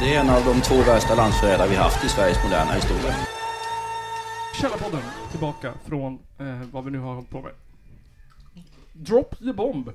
Det 0.00 0.14
är 0.14 0.20
en 0.20 0.30
av 0.30 0.44
de 0.44 0.60
två 0.60 0.74
värsta 0.74 1.14
landsförrädare 1.14 1.68
vi 1.68 1.76
haft 1.76 2.04
i 2.04 2.08
Sveriges 2.08 2.44
moderna 2.44 2.72
historia. 2.72 3.14
Källarpodden 4.60 5.00
tillbaka 5.30 5.72
från 5.88 6.18
eh, 6.38 6.60
vad 6.72 6.84
vi 6.84 6.90
nu 6.90 6.98
har 6.98 7.14
hållit 7.14 7.30
på 7.30 7.40
med. 7.42 7.52
Drop 8.92 9.38
the 9.38 9.52
bomb. 9.52 9.90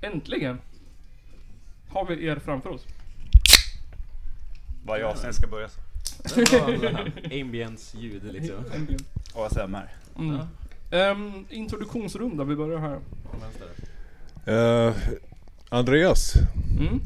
Äntligen. 0.00 0.58
Har 1.90 2.06
vi 2.06 2.26
er 2.26 2.36
framför 2.36 2.70
oss. 2.70 2.86
Varje 4.86 5.06
avsnitt 5.06 5.34
ska 5.34 5.46
börja 5.46 5.68
så. 5.68 5.80
Ambience-ljud 7.40 8.32
liksom. 8.32 8.56
ASMR. 9.34 9.88
Mm. 10.18 10.38
Ehm, 10.90 11.46
introduktionsrunda, 11.50 12.44
vi 12.44 12.56
börjar 12.56 12.78
här. 12.78 12.98
Eh, 14.54 14.94
Andreas, 15.68 16.34
Mm. 16.80 17.00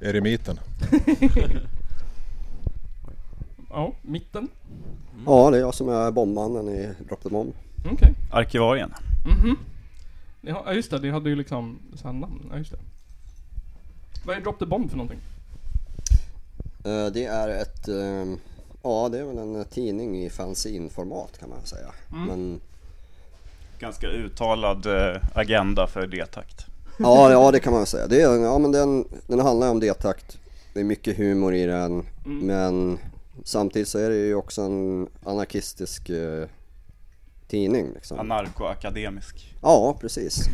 Eremiten. 0.00 0.60
Ja, 3.70 3.92
mitten. 4.02 4.48
Ja, 5.26 5.50
det 5.50 5.56
är 5.56 5.60
jag 5.60 5.74
som 5.74 5.88
är 5.88 6.10
bombmannen 6.10 6.68
i 6.68 6.94
Drop 7.08 7.22
the 7.22 7.28
Bomb. 7.28 7.52
Okej. 7.92 8.14
Arkivarien. 8.30 8.94
Mhm. 9.26 9.56
Har- 10.54 10.62
Ja 10.66 10.72
just 10.72 10.90
det, 10.90 10.98
ni 10.98 11.10
hade 11.10 11.30
ju 11.30 11.36
liksom 11.36 11.78
så 11.94 12.12
namn. 12.12 12.48
Ja 12.52 12.58
just 12.58 12.70
det. 12.70 12.78
Vad 14.26 14.36
är 14.36 14.40
Drop 14.40 14.58
the 14.58 14.66
Bomb 14.66 14.90
för 14.90 14.96
någonting? 14.96 15.18
Eh, 16.84 17.06
Det 17.12 17.24
är 17.24 17.48
ett, 17.48 17.88
eh, 17.88 18.34
ja 18.82 19.08
det 19.08 19.18
är 19.18 19.24
väl 19.24 19.38
en 19.38 19.64
tidning 19.64 20.24
i 20.24 20.30
fanzine-format 20.30 21.38
kan 21.40 21.48
man 21.48 21.62
säga. 21.66 21.88
Men 22.26 22.60
Ganska 23.78 24.06
uttalad 24.06 24.86
eh, 24.86 25.22
agenda 25.34 25.86
för 25.86 26.06
D-takt. 26.06 26.66
Ja, 26.98 27.30
ja 27.32 27.50
det 27.50 27.60
kan 27.60 27.72
man 27.72 27.80
väl 27.80 27.86
säga. 27.86 28.06
Det 28.06 28.22
är, 28.22 28.36
ja, 28.38 28.58
men 28.58 28.72
den, 28.72 29.04
den 29.26 29.40
handlar 29.40 29.70
om 29.70 29.80
D-takt. 29.80 30.38
Det 30.74 30.80
är 30.80 30.84
mycket 30.84 31.16
humor 31.16 31.54
i 31.54 31.66
den. 31.66 32.06
Men 32.24 32.98
samtidigt 33.44 33.88
så 33.88 33.98
är 33.98 34.10
det 34.10 34.16
ju 34.16 34.34
också 34.34 34.62
en 34.62 35.08
anarkistisk 35.24 36.10
eh, 36.10 36.46
tidning 37.48 37.90
liksom. 37.94 38.18
Anarkoakademisk. 38.18 39.54
Ja, 39.62 39.96
precis. 40.00 40.44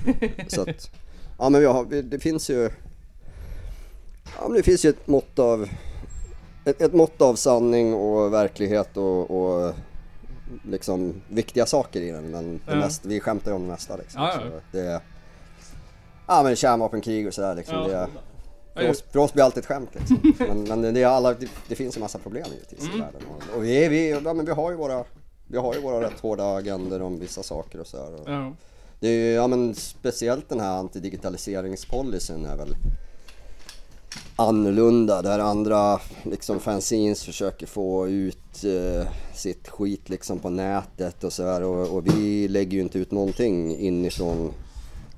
Så 0.48 0.62
att, 0.62 0.90
ja 1.38 1.48
men 1.48 1.60
vi 1.60 1.66
har, 1.66 2.02
det 2.02 2.18
finns 2.18 2.50
ju, 2.50 2.70
ja 4.38 4.42
men 4.48 4.52
det 4.52 4.62
finns 4.62 4.84
ju 4.84 4.88
ett 4.90 5.06
mått 5.06 5.38
av, 5.38 5.68
ett, 6.64 6.80
ett 6.82 6.92
mått 6.92 7.22
av 7.22 7.34
sanning 7.34 7.94
och 7.94 8.32
verklighet 8.32 8.96
och, 8.96 9.30
och 9.30 9.74
liksom 10.68 11.14
viktiga 11.28 11.66
saker 11.66 12.00
i 12.00 12.10
den. 12.10 12.30
Men 12.30 12.54
det 12.66 12.72
Ja. 12.72 12.76
mest, 12.76 13.04
vi 13.06 13.20
skämtar 13.20 13.50
ju 13.50 13.54
om 13.56 13.62
det 13.62 13.68
mesta 13.68 13.96
liksom. 13.96 14.22
Ja, 14.22 14.32
ja. 14.34 14.40
Så 14.40 14.76
det 14.76 15.00
ja 16.26 16.42
men 16.42 16.56
kärnvapenkrig 16.56 17.26
och 17.26 17.34
sådär 17.34 17.54
liksom. 17.54 17.76
Ja. 17.76 17.88
Det, 17.88 18.08
för, 18.74 18.90
oss, 18.90 19.04
för 19.12 19.18
oss 19.18 19.32
blir 19.32 19.40
det 19.40 19.44
alltid 19.44 19.60
ett 19.60 19.66
skämt 19.66 19.90
liksom. 19.92 20.34
Men, 20.38 20.80
men 20.80 20.94
det, 20.94 21.02
är 21.02 21.06
alla, 21.06 21.34
det, 21.34 21.48
det 21.68 21.74
finns 21.74 21.96
en 21.96 22.00
massa 22.00 22.18
problem 22.18 22.46
givetvis 22.52 22.80
Mm. 22.80 22.96
i 22.96 23.00
världen. 23.00 23.22
Och, 23.28 23.56
och 23.56 23.64
vi, 23.64 23.84
är, 23.84 23.90
vi, 23.90 24.10
ja, 24.10 24.34
men 24.34 24.46
vi 24.46 24.52
har 24.52 24.70
ju 24.70 24.76
våra 24.76 25.04
vi 25.46 25.58
har 25.58 25.74
ju 25.74 25.80
våra 25.80 26.00
rätt 26.06 26.20
hårda 26.20 26.56
agender 26.56 27.02
om 27.02 27.18
vissa 27.20 27.42
saker 27.42 27.80
och 27.80 27.86
sådär. 27.86 28.18
Ja. 28.26 28.52
det 29.00 29.08
är 29.08 29.12
ju, 29.12 29.32
ja 29.32 29.46
men 29.46 29.74
speciellt 29.74 30.48
den 30.48 30.60
här 30.60 30.78
antidigitaliseringspolicyn 30.78 32.46
är 32.46 32.56
väl 32.56 32.74
annorlunda 34.36 35.22
där 35.22 35.38
andra 35.38 36.00
liksom 36.22 36.60
fanzines 36.60 37.24
försöker 37.24 37.66
få 37.66 38.08
ut 38.08 38.64
eh, 38.64 39.06
sitt 39.34 39.68
skit 39.68 40.08
liksom 40.08 40.38
på 40.38 40.50
nätet 40.50 41.24
och 41.24 41.32
så 41.32 41.42
här 41.42 41.62
och, 41.62 41.96
och 41.96 42.06
vi 42.06 42.48
lägger 42.48 42.72
ju 42.72 42.80
inte 42.80 42.98
ut 42.98 43.10
någonting 43.10 43.76
inifrån 43.78 44.52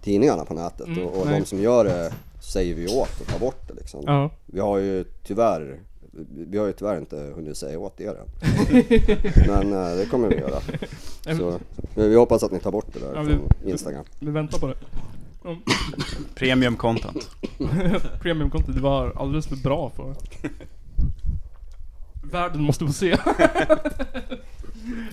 tidningarna 0.06 0.44
på 0.44 0.54
nätet 0.54 0.86
Mm, 0.86 1.06
och, 1.06 1.20
och 1.20 1.26
de 1.28 1.44
som 1.44 1.60
gör 1.60 1.84
det 1.84 2.12
säger 2.40 2.74
vi 2.74 2.86
åt 2.88 3.20
att 3.20 3.28
ta 3.28 3.38
bort 3.38 3.68
det 3.68 3.74
liksom. 3.74 4.02
Ja. 4.06 4.30
Vi 4.46 4.60
har 4.60 4.78
ju 4.78 5.04
tyvärr 5.24 5.80
vi 6.50 6.58
har 6.58 6.66
ju 6.66 6.72
tyvärr 6.72 6.98
inte 6.98 7.16
hunnit 7.16 7.56
säga 7.56 7.78
åt 7.78 8.00
er 8.00 8.08
än. 8.16 8.26
Men 9.46 9.72
eh, 9.72 9.96
det 9.96 10.06
kommer 10.10 10.28
vi 10.28 10.36
göra. 10.36 10.60
Så, 11.38 11.58
men 11.94 12.08
vi 12.10 12.16
hoppas 12.16 12.42
att 12.42 12.52
ni 12.52 12.58
tar 12.60 12.70
bort 12.72 12.86
det 12.92 12.98
där 13.00 13.14
Ja, 13.14 13.22
vi- 13.22 13.34
från 13.34 13.48
Instagram. 13.70 14.04
Vi 14.18 14.30
väntar 14.30 14.58
på 14.58 14.66
det. 14.66 14.74
Mm. 15.44 15.58
Premium 16.34 16.76
content. 16.76 17.30
Premium 18.20 18.50
content, 18.50 18.76
det 18.76 18.82
var 18.82 19.12
alldeles 19.16 19.46
för 19.46 19.56
bra 19.56 19.90
för... 19.90 20.14
Världen 22.32 22.62
måste 22.62 22.86
få 22.86 22.92
se. 22.92 23.10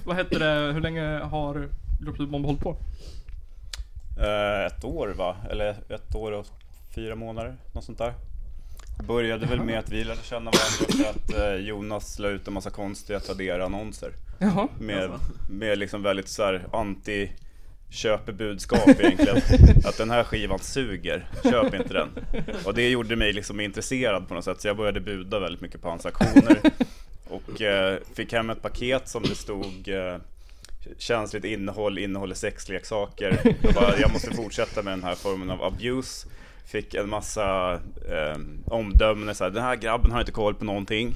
Vad 0.05 0.15
heter 0.15 0.39
det, 0.39 0.73
hur 0.73 0.81
länge 0.81 1.19
har 1.19 1.69
Drop 2.01 2.17
the 2.17 2.23
Bomb 2.25 2.45
hållit 2.45 2.61
på? 2.61 2.75
Eh, 4.17 4.65
ett 4.65 4.83
år 4.83 5.07
va? 5.07 5.35
Eller 5.49 5.75
ett 5.89 6.15
år 6.15 6.31
och 6.31 6.47
fyra 6.95 7.15
månader, 7.15 7.55
något 7.71 7.83
sånt 7.83 7.97
där. 7.97 8.13
Det 8.97 9.03
började 9.03 9.45
väl 9.45 9.59
med 9.59 9.79
att 9.79 9.89
vi 9.89 10.03
lärde 10.03 10.21
känna 10.23 10.51
varandra 10.51 11.03
för 11.03 11.09
att 11.09 11.33
eh, 11.33 11.55
Jonas 11.55 12.19
la 12.19 12.27
ut 12.27 12.47
en 12.47 12.53
massa 12.53 12.69
konstiga 12.69 13.19
Tradera-annonser. 13.19 14.11
Jaha. 14.39 14.67
Med, 14.79 15.11
med 15.49 15.77
liksom 15.77 16.03
väldigt 16.03 16.29
så 16.29 16.43
här 16.43 16.65
anti 16.73 17.29
köpebudskap 17.89 18.87
egentligen. 18.87 19.37
Att 19.85 19.97
den 19.97 20.09
här 20.09 20.23
skivan 20.23 20.59
suger, 20.59 21.29
köp 21.43 21.73
inte 21.73 21.93
den. 21.93 22.09
Och 22.65 22.73
det 22.73 22.89
gjorde 22.89 23.15
mig 23.15 23.33
liksom 23.33 23.59
intresserad 23.59 24.27
på 24.27 24.33
något 24.33 24.45
sätt 24.45 24.61
så 24.61 24.67
jag 24.67 24.77
började 24.77 24.99
buda 24.99 25.39
väldigt 25.39 25.61
mycket 25.61 25.81
på 25.81 25.89
hans 25.89 26.05
aktioner. 26.05 26.57
Och 27.29 27.61
eh, 27.61 27.99
fick 28.13 28.33
hem 28.33 28.49
ett 28.49 28.61
paket 28.61 29.09
som 29.09 29.23
det 29.23 29.35
stod 29.35 29.87
eh, 29.87 30.17
känsligt 30.97 31.45
innehåll, 31.45 31.97
innehåller 31.97 32.35
sexleksaker. 32.35 33.55
Jag, 33.61 33.73
bara, 33.73 33.99
jag 33.99 34.11
måste 34.11 34.33
fortsätta 34.33 34.81
med 34.81 34.93
den 34.93 35.03
här 35.03 35.15
formen 35.15 35.49
av 35.49 35.63
abuse. 35.63 36.27
Fick 36.65 36.93
en 36.93 37.09
massa 37.09 37.73
eh, 38.09 38.39
omdömen, 38.65 39.35
så 39.35 39.43
här, 39.43 39.51
den 39.51 39.63
här 39.63 39.75
grabben 39.75 40.11
har 40.11 40.19
inte 40.19 40.31
koll 40.31 40.55
på 40.55 40.65
någonting. 40.65 41.15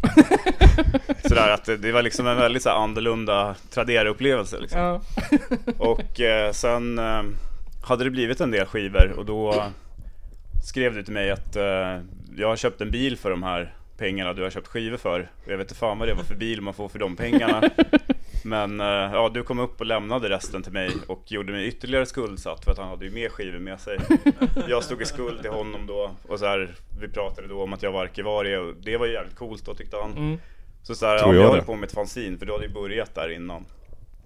Sådär 1.27 1.49
att 1.49 1.65
det, 1.65 1.77
det 1.77 1.91
var 1.91 2.01
liksom 2.01 2.27
en 2.27 2.37
väldigt 2.37 2.63
så 2.63 2.69
här, 2.69 2.75
annorlunda 2.75 3.55
Tradera-upplevelse 3.69 4.59
liksom. 4.59 4.79
Ja. 4.79 5.01
Och 5.77 6.21
eh, 6.21 6.51
sen 6.51 6.99
eh, 6.99 7.23
hade 7.83 8.03
det 8.03 8.09
blivit 8.09 8.41
en 8.41 8.51
del 8.51 8.65
skivor 8.65 9.13
och 9.17 9.25
då 9.25 9.63
skrev 10.63 10.95
du 10.95 11.03
till 11.03 11.13
mig 11.13 11.31
att 11.31 11.55
eh, 11.55 12.01
jag 12.37 12.47
har 12.47 12.55
köpt 12.55 12.81
en 12.81 12.91
bil 12.91 13.17
för 13.17 13.29
de 13.29 13.43
här 13.43 13.73
pengarna 13.97 14.33
du 14.33 14.43
har 14.43 14.49
köpt 14.49 14.67
skivor 14.67 14.97
för. 14.97 15.29
Jag 15.45 15.57
vet 15.57 15.65
inte 15.65 15.79
fan 15.79 15.99
vad 15.99 16.07
det 16.07 16.13
var 16.13 16.23
för 16.23 16.35
bil 16.35 16.61
man 16.61 16.73
får 16.73 16.89
för 16.89 16.99
de 16.99 17.15
pengarna. 17.15 17.69
Men 18.43 18.79
eh, 18.79 18.85
ja, 18.87 19.29
du 19.33 19.43
kom 19.43 19.59
upp 19.59 19.79
och 19.79 19.85
lämnade 19.85 20.29
resten 20.29 20.63
till 20.63 20.71
mig 20.71 20.91
och 21.07 21.31
gjorde 21.31 21.51
mig 21.51 21.67
ytterligare 21.67 22.05
skuldsatt 22.05 22.63
för 22.63 22.71
att 22.71 22.77
han 22.77 22.87
hade 22.87 23.05
ju 23.05 23.11
mer 23.11 23.29
skivor 23.29 23.59
med 23.59 23.79
sig. 23.79 23.99
Jag 24.67 24.83
stod 24.83 25.01
i 25.01 25.05
skuld 25.05 25.41
till 25.41 25.51
honom 25.51 25.87
då 25.87 26.11
och 26.27 26.39
så 26.39 26.45
här, 26.45 26.75
vi 27.01 27.07
pratade 27.07 27.47
då 27.47 27.63
om 27.63 27.73
att 27.73 27.83
jag 27.83 27.91
var 27.91 28.03
arkivarie 28.03 28.57
och 28.57 28.75
det 28.75 28.97
var 28.97 29.05
ju 29.05 29.13
jävligt 29.13 29.35
coolt 29.35 29.65
då 29.65 29.73
tyckte 29.73 29.97
han. 29.97 30.11
Mm. 30.11 30.37
Så 30.83 30.95
så 30.95 31.05
här, 31.05 31.19
Tror 31.19 31.35
ja, 31.35 31.41
jag 31.41 31.51
höll 31.51 31.61
på 31.61 31.75
med 31.75 31.87
ett 31.87 31.93
fanzine 31.93 32.37
för 32.37 32.45
du 32.45 32.51
hade 32.51 32.65
ju 32.65 32.73
börjat 32.73 33.15
där 33.15 33.29
innan. 33.29 33.65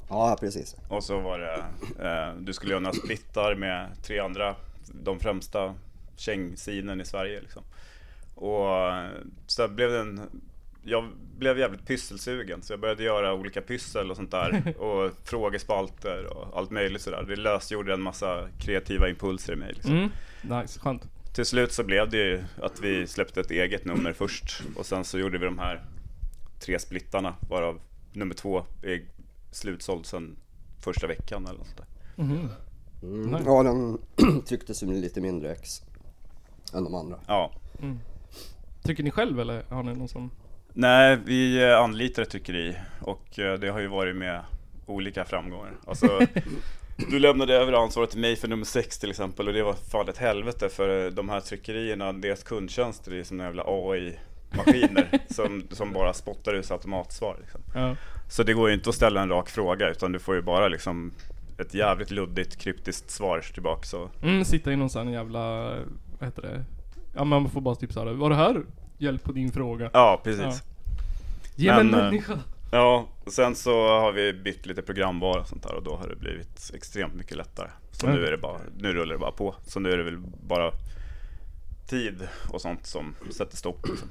Ja, 0.09 0.37
precis. 0.39 0.75
Och 0.89 1.03
så 1.03 1.19
var 1.19 1.39
det, 1.39 1.63
eh, 2.07 2.35
du 2.39 2.53
skulle 2.53 2.71
göra 2.71 2.79
några 2.79 2.95
splittar 2.95 3.55
med 3.55 3.87
tre 4.03 4.19
andra, 4.19 4.55
de 5.03 5.19
främsta 5.19 5.73
kängsinen 6.15 7.01
i 7.01 7.05
Sverige 7.05 7.41
liksom. 7.41 7.63
Och 8.35 8.89
eh, 8.89 9.09
så 9.47 9.67
blev 9.67 9.91
det 9.91 9.99
en, 9.99 10.21
jag 10.83 11.11
blev 11.37 11.59
jävligt 11.59 11.87
pysselsugen 11.87 12.61
så 12.61 12.73
jag 12.73 12.79
började 12.79 13.03
göra 13.03 13.33
olika 13.33 13.61
pyssel 13.61 14.11
och 14.11 14.15
sånt 14.15 14.31
där. 14.31 14.77
Och 14.81 15.11
frågespalter 15.23 16.25
och 16.25 16.57
allt 16.57 16.71
möjligt 16.71 17.01
sådär. 17.01 17.25
Det 17.27 17.35
lösgjorde 17.35 17.93
en 17.93 18.01
massa 18.01 18.47
kreativa 18.59 19.09
impulser 19.09 19.53
i 19.53 19.55
mig 19.55 19.73
liksom. 19.73 19.91
Mm. 19.91 20.09
Nice, 20.61 20.79
skönt. 20.79 21.07
Till 21.33 21.45
slut 21.45 21.71
så 21.71 21.83
blev 21.83 22.09
det 22.09 22.17
ju 22.17 22.43
att 22.61 22.79
vi 22.79 23.07
släppte 23.07 23.39
ett 23.39 23.51
eget 23.51 23.85
nummer 23.85 24.13
först 24.13 24.63
och 24.75 24.85
sen 24.85 25.03
så 25.03 25.19
gjorde 25.19 25.37
vi 25.37 25.45
de 25.45 25.59
här 25.59 25.81
tre 26.59 26.79
splittarna 26.79 27.35
varav 27.49 27.79
nummer 28.13 28.35
två 28.35 28.65
är 28.81 29.01
slutsåld 29.51 30.05
sen 30.05 30.35
första 30.79 31.07
veckan 31.07 31.45
eller 31.45 31.57
något 31.57 31.67
sånt 31.67 31.77
där. 31.77 32.23
Mhm. 32.23 32.49
Mm. 33.03 33.45
Ja, 33.45 33.63
den 33.63 33.97
trycktes 34.45 34.83
ju 34.83 34.87
lite 34.87 35.21
mindre 35.21 35.51
ex 35.51 35.81
än 36.73 36.83
de 36.83 36.95
andra. 36.95 37.19
Ja. 37.27 37.51
Tycker 38.83 39.03
ni 39.03 39.11
själv 39.11 39.39
eller 39.39 39.63
har 39.69 39.83
ni 39.83 39.93
någon 39.93 40.07
som... 40.07 40.31
Nej, 40.73 41.17
vi 41.25 41.63
eh, 41.63 41.79
anlitar 41.79 42.23
ett 42.23 42.29
tryckeri 42.29 42.75
och 43.01 43.39
eh, 43.39 43.59
det 43.59 43.67
har 43.67 43.79
ju 43.79 43.87
varit 43.87 44.15
med 44.15 44.41
olika 44.85 45.25
framgångar. 45.25 45.73
Alltså, 45.87 46.19
du 47.09 47.19
lämnade 47.19 47.53
över 47.53 47.73
ansvaret 47.73 48.09
till 48.09 48.19
mig 48.19 48.35
för 48.35 48.47
nummer 48.47 48.65
sex 48.65 48.99
till 48.99 49.09
exempel 49.09 49.47
och 49.47 49.53
det 49.53 49.63
var 49.63 49.73
fan 49.73 50.09
ett 50.09 50.17
helvete 50.17 50.69
för 50.69 51.11
de 51.11 51.29
här 51.29 51.39
tryckerierna, 51.39 52.13
deras 52.13 52.43
kundtjänster 52.43 53.13
är 53.13 53.23
som 53.23 53.39
jävla 53.39 53.63
AI-maskiner 53.67 55.19
som, 55.33 55.63
som 55.71 55.93
bara 55.93 56.13
spottar 56.13 56.53
ut 56.53 56.71
automatsvar. 56.71 57.37
Liksom. 57.41 57.61
Ja. 57.75 57.95
Så 58.29 58.43
det 58.43 58.53
går 58.53 58.69
ju 58.69 58.75
inte 58.75 58.89
att 58.89 58.95
ställa 58.95 59.21
en 59.21 59.29
rak 59.29 59.49
fråga 59.49 59.89
utan 59.89 60.11
du 60.11 60.19
får 60.19 60.35
ju 60.35 60.41
bara 60.41 60.67
liksom 60.67 61.11
ett 61.57 61.73
jävligt 61.73 62.11
luddigt 62.11 62.57
kryptiskt 62.57 63.11
svar 63.11 63.41
tillbaka. 63.53 63.83
Så. 63.83 64.09
Mm, 64.23 64.45
sitta 64.45 64.71
i 64.71 64.75
någon 64.75 64.89
sån 64.89 65.11
jävla... 65.11 65.69
Vad 66.19 66.29
heter 66.29 66.41
det? 66.41 66.63
Ja 67.13 67.23
men 67.23 67.41
man 67.41 67.49
får 67.49 67.61
bara 67.61 67.75
typ 67.75 67.93
såhär, 67.93 68.13
var 68.13 68.29
det 68.29 68.35
här 68.35 68.61
hjälp 69.01 69.23
på 69.23 69.31
din 69.31 69.51
fråga? 69.51 69.89
Ja, 69.93 70.21
precis. 70.23 70.63
Ge 71.55 71.71
mig 71.71 71.79
en 71.81 71.87
Men, 71.87 71.99
eh, 71.99 72.05
människa! 72.05 72.39
Ja, 72.71 73.07
sen 73.27 73.55
så 73.55 73.87
har 73.87 74.11
vi 74.11 74.33
bytt 74.33 74.65
lite 74.65 74.81
programvara 74.81 75.41
och 75.41 75.47
sånt 75.47 75.63
där 75.63 75.73
och 75.75 75.83
då 75.83 75.95
har 75.95 76.07
det 76.07 76.15
blivit 76.15 76.71
extremt 76.73 77.13
mycket 77.15 77.37
lättare. 77.37 77.67
Så 77.91 78.07
Mm. 78.07 78.19
nu 78.19 78.25
är 78.27 78.31
det 78.31 78.37
bara, 78.37 78.57
nu 78.77 78.93
rullar 78.93 79.13
det 79.13 79.19
bara 79.19 79.31
på. 79.31 79.55
Så 79.67 79.79
nu 79.79 79.91
är 79.91 79.97
det 79.97 80.03
väl 80.03 80.17
bara 80.47 80.71
tid 81.87 82.27
och 82.49 82.61
sånt 82.61 82.85
som 82.85 83.15
sätter 83.31 83.57
stopp. 83.57 83.87
Liksom. 83.87 84.09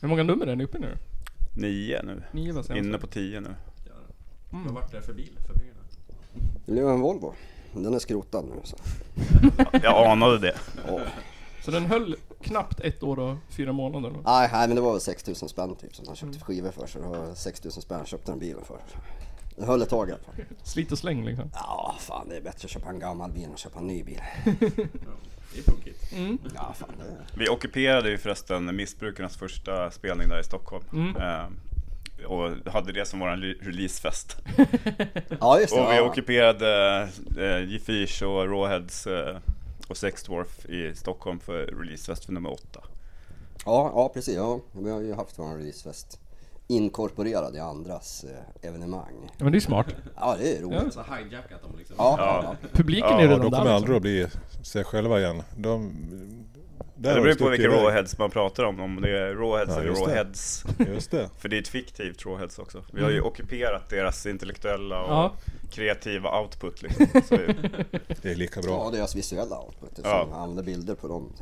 Hur 0.00 0.08
många 0.08 0.22
nummer 0.22 0.46
är 0.46 0.56
ni 0.56 0.64
uppe 0.64 0.78
i 0.78 0.80
nu? 0.80 0.96
Nio 1.56 2.02
nu. 2.02 2.22
Nio 2.32 2.52
var. 2.52 2.76
Inne 2.76 2.98
på 2.98 3.06
tio 3.06 3.40
nu. 3.40 3.54
Vad 4.50 4.74
vart 4.74 4.92
det 4.92 5.02
för 5.02 5.12
bil 5.12 5.38
för 5.46 5.54
pengarna? 5.54 5.78
Det 6.66 6.72
blev 6.72 6.88
en 6.88 7.00
Volvo. 7.00 7.34
Den 7.74 7.94
är 7.94 7.98
skrotad 7.98 8.44
nu 8.44 8.60
så. 8.64 8.76
Jag 9.82 10.06
anade 10.10 10.38
det. 10.38 10.54
Ja. 10.86 11.00
Så 11.64 11.70
den 11.70 11.86
höll 11.86 12.16
knappt 12.40 12.80
ett 12.80 13.02
år 13.02 13.18
och 13.18 13.36
fyra 13.48 13.72
månader? 13.72 14.10
Nej, 14.24 14.48
nej 14.52 14.68
men 14.68 14.76
det 14.76 14.82
var 14.82 14.92
väl 14.92 15.00
6000 15.00 15.48
spänn 15.48 15.76
typ 15.76 15.96
som 15.96 16.06
han 16.06 16.16
köpte 16.16 16.40
skivor 16.40 16.70
för. 16.70 16.86
Så 16.86 16.98
det 16.98 17.06
var 17.06 17.34
6000 17.34 17.82
spänn 17.82 18.06
köpte 18.06 18.32
den 18.32 18.38
bilen 18.38 18.64
för. 18.64 18.78
Den 19.56 19.64
höll 19.64 19.82
ett 19.82 19.88
tag 19.88 20.08
i 20.08 20.12
alla 20.12 20.22
fall. 20.22 20.34
Slit 20.62 20.92
och 20.92 20.98
släng 20.98 21.24
liksom. 21.24 21.50
Ja, 21.54 21.96
fan 21.98 22.28
det 22.28 22.36
är 22.36 22.40
bättre 22.40 22.66
att 22.66 22.70
köpa 22.70 22.88
en 22.88 22.98
gammal 22.98 23.32
bil 23.32 23.44
än 23.44 23.52
att 23.52 23.58
köpa 23.58 23.78
en 23.78 23.86
ny 23.86 24.04
bil. 24.04 24.22
Det 25.54 25.58
är 25.58 25.62
punkigt. 25.62 26.12
Ja, 26.54 26.74
fan 26.78 26.88
det 26.98 27.04
är... 27.04 27.38
Vi 27.38 27.48
ockuperade 27.48 28.10
ju 28.10 28.18
förresten 28.18 28.76
Missbrukarnas 28.76 29.36
första 29.36 29.90
spelning 29.90 30.28
där 30.28 30.40
i 30.40 30.44
Stockholm. 30.44 30.84
Mm. 30.92 31.16
Eh, 31.16 31.46
och 32.26 32.72
hade 32.72 32.92
det 32.92 33.08
som 33.08 33.20
vår 33.20 33.28
releasefest. 33.64 34.36
Ja, 35.40 35.60
just 35.60 35.74
det. 35.74 35.80
Och 35.80 35.92
vi 35.92 35.96
ja. 35.96 36.02
ockuperade 36.02 37.00
eh, 37.38 37.68
G-Fish 37.68 38.22
och 38.22 38.48
Rawheads 38.48 39.06
eh, 39.06 39.36
och 39.88 39.96
Sexdwarf 39.96 40.66
i 40.66 40.94
Stockholm 40.94 41.40
för 41.40 41.66
releasefest 41.66 42.24
för 42.24 42.32
nummer 42.32 42.50
åtta. 42.52 42.80
Ja, 43.64 43.90
ja 43.94 44.08
precis. 44.14 44.36
Ja. 44.36 44.60
Vi 44.72 44.90
har 44.90 45.00
ju 45.00 45.14
haft 45.14 45.38
vår 45.38 45.56
releasefest 45.56 46.18
inkorporerad 46.68 47.56
i 47.56 47.58
andras 47.58 48.24
eh, 48.24 48.68
evenemang. 48.68 49.14
Ja, 49.38 49.44
men 49.44 49.52
det 49.52 49.58
är 49.58 49.60
smart. 49.60 49.86
Ja, 50.16 50.36
det 50.38 50.56
är 50.56 50.62
roligt. 50.62 50.94
Så 50.94 51.02
hijackat 51.02 51.62
dem 51.62 51.70
liksom. 51.78 51.96
Ja, 51.98 52.14
Ja. 52.18 52.56
ja. 52.62 52.68
Publiken 52.72 53.10
Ja, 53.10 53.18
är 53.18 53.22
Ja, 53.24 53.26
redan 53.26 53.40
de 53.40 53.50
där 53.50 53.58
kommer 53.58 53.62
liksom. 53.64 53.76
aldrig 53.76 53.96
att 53.96 54.02
bli 54.02 54.26
sig 54.62 54.84
själva 54.84 55.20
igen. 55.20 55.42
De, 55.56 55.92
där 57.02 57.14
det 57.14 57.20
beror 57.22 57.34
på 57.34 57.48
vilka. 57.48 57.68
Rawheads 57.68 58.18
man 58.18 58.30
pratar 58.30 58.64
om, 58.64 58.80
om 58.80 59.00
det 59.00 59.18
är 59.18 59.34
Rawheads 59.34 59.70
Ja, 59.74 59.80
eller. 59.80 59.90
Rawheads. 59.92 60.64
Just 60.78 61.10
det. 61.10 61.30
För 61.38 61.48
det 61.48 61.56
är 61.56 61.60
ett 61.60 61.68
fiktivt 61.68 62.26
Rawheads 62.26 62.58
också. 62.58 62.84
Vi 62.92 63.02
har 63.02 63.10
ju 63.10 63.20
ockuperat 63.20 63.88
deras 63.90 64.26
intellektuella 64.26 65.02
och 65.02 65.10
Ja. 65.12 65.32
kreativa 65.70 66.40
output 66.40 66.82
liksom. 66.82 67.06
Så, 67.28 67.36
Det 68.22 68.30
är 68.30 68.34
lika 68.34 68.60
ja, 68.60 68.66
bra. 68.66 68.90
deras 68.90 69.16
visuella 69.16 69.58
output. 69.60 69.90
Ja. 70.04 70.28
ja. 70.30 70.36
använder 70.36 70.62
bilder 70.62 70.94
på 70.94 71.08
dem. 71.08 71.32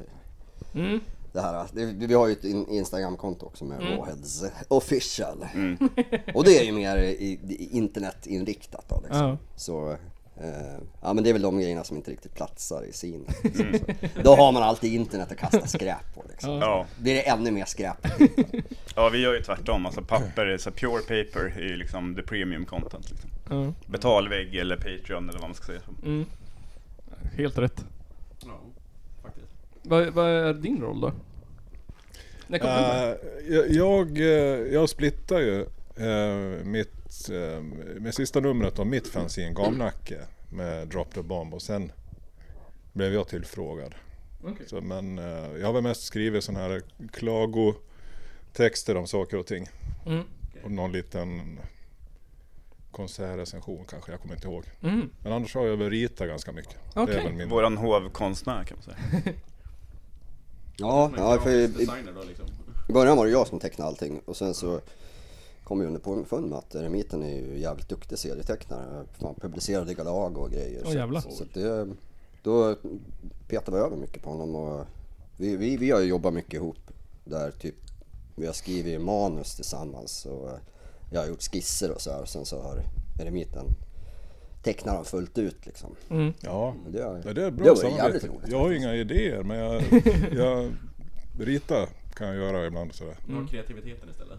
Mm. 0.74 1.00
Det 1.32 1.40
här, 1.40 1.66
det, 1.72 2.06
vi 2.06 2.14
har 2.14 2.26
ju 2.26 2.32
ett 2.32 2.44
in- 2.44 2.68
Instagramkonto 2.68 3.46
också 3.46 3.64
med 3.64 3.80
Mm. 3.80 3.92
Rawheads 3.98 4.44
official. 4.68 5.46
Och 6.34 6.44
det 6.44 6.58
är 6.58 6.64
ju 6.64 6.72
mer 6.72 6.96
i, 6.98 7.40
i 7.48 7.68
internetinriktat 7.72 8.84
då 8.88 9.00
liksom. 9.04 9.26
Ja. 9.26 9.36
Så, 9.56 9.96
ja 11.00 11.12
men 11.12 11.24
det 11.24 11.30
är 11.30 11.32
väl 11.32 11.42
de 11.42 11.60
grejerna 11.60 11.84
som 11.84 11.96
inte 11.96 12.10
riktigt 12.10 12.34
platsar 12.34 12.84
i 12.84 12.92
sin. 12.92 13.26
Mm. 13.60 13.80
Då 14.22 14.34
har 14.34 14.52
man 14.52 14.62
alltid 14.62 14.94
internet 14.94 15.32
att 15.32 15.38
kasta 15.38 15.66
skräp 15.66 16.14
på 16.14 16.24
liksom. 16.28 16.50
ja. 16.50 16.86
Blir 16.98 17.14
det 17.14 17.28
ännu 17.28 17.50
mer 17.50 17.64
skräp. 17.64 18.06
ja, 18.94 19.08
vi 19.08 19.18
gör 19.18 19.34
ju 19.34 19.42
tvärtom. 19.42 19.86
Alltså 19.86 20.02
papper, 20.02 20.58
så 20.58 20.70
pure 20.70 21.00
paper 21.00 21.54
är 21.56 21.62
ju 21.62 21.76
liksom 21.76 22.14
the 22.14 22.22
premium 22.22 22.64
content. 22.64 23.10
Liksom. 23.10 23.30
Ja. 23.50 23.72
Betalvägg 23.86 24.54
eller 24.54 24.76
Patreon 24.76 25.28
eller 25.28 25.38
vad 25.38 25.48
man 25.48 25.54
ska 25.54 25.66
säga. 25.66 25.80
Mm. 26.04 26.26
Helt 27.36 27.58
rätt. 27.58 27.84
Ja, 28.40 28.60
faktiskt. 29.22 29.46
Vad, 29.82 30.08
vad 30.08 30.26
är 30.26 30.54
din 30.54 30.80
roll 30.80 31.00
då? 31.00 31.12
Eh, 32.52 33.14
jag, 33.48 33.70
jag, 33.70 34.18
eh, 34.18 34.72
jag 34.72 34.88
splittar 34.88 35.38
ju 35.38 35.60
eh, 35.96 36.64
mitt, 36.64 36.99
uh, 37.30 37.62
med 38.00 38.14
sista 38.14 38.40
numret 38.40 38.78
av 38.78 38.86
mitt 38.86 39.08
fanzine 39.08 39.54
Gamnacke 39.54 40.20
med 40.50 40.88
Drop 40.88 41.14
the 41.14 41.22
Bomb 41.22 41.54
och 41.54 41.62
sen 41.62 41.92
blev 42.92 43.14
jag 43.14 43.28
tillfrågad. 43.28 43.94
Okej. 44.44 44.66
Så, 44.68 44.80
men 44.80 45.18
eh, 45.18 45.24
jag 45.60 45.66
har 45.66 45.72
väl 45.72 45.82
mest 45.82 46.02
skrivit 46.02 46.44
sådana 46.44 46.64
här 46.64 46.82
klagotexter 47.12 48.96
om 48.96 49.06
saker 49.06 49.36
och 49.36 49.46
ting. 49.46 49.66
Mm. 50.06 50.24
Och 50.64 50.70
någon 50.70 50.92
liten 50.92 51.60
konsertrecension 52.90 53.84
kanske, 53.88 54.12
jag 54.12 54.20
kommer 54.20 54.34
inte 54.34 54.48
ihåg. 54.48 54.64
Mm. 54.82 55.10
Men 55.22 55.32
annars 55.32 55.54
har 55.54 55.66
jag 55.66 55.76
väl 55.76 55.90
ritat 55.90 56.28
ganska 56.28 56.52
mycket. 56.52 56.76
Det 56.94 57.00
Okej. 57.00 57.16
är 57.16 57.22
väl 57.22 57.32
min... 57.32 57.48
Våran 57.48 57.76
hovkonstnär 57.76 58.64
kan 58.64 58.76
man 58.76 58.84
säga. 58.84 59.34
Ja, 60.76 61.12
ja 61.16 61.38
för 61.38 61.50
i, 61.50 61.66
grafisk 61.66 61.92
i 62.24 62.28
liksom. 62.28 62.46
början 62.88 63.16
var 63.16 63.26
det 63.26 63.32
jag 63.32 63.46
som 63.46 63.58
tecknade 63.58 63.88
allting 63.88 64.20
och 64.24 64.36
sen 64.36 64.54
så 64.54 64.80
kom 65.70 65.80
jag 65.80 66.06
underfund 66.06 66.48
med 66.48 66.58
att 66.58 66.74
Eremiten 66.74 67.22
är 67.22 67.36
ju 67.36 67.58
jävligt 67.58 67.88
duktig 67.88 68.18
serietecknare. 68.18 69.04
Man 69.18 69.34
publicerade 69.34 69.92
i 69.92 69.94
Galag 69.94 70.38
och 70.38 70.50
grejer. 70.50 70.82
Åh, 70.86 70.94
jävlar. 70.94 71.20
så 71.20 71.30
så 71.30 71.44
det, 71.54 71.88
då 72.42 72.76
petade 73.48 73.76
vi 73.76 73.82
över 73.82 73.96
mycket 73.96 74.22
på 74.22 74.30
honom 74.30 74.54
och 74.54 74.86
vi, 75.36 75.56
vi, 75.56 75.76
vi 75.76 75.90
har 75.90 76.00
ju 76.00 76.06
jobbat 76.06 76.34
mycket 76.34 76.54
ihop 76.54 76.76
där 77.24 77.50
typ 77.50 77.74
vi 78.36 78.46
har 78.46 78.52
skrivit 78.52 79.00
manus 79.00 79.54
tillsammans 79.56 80.26
och 80.26 80.50
jag 81.12 81.20
har 81.20 81.28
gjort 81.28 81.42
skisser 81.42 81.90
och 81.90 82.00
så 82.00 82.10
här 82.10 82.22
och 82.22 82.28
sen 82.28 82.44
så 82.44 82.62
har 82.62 82.82
Eremiten 83.20 83.66
tecknat 84.62 84.94
dem 84.94 85.04
fullt 85.04 85.38
ut 85.38 85.66
liksom. 85.66 85.90
Mm. 86.10 86.32
Ja, 86.40 86.74
Det, 86.88 86.98
Ja, 86.98 87.12
det 87.14 87.28
är 87.28 87.28
ett 87.30 87.34
Det 87.34 87.50
bra 87.50 87.74
var 87.74 87.82
jävligt 87.84 87.96
samarbete. 87.96 88.26
roligt 88.28 88.50
Jag 88.50 88.58
har 88.58 88.70
ju 88.70 88.76
inga 88.76 88.94
idéer 88.94 89.42
men 89.42 89.58
jag, 89.58 89.82
jag 90.32 90.72
rita 91.38 91.86
kan 92.14 92.26
jag 92.26 92.36
göra 92.36 92.66
ibland 92.66 92.94
sådär. 92.94 93.16
Har 93.34 93.46
kreativiteten 93.46 94.08
istället. 94.10 94.38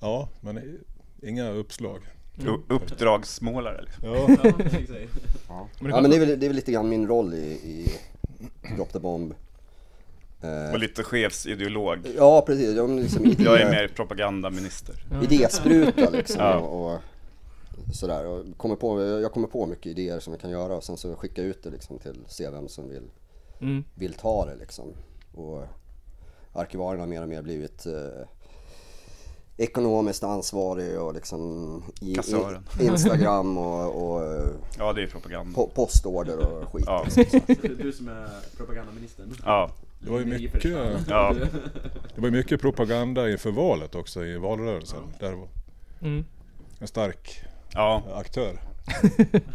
Ja, 0.00 0.28
men 0.40 0.78
inga 1.22 1.50
uppslag. 1.50 2.00
U- 2.38 2.62
Uppdragsmålare 2.68 3.82
liksom. 3.82 4.04
Ja, 4.08 4.16
Ja, 4.28 4.52
exakt. 4.78 4.90
Men 5.80 5.90
det 5.90 5.90
ja 5.90 6.00
men 6.00 6.10
det 6.10 6.16
är, 6.16 6.20
väl, 6.20 6.40
det 6.40 6.46
är 6.46 6.48
väl 6.48 6.56
lite 6.56 6.72
grann 6.72 6.88
min 6.88 7.06
roll 7.08 7.34
i, 7.34 7.46
i 7.46 7.88
Drop 8.76 8.92
the 8.92 8.98
Bomb. 8.98 9.34
Eh, 10.42 10.72
Och 10.72 10.78
lite 10.78 11.02
chefsideolog. 11.02 11.98
Ja 12.16 12.42
precis, 12.46 12.76
jag, 12.76 12.90
liksom 12.90 13.24
idé, 13.26 13.42
Jag 13.44 13.60
är 13.60 13.70
mer 13.70 13.88
propagandaminister. 13.88 14.94
idéspruta 15.22 16.10
liksom 16.10 16.40
Ja. 16.40 16.58
och, 16.58 16.92
och 16.94 17.00
sådär. 17.94 18.26
Och 18.26 18.44
kommer 18.56 18.76
på, 18.76 19.02
jag 19.02 19.32
kommer 19.32 19.48
på 19.48 19.66
mycket 19.66 19.86
idéer 19.86 20.20
som 20.20 20.32
jag 20.32 20.40
kan 20.40 20.50
göra 20.50 20.76
och 20.76 20.84
sen 20.84 20.96
så 20.96 21.16
skickar 21.16 21.42
jag 21.42 21.50
ut 21.50 21.62
det 21.62 21.70
liksom 21.70 21.98
till 21.98 22.24
se 22.28 22.50
vem 22.50 22.68
som 22.68 22.88
vill, 22.88 23.10
Mm. 23.60 23.84
vill 23.94 24.14
ta 24.14 24.46
det 24.46 24.56
liksom. 24.56 24.84
Och 25.34 25.64
arkivarien 26.56 27.00
har 27.00 27.06
mer 27.06 27.22
och 27.22 27.28
mer 27.28 27.42
blivit 27.42 27.86
eh, 27.86 27.92
ekonomiskt 29.56 30.24
ansvarig 30.24 31.00
och 31.00 31.14
liksom 31.14 31.82
i, 32.00 32.12
i, 32.80 32.86
Instagram 32.86 33.58
och, 33.66 34.12
och 34.12 34.22
eh, 34.24 34.46
Ja, 34.78 34.92
det 34.92 35.02
är 35.02 35.06
propaganda. 35.06 35.54
po, 35.54 35.70
postorder 35.74 36.38
och 36.38 36.72
skit. 36.72 36.84
Ja. 36.86 37.04
Liksom, 37.16 37.40
så. 37.40 37.46
Det 37.46 37.64
är 37.64 37.74
du 37.84 37.92
som 37.92 38.08
är 38.08 38.28
propagandaministern. 38.56 39.34
Ja, 39.44 39.70
det 39.98 40.10
var 40.10 40.18
ju 40.18 40.24
mycket, 40.24 40.64
ja. 41.08 41.34
det 42.14 42.20
var 42.20 42.28
ju 42.28 42.30
mycket 42.30 42.60
propaganda 42.60 43.30
inför 43.30 43.50
valet 43.50 43.94
också 43.94 44.24
i 44.24 44.38
valrörelsen. 44.38 45.00
Där 45.20 45.32
var 45.32 45.48
Mm. 46.02 46.24
en 46.78 46.86
stark 46.88 47.40
Ja, 47.72 48.02
aktör. 48.14 48.60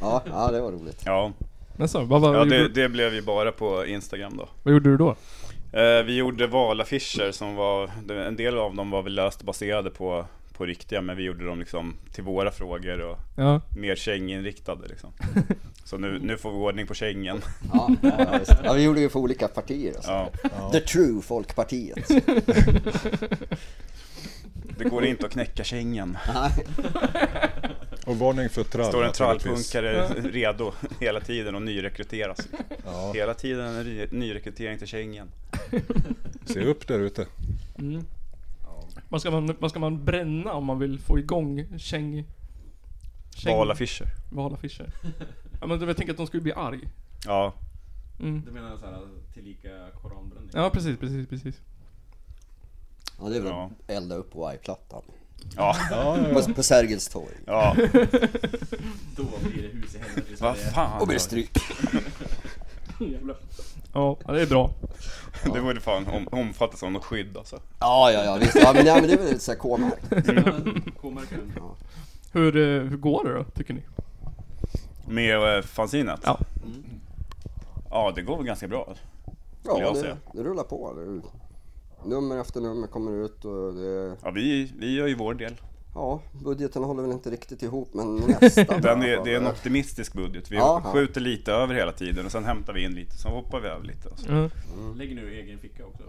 Ja, 0.02 0.24
ja, 0.26 0.52
det 0.52 0.62
var 0.62 0.72
roligt. 0.72 1.02
ja. 1.06 1.32
Men 1.76 1.88
så, 1.88 2.04
vad, 2.04 2.22
vad, 2.22 2.36
ja 2.36 2.46
det, 2.46 2.68
det 2.70 2.90
blev 2.90 3.14
ju 3.14 3.22
bara 3.22 3.52
på 3.52 3.86
Instagram 3.86 4.38
då. 4.38 4.50
vad 4.64 4.74
gjorde 4.74 4.90
du 4.90 4.98
då? 4.98 5.16
Eh, 5.74 6.04
vi 6.06 6.16
gjorde 6.18 6.48
valaffischer 6.48 7.32
som 7.32 7.56
var, 7.56 7.90
en 8.28 8.36
del 8.36 8.58
av 8.58 8.76
dem 8.76 8.92
var 8.92 9.02
väl 9.04 9.14
löst 9.16 9.44
baserade 9.44 9.90
på, 9.90 10.26
på 10.54 10.66
riktiga, 10.66 11.02
men 11.02 11.18
vi 11.18 11.24
gjorde 11.24 11.46
dem 11.46 11.60
liksom 11.60 11.98
till 12.14 12.24
våra 12.24 12.52
frågor 12.52 13.02
och 13.02 13.18
Ja. 13.38 13.62
mer 13.78 13.96
känginriktade 13.96 14.88
liksom. 14.88 15.14
Så 15.86 15.98
nu, 15.98 16.20
nu 16.24 16.38
får 16.38 16.52
vi 16.52 16.58
ordning 16.58 16.88
på 16.88 16.94
kängen. 16.94 17.42
Ja, 17.74 17.90
ja, 18.02 18.40
ja, 18.64 18.74
vi 18.74 18.84
gjorde 18.84 19.02
ju 19.02 19.10
för 19.10 19.20
olika 19.20 19.48
partier. 19.48 19.94
Alltså. 19.96 20.12
Ja, 20.12 20.70
The 20.72 20.80
True 20.80 21.22
Folkpartiet. 21.22 22.08
det 24.78 24.84
går 24.90 25.06
inte 25.06 25.26
att 25.26 25.32
knäcka 25.32 25.64
kängen. 25.64 26.18
Nej. 26.34 26.52
Och 28.06 28.16
varning 28.20 28.50
för 28.50 28.64
trall 28.64 28.86
Står 28.86 29.06
en 29.06 29.14
trallpunkare 29.14 30.08
redo 30.08 30.72
hela 31.00 31.20
tiden 31.20 31.56
och 31.56 31.62
nyrekryteras. 31.62 32.48
Ja, 32.86 33.12
Hela 33.16 33.34
tiden 33.34 33.66
en 33.76 33.84
ny- 33.86 34.08
nyrekrytering 34.12 34.78
till 34.78 34.88
kängen. 34.88 35.28
se 36.46 36.66
upp 36.66 36.88
där 36.88 37.00
ute. 37.00 37.28
Mm. 37.80 38.06
Vad, 39.10 39.22
ska 39.22 39.32
man, 39.32 39.56
vad 39.60 39.70
ska 39.72 39.80
man 39.80 40.06
bränna 40.06 40.54
om 40.54 40.66
man 40.66 40.80
vill 40.80 41.00
få 41.00 41.20
igång 41.20 41.66
käng... 41.80 42.26
käng 43.36 43.58
Valaffischer. 43.58 44.08
valaffischer? 44.30 44.92
Ja 45.62 45.68
men 45.68 45.82
jag 45.88 45.98
tänker 45.98 46.14
att 46.14 46.18
de 46.18 46.28
skulle 46.28 46.44
bli 46.44 46.54
arg. 46.54 46.90
Ja, 47.26 47.54
Mm. 48.20 48.42
Du 48.46 48.52
menar 48.52 48.78
såhär 48.78 49.08
tillika 49.34 49.70
koranbränning? 50.02 50.50
Ja 50.54 50.70
precis, 50.70 51.00
precis, 51.00 51.28
precis. 51.28 51.56
Ja, 53.20 53.30
det 53.30 53.36
är 53.38 53.42
väl 53.42 53.50
Ja. 53.52 53.70
elda 53.88 54.16
upp 54.16 54.34
Y-plattan. 54.54 55.02
ja, 55.56 55.76
Ja, 55.92 56.18
ja, 56.20 56.28
ja. 56.30 56.42
På, 56.48 56.54
på 56.54 56.64
Sergels 56.64 57.08
torg. 57.10 57.34
ja. 57.46 57.76
Då 59.16 59.24
blir 59.44 59.62
det 59.62 59.68
hus 59.68 59.96
i 59.96 59.98
helvete 59.98 60.34
i 60.34 60.36
Vad 60.40 60.58
fan. 60.58 61.02
Och 61.02 61.08
blir 61.08 61.16
det 61.16 61.20
stryk. 61.24 61.52
Ja, 63.00 63.36
ja, 63.94 64.18
det 64.28 64.42
är 64.42 64.48
bra. 64.48 64.72
Det 65.54 65.62
borde 65.62 65.80
fan 65.80 66.08
om, 66.08 66.28
omfattas 66.32 66.80
som 66.80 66.94
något 66.94 67.04
skydd 67.04 67.38
alltså. 67.38 67.60
Ja, 67.80 68.12
ja, 68.12 68.24
ja 68.24 68.38
visst. 68.40 68.56
Ja, 68.56 68.72
men, 68.74 68.86
ja, 68.86 68.96
men 68.96 69.04
det 69.04 69.14
är 69.14 69.18
väl 69.18 69.36
ett 69.36 69.42
sånt 69.42 69.58
här 69.58 69.62
K-märkt. 69.62 71.02
K-märken. 71.02 71.54
Hur, 72.34 72.58
eh, 72.58 72.90
hur 72.90 72.98
går 72.98 73.24
det 73.24 73.34
då, 73.34 73.44
tycker 73.44 73.74
ni? 73.74 73.84
Med 75.08 75.58
eh, 75.58 75.62
fanzinet? 75.62 76.20
Ja. 76.24 76.40
Ja, 77.90 78.12
det 78.16 78.22
går 78.22 78.38
väl 78.38 78.46
ganska 78.46 78.68
bra. 78.68 78.94
Ja, 79.64 79.80
jag 79.80 79.94
det, 79.96 80.00
säga. 80.00 80.18
det 80.34 80.44
rullar 80.44 80.64
på. 80.64 80.94
Det, 80.94 81.22
nummer 82.10 82.38
efter 82.38 82.62
nummer 82.62 82.88
kommer 82.88 83.26
ut 83.26 83.46
och 83.46 83.74
det, 83.74 84.16
Ja, 84.24 84.32
vi, 84.32 84.74
vi 84.80 84.96
gör 84.96 85.08
ju 85.08 85.16
vår 85.16 85.34
del. 85.34 85.56
Ja, 85.94 86.22
budgeten 86.44 86.84
håller 86.84 87.02
väl 87.04 87.12
inte 87.12 87.30
riktigt 87.30 87.64
ihop 87.64 87.90
men 87.94 88.16
nästan. 88.42 88.82
Den 88.82 89.02
är, 89.04 89.24
det 89.24 89.34
är 89.34 89.38
en 89.38 89.48
optimistisk 89.48 90.14
budget. 90.14 90.52
Vi 90.52 90.56
ja. 90.56 90.82
skjuter 90.94 91.22
lite 91.22 91.52
över 91.52 91.76
hela 91.76 91.92
tiden 91.92 92.26
och 92.26 92.32
sen 92.32 92.46
hämtar 92.46 92.74
vi 92.74 92.84
in 92.84 92.92
lite, 92.96 93.18
sen 93.18 93.32
hoppar 93.32 93.60
vi 93.60 93.68
över 93.68 93.86
lite. 93.86 94.10
och 94.10 94.20
så. 94.20 94.32
Ja. 94.32 94.50
Lägger 94.96 95.16
nu 95.16 95.34
egen 95.34 95.60
ficka 95.60 95.86
också? 95.86 96.04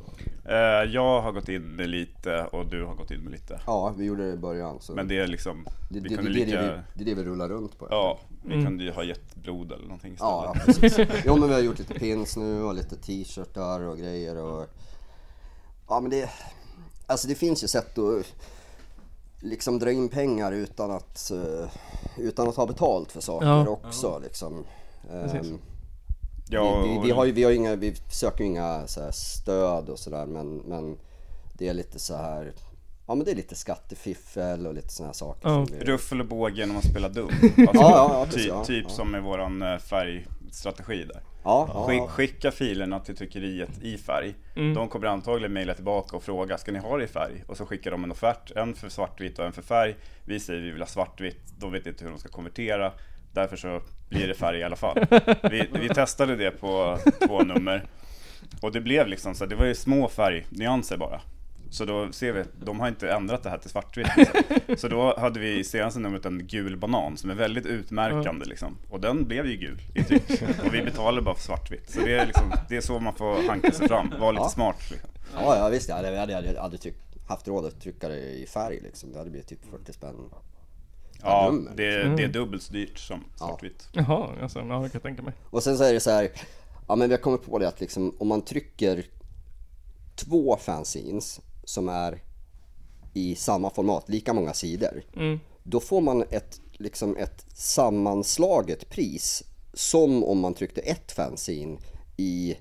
Eh, 0.49 0.55
jag 0.93 1.21
har 1.21 1.33
gått 1.33 1.49
in 1.49 1.63
med 1.63 1.89
lite 1.89 2.45
och 2.45 2.67
du 2.67 2.85
har 2.85 2.95
gått 2.95 3.11
in 3.11 3.21
med 3.21 3.33
lite. 3.33 3.61
Ja, 3.67 3.95
vi 3.99 4.05
gjorde 4.05 4.27
det 4.27 4.33
i 4.33 4.37
början. 4.37 4.81
Så 4.81 4.93
Men 4.95 5.09
det 5.09 5.19
är 5.19 5.27
liksom, 5.27 5.65
det, 5.91 6.01
vi 6.01 6.09
det, 6.09 6.15
kunde 6.15 6.31
det, 6.31 6.45
lika... 6.45 6.63
det, 6.63 6.83
det 6.95 7.03
är 7.03 7.05
det 7.05 7.15
vi 7.15 7.25
rullar 7.25 7.49
runt 7.49 7.79
på. 7.79 7.87
Ja, 7.91 8.19
vi 8.45 8.53
Mm. 8.55 8.65
kunde 8.67 8.85
ju 8.85 8.91
ha 8.93 9.05
gett 9.05 9.35
blod 9.35 9.73
eller 9.73 9.83
någonting 9.85 10.13
istället. 10.13 10.33
Ja, 10.33 10.55
ja, 10.55 10.63
precis. 10.67 10.99
Jo 11.27 11.37
men 11.37 11.49
vi 11.49 11.55
har 11.55 11.61
gjort 11.61 11.79
lite 11.79 11.95
pins 11.95 12.37
nu 12.37 12.63
och 12.63 12.75
lite 12.75 12.97
t-shirtar 12.97 13.81
och 13.81 13.99
grejer 13.99 14.37
och... 14.37 14.67
Ja 15.89 16.01
men 16.01 16.11
det... 16.11 16.31
Alltså 17.07 17.29
det 17.29 17.35
finns 17.35 17.65
ju 17.65 17.69
sätt 17.69 17.99
att 17.99 18.27
liksom 19.43 19.79
dra 19.79 19.91
in 19.93 20.09
pengar 20.09 20.53
utan 20.53 20.91
att, 20.91 21.31
eh, 21.31 21.69
utan 22.17 22.49
att 22.49 22.57
ha 22.57 22.67
betalt 22.67 23.13
för 23.13 23.21
saker 23.21 23.47
Ja. 23.47 23.69
också 23.69 24.19
liksom. 24.23 24.65
Ehm, 25.13 25.59
Ja, 26.51 26.83
vi, 26.83 26.89
vi, 26.89 26.99
vi, 27.07 27.11
har 27.11 27.25
ju, 27.25 27.33
vi, 27.33 27.45
har 27.45 27.51
ju 27.51 27.57
inga, 27.57 27.77
vi 27.77 27.95
söker 28.11 28.45
ju 28.45 28.51
inga 28.51 28.87
så 28.87 29.01
här, 29.01 29.11
stöd 29.11 29.89
och 29.89 29.99
sådär 29.99 30.27
men, 30.27 30.57
men 30.57 30.99
det 31.59 31.69
är 31.69 31.75
lite 31.75 31.99
så 31.99 32.17
här 32.17 32.53
Ja 33.07 33.15
men 33.15 33.25
det 33.25 33.31
är 33.31 33.35
lite 33.35 33.55
skattefiffel 33.55 34.67
och 34.67 34.75
lite 34.75 34.89
sådana 34.89 35.09
här 35.09 35.15
saker 35.15 35.49
Ja. 35.49 35.67
som 35.67 35.79
vi... 35.79 35.85
Ruffel 35.85 36.21
och 36.21 36.27
båg 36.27 36.51
genom 36.51 36.77
att 36.77 36.85
spela 36.91 37.09
dum. 37.09 37.29
Alltså, 37.29 37.49
Ja, 37.57 37.71
ja, 37.75 38.11
ja, 38.19 38.25
precis, 38.25 38.43
typ 38.43 38.53
ja, 38.53 38.65
typ 38.65 38.85
ja. 38.89 38.95
som 38.95 39.11
med 39.11 39.23
våran 39.23 39.63
eh, 39.63 39.79
färgstrategi 39.79 41.05
där. 41.05 41.23
Ja, 41.45 41.87
Skick, 41.89 42.11
skicka 42.11 42.51
filerna 42.51 43.01
till 43.01 43.17
tryckeriet 43.17 43.83
i 43.83 43.99
färg. 43.99 44.35
Mm. 44.57 44.75
De 44.75 44.89
kommer 44.89 45.07
antagligen 45.07 45.53
mejla 45.53 45.75
tillbaka 45.75 46.17
och 46.17 46.23
fråga, 46.23 46.59
ska 46.59 46.73
ni 46.73 46.79
ha 46.79 46.97
det 46.97 47.05
i 47.05 47.07
färg? 47.07 47.45
Och 47.47 47.57
så 47.57 47.67
skickar 47.67 47.91
de 47.91 48.05
en 48.05 48.11
offert, 48.11 48.51
en 48.57 48.75
för 48.75 48.89
svartvitt 48.89 49.39
och 49.39 49.47
en 49.47 49.53
för 49.53 49.63
färg. 49.63 49.97
Vi 50.25 50.41
säger 50.41 50.61
vi 50.61 50.71
vill 50.71 50.81
ha 50.81 50.87
svartvitt, 50.87 51.53
de 51.59 51.73
vet 51.73 51.87
inte 51.87 52.05
hur 52.05 52.11
de 52.11 52.19
ska 52.19 52.29
konvertera. 52.29 52.93
Därför 53.33 53.57
så 53.57 53.81
blir 54.09 54.29
det 54.29 54.35
färg 54.35 54.59
i 54.59 54.63
alla 54.63 54.77
fall. 54.77 55.07
Vi, 55.51 55.69
vi 55.73 55.89
testade 55.89 56.37
det 56.37 56.51
på 56.51 56.99
två 57.27 57.43
nummer. 57.43 57.85
Och 58.63 58.73
det 58.73 58.81
blev 58.81 59.09
liksom 59.09 59.35
så, 59.35 59.47
det 59.47 59.57
var 59.57 59.67
ju 59.67 59.75
små 59.75 60.09
färgnyanser 60.09 60.97
bara. 60.97 61.21
Så 61.73 61.85
då 61.85 62.13
ser 62.13 62.33
vi, 62.33 62.45
de 62.65 62.81
har 62.81 62.89
inte 62.89 63.11
ändrat 63.13 63.43
det 63.43 63.51
här 63.51 63.59
till 63.59 63.71
svartvitt. 63.71 64.07
Liksom. 64.17 64.41
Så 64.77 64.89
då 64.89 65.15
hade 65.19 65.41
vi 65.41 65.59
i 65.59 65.65
senaste 65.65 66.01
numret 66.01 66.27
en 66.27 66.47
gul 66.47 66.77
banan 66.77 67.17
som 67.17 67.31
är 67.31 67.35
väldigt 67.35 67.67
utmärkande 67.67 68.45
liksom. 68.45 68.77
Och 68.91 69.01
den 69.01 69.25
blev 69.29 69.47
ju 69.47 69.57
gul 69.57 69.81
i 69.95 70.03
tryck. 70.05 70.43
Och 70.67 70.75
vi 70.75 70.83
betalade 70.83 71.23
bara 71.23 71.35
för 71.35 71.43
svartvitt. 71.43 71.91
Så 71.91 72.01
det 72.01 72.15
är, 72.19 72.27
liksom, 72.27 72.53
det 72.69 72.77
är 72.77 72.81
så 72.81 72.99
man 73.01 73.15
får 73.15 73.49
hanka 73.49 73.73
sig 73.73 73.89
fram, 73.89 74.11
vara 74.21 74.31
lite 74.31 74.43
Ja. 74.45 74.49
smart. 74.49 74.91
Liksom. 74.91 75.11
Ja, 75.35 75.57
ja 75.59 75.69
visst, 75.69 75.89
jag 75.89 75.97
hade, 75.97 76.11
jag 76.13 76.21
hade, 76.21 76.33
jag 76.33 76.43
hade 76.43 76.61
aldrig 76.61 76.81
tryck, 76.81 76.97
haft 77.29 77.49
råd 77.49 77.67
att 77.67 77.81
trycka 77.81 78.09
det 78.09 78.19
i 78.21 78.47
färg 78.47 78.81
liksom. 78.83 79.13
Det 79.13 79.19
hade 79.19 79.31
blivit 79.31 79.49
typ 79.49 79.65
40 79.71 79.93
spänn. 79.93 80.17
Ja, 81.23 81.51
nummer. 81.53 81.73
det, 81.77 81.87
är- 81.95 82.17
det 82.17 82.23
är 82.23 82.29
dubbelt 82.29 82.63
så 82.63 82.73
dyrt 82.73 82.99
som 82.99 83.25
Ja. 83.41 83.47
svartvitt. 83.47 83.89
Jaha, 83.93 84.29
alltså, 84.43 84.59
ja, 84.59 84.65
det 84.65 84.71
kan 84.71 84.91
jag 84.93 85.03
tänka 85.03 85.23
mig. 85.23 85.35
Och 85.51 85.63
sen 85.63 85.79
så 85.79 85.85
är 85.85 85.93
det 85.93 86.01
så 86.01 86.11
här, 86.11 86.29
ja 86.89 86.97
men 86.97 87.09
vi 87.09 87.15
har 87.15 87.23
kommit 87.23 87.43
på 87.47 87.59
det 87.59 87.69
att 87.69 87.81
liksom 87.81 88.17
om 88.19 88.29
man 88.29 88.43
trycker 88.43 89.05
två 90.17 90.57
fanzines 90.57 91.41
som 91.65 91.89
är 91.89 92.23
i 93.15 93.35
samma 93.35 93.71
format, 93.71 94.09
lika 94.09 94.33
många 94.33 94.53
sidor. 94.53 95.03
Mm. 95.17 95.41
Då 95.63 95.81
får 95.81 96.01
man 96.01 96.23
ett, 96.31 96.61
liksom 96.73 97.17
ett 97.17 97.47
sammanslaget 97.55 98.91
pris 98.91 99.43
som 99.75 100.25
om 100.25 100.41
man 100.41 100.55
tryckte 100.55 100.81
ett 100.81 101.13
fanzine 101.13 101.79
i 102.17 102.57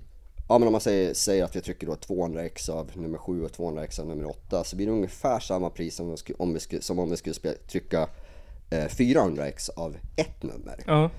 Ja 0.51 0.57
men 0.57 0.67
om 0.67 0.71
man 0.71 0.81
säger, 0.81 1.13
säger 1.13 1.43
att 1.43 1.55
vi 1.55 1.61
trycker 1.61 1.87
då 1.87 1.93
200x 1.93 2.69
av 2.69 2.91
nummer 2.93 3.17
7 3.17 3.43
och 3.45 3.51
200x 3.51 4.01
av 4.01 4.07
nummer 4.07 4.25
8 4.25 4.63
så 4.63 4.75
blir 4.75 4.85
det 4.85 4.91
ungefär 4.91 5.39
samma 5.39 5.69
pris 5.69 5.95
som, 5.95 6.15
om, 6.37 6.53
vi 6.53 6.59
skulle, 6.59 6.81
som 6.81 6.99
om 6.99 7.09
vi 7.09 7.17
skulle 7.17 7.53
trycka 7.53 8.09
eh, 8.69 8.85
400x 8.85 9.69
av 9.75 9.97
ett 10.15 10.43
nummer. 10.43 10.83
Ja. 10.87 11.09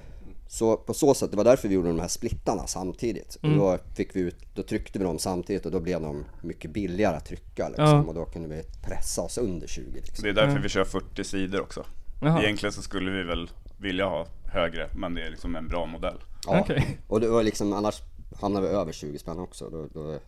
Så 0.53 0.77
på 0.77 0.95
så 0.95 1.15
sätt, 1.15 1.31
det 1.31 1.37
var 1.37 1.45
därför 1.45 1.69
vi 1.69 1.75
gjorde 1.75 1.89
de 1.89 2.01
här 2.01 2.09
splittarna 2.09 2.67
samtidigt. 2.67 3.35
Och 3.43 3.51
då, 3.51 3.79
fick 3.95 4.17
vi 4.17 4.21
ut, 4.21 4.37
då 4.55 4.63
tryckte 4.63 4.99
vi 4.99 5.05
dem 5.05 5.19
samtidigt 5.19 5.67
och 5.67 5.73
då 5.73 5.81
blev 5.81 6.01
de 6.01 6.25
mycket 6.43 6.71
billigare 6.71 7.17
att 7.17 7.27
trycka 7.27 7.69
liksom. 7.69 7.87
Ja. 7.87 8.05
Och 8.09 8.15
då 8.15 8.25
kunde 8.25 8.49
vi 8.49 8.63
pressa 8.83 9.23
oss 9.23 9.39
under 9.39 9.67
20 9.67 9.85
Så 9.91 9.97
liksom. 10.07 10.23
det 10.23 10.31
är 10.31 10.35
därför 10.35 10.59
vi 10.59 10.69
kör 10.69 10.85
40 10.85 11.25
sidor 11.25 11.61
också. 11.61 11.85
Jaha. 12.23 12.43
Egentligen 12.43 12.73
så 12.73 12.83
skulle 12.83 13.11
vi 13.11 13.23
väl 13.23 13.51
vilja 13.79 14.07
ha 14.07 14.27
högre, 14.45 14.89
men 14.97 15.15
det 15.15 15.23
är 15.27 15.31
liksom 15.31 15.57
en 15.57 15.69
bra 15.69 15.87
modell. 15.87 16.19
Ja. 16.47 16.61
Okej. 16.61 16.99
Och 17.09 17.21
det 17.21 17.29
var 17.29 17.43
liksom, 17.43 17.73
annars 17.73 18.03
hamnar 18.41 18.61
vi 18.61 18.69
över 18.69 18.93
20 18.93 19.19
spänn 19.19 19.39
också. 19.39 19.71
Då, 19.71 19.87
då, 19.95 20.19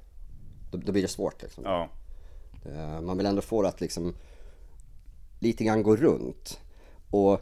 då, 0.71 0.79
då 0.79 0.93
blir 0.93 1.03
det 1.03 1.09
svårt 1.09 1.43
liksom. 1.43 1.65
Ja, 1.65 1.89
Eh, 2.65 3.01
Man 3.01 3.17
vill 3.17 3.27
ändå 3.27 3.43
få 3.43 3.63
det 3.63 3.69
att 3.69 3.81
liksom 3.81 4.15
lite 5.39 5.65
grann 5.65 5.83
gå 5.83 5.97
runt. 5.97 6.61
Och 7.11 7.41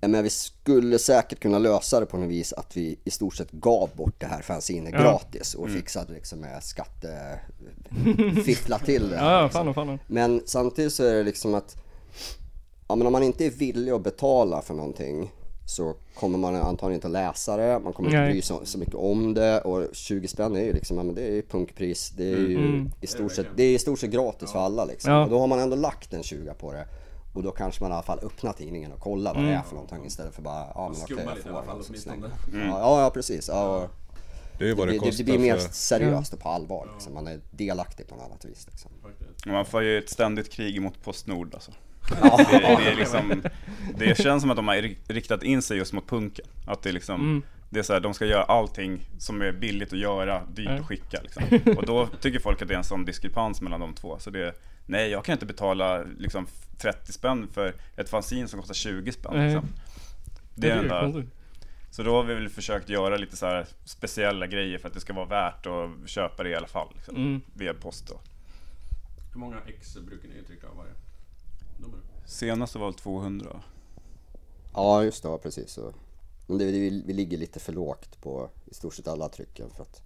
men 0.00 0.24
vi 0.24 0.30
skulle 0.30 0.98
säkert 0.98 1.40
kunna 1.40 1.58
lösa 1.58 2.00
det 2.00 2.06
på 2.06 2.16
något 2.16 2.28
vis 2.30 2.52
att 2.52 2.76
vi 2.76 2.98
i 3.04 3.10
stort 3.10 3.34
sett 3.34 3.50
gav 3.50 3.90
bort 3.96 4.14
det 4.20 4.26
här 4.26 4.42
fanzinet 4.42 4.94
Ja. 4.94 5.00
gratis 5.02 5.54
och 5.54 5.70
fixade 5.70 6.12
liksom 6.12 6.38
med 6.40 6.62
skatte... 6.62 7.40
fiffla 8.44 8.78
till 8.78 9.10
det 9.10 9.16
här, 9.16 9.32
Ja, 9.34 9.44
liksom. 9.44 9.74
fan 9.74 9.86
fan. 9.86 9.98
Men 10.06 10.42
samtidigt 10.46 10.92
så 10.92 11.04
är 11.04 11.14
det 11.14 11.22
liksom 11.22 11.54
att 11.54 11.76
ja, 12.88 12.94
men 12.96 13.06
om 13.06 13.12
man 13.12 13.22
inte 13.22 13.46
är 13.46 13.50
villig 13.50 13.92
att 13.92 14.02
betala 14.04 14.62
för 14.62 14.74
någonting 14.74 15.30
så 15.66 15.94
kommer 16.14 16.38
man 16.38 16.56
antagligen 16.56 16.94
inte 16.94 17.06
att 17.06 17.12
läsa 17.12 17.56
det, 17.56 17.78
man 17.78 17.92
kommer 17.92 18.08
inte 18.10 18.20
Nej. 18.20 18.32
bry 18.32 18.42
sig 18.42 18.56
så 18.64 18.78
mycket 18.78 18.94
om 18.94 19.34
det 19.34 19.60
och 19.60 19.84
20 19.92 20.28
spänn 20.28 20.56
är 20.56 20.60
ju 20.64 20.72
liksom, 20.72 20.96
ja, 20.96 21.02
men 21.02 21.14
det 21.14 21.22
är 21.22 21.32
ju 21.32 21.42
punkpris, 21.42 22.12
det 22.16 22.24
är 22.32 22.36
ju 22.36 22.56
Mm. 22.58 22.90
i 23.00 23.06
stort 23.06 23.32
sett, 23.32 23.46
det 23.56 23.62
är 23.62 23.74
i 23.74 23.78
stort 23.78 23.98
sett 23.98 24.10
gratis 24.10 24.52
för 24.52 24.58
alla 24.58 24.84
liksom. 24.84 25.12
Ja. 25.12 25.24
Och 25.24 25.30
då 25.30 25.38
har 25.38 25.46
man 25.46 25.58
ändå 25.58 25.76
lagt 25.76 26.12
en 26.14 26.22
20 26.22 26.54
på 26.54 26.72
det 26.72 26.86
och 27.38 27.44
då 27.44 27.50
kanske 27.50 27.82
man 27.84 27.90
i 27.90 27.94
alla 27.94 28.02
fall 28.02 28.18
öppnar 28.22 28.52
tidningen 28.52 28.92
och 28.92 29.00
kollar 29.00 29.34
vad 29.34 29.44
det 29.44 29.50
är 29.52 29.62
för 29.62 29.74
någonting 29.74 30.04
istället 30.06 30.34
för 30.34 30.42
bara, 30.42 30.66
ja 30.74 30.88
men 30.94 31.02
okej 31.02 31.16
jag 31.26 31.36
lite 31.36 31.48
i 31.48 31.52
alla 31.52 31.62
fall 31.62 31.84
släng. 31.84 32.24
Ja, 32.54 33.02
ja 33.02 33.10
precis. 33.14 33.48
Ja, 33.48 33.88
Det 34.58 34.70
är 34.70 34.74
det, 34.74 34.84
det 34.86 34.98
det, 34.98 35.16
det 35.16 35.24
blir 35.24 35.38
mer 35.38 35.56
för... 35.56 35.68
seriöst 35.72 36.32
och 36.32 36.40
på 36.40 36.48
allvar 36.48 36.88
liksom. 36.94 37.14
Man 37.14 37.26
är 37.26 37.40
delaktig 37.50 38.08
på 38.08 38.14
något 38.14 38.24
annat 38.24 38.44
vis 38.44 38.66
liksom. 38.70 38.90
Man 39.46 39.64
får 39.64 39.82
ju 39.82 39.98
ett 39.98 40.10
ständigt 40.10 40.52
krig 40.52 40.82
mot 40.82 41.02
Postnord 41.04 41.54
alltså. 41.54 41.72
Det, 42.10 42.58
det, 42.58 42.90
är 42.90 42.96
liksom, 42.96 43.42
det 43.98 44.18
känns 44.18 44.40
som 44.42 44.50
att 44.50 44.56
de 44.56 44.68
har 44.68 44.74
ri- 44.76 44.96
riktat 45.08 45.42
in 45.42 45.62
sig 45.62 45.76
just 45.78 45.92
mot 45.92 46.06
punken. 46.08 46.46
Att 46.66 46.82
det 46.82 46.88
är 46.88 46.92
liksom, 46.92 47.20
Mm. 47.20 47.42
det 47.70 47.78
är 47.78 47.82
så 47.82 47.92
här, 47.92 48.00
de 48.00 48.14
ska 48.14 48.26
göra 48.26 48.42
allting 48.42 49.08
som 49.18 49.42
är 49.42 49.52
billigt 49.52 49.92
att 49.92 49.98
göra, 49.98 50.42
dyrt 50.54 50.66
Ja. 50.68 50.74
att 50.78 50.86
skicka 50.86 51.20
liksom. 51.22 51.42
Och 51.76 51.86
då 51.86 52.06
tycker 52.20 52.38
folk 52.38 52.62
att 52.62 52.68
det 52.68 52.74
är 52.74 52.78
en 52.78 52.84
sån 52.84 53.04
diskrepans 53.04 53.60
mellan 53.60 53.80
de 53.80 53.94
två. 53.94 54.16
Så 54.18 54.30
det 54.30 54.54
nej 54.88 55.10
jag 55.10 55.24
kan 55.24 55.32
inte 55.32 55.46
betala 55.46 56.02
liksom 56.18 56.46
30 56.78 57.12
spänn 57.12 57.48
för 57.52 57.74
ett 57.96 58.08
fanzine 58.08 58.48
som 58.48 58.60
kostar 58.60 58.74
20 58.74 59.12
spänn. 59.12 59.32
Nej. 59.36 59.54
Liksom. 59.54 59.68
Det 60.54 60.70
är 60.70 60.74
ju 60.76 60.82
enda, 60.82 61.00
konstigt. 61.00 61.34
så 61.90 62.02
då 62.02 62.14
har 62.14 62.24
vi 62.24 62.34
väl 62.34 62.48
försökt 62.48 62.88
göra 62.88 63.16
lite 63.16 63.36
så 63.36 63.46
här 63.46 63.66
speciella 63.84 64.46
grejer 64.46 64.78
för 64.78 64.88
att 64.88 64.94
det 64.94 65.00
ska 65.00 65.12
vara 65.12 65.26
värt 65.26 65.66
att 65.66 66.08
köpa 66.10 66.42
det 66.42 66.50
i 66.50 66.54
alla 66.54 66.66
fall. 66.66 66.88
Liksom, 66.94 67.16
Mm. 67.16 67.40
Via 67.54 67.74
post 67.74 68.08
då. 68.08 68.20
Hur 69.32 69.40
många 69.40 69.56
ex 69.66 69.96
brukar 69.96 70.28
ni 70.28 70.42
trycka 70.46 70.68
av 70.68 70.76
varje 70.76 70.92
nummer? 71.78 71.98
Senast 72.26 72.74
var 72.74 72.86
väl 72.86 72.94
200. 72.94 73.62
Ja 74.74 75.04
just 75.04 75.22
det, 75.22 75.28
ja, 75.28 75.38
precis. 75.38 75.70
Så. 75.70 75.94
Men 76.46 76.58
det, 76.58 76.64
vi, 76.64 77.02
vi 77.06 77.12
ligger 77.12 77.38
lite 77.38 77.60
för 77.60 77.72
lågt 77.72 78.20
på 78.22 78.50
i 78.66 78.74
stort 78.74 78.94
sett 78.94 79.08
alla 79.08 79.28
trycken 79.28 79.70
för 79.70 79.82
att 79.82 80.02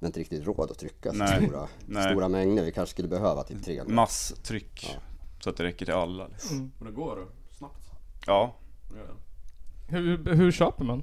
vi 0.00 0.04
har 0.04 0.08
inte 0.08 0.20
riktigt 0.20 0.46
råd 0.46 0.70
att 0.70 0.78
trycka 0.78 1.10
så 1.10 1.16
Nej, 1.16 1.42
stora, 1.46 1.68
nej. 1.86 2.10
stora 2.12 2.28
mängder. 2.28 2.64
Vi 2.64 2.72
kanske 2.72 2.90
skulle 2.90 3.08
behöva 3.08 3.42
typ 3.42 3.64
300. 3.64 3.94
Masstryck. 3.94 4.96
Så 5.40 5.50
att 5.50 5.56
det 5.56 5.62
räcker 5.64 5.84
till 5.84 5.94
alla. 5.94 6.26
Liksom. 6.26 6.72
Men 6.78 6.86
det 6.86 6.92
går 6.92 7.26
snabbt. 7.58 7.90
Ja. 8.26 8.56
Hur, 9.88 10.34
hur 10.34 10.52
köper 10.52 10.84
man? 10.84 11.02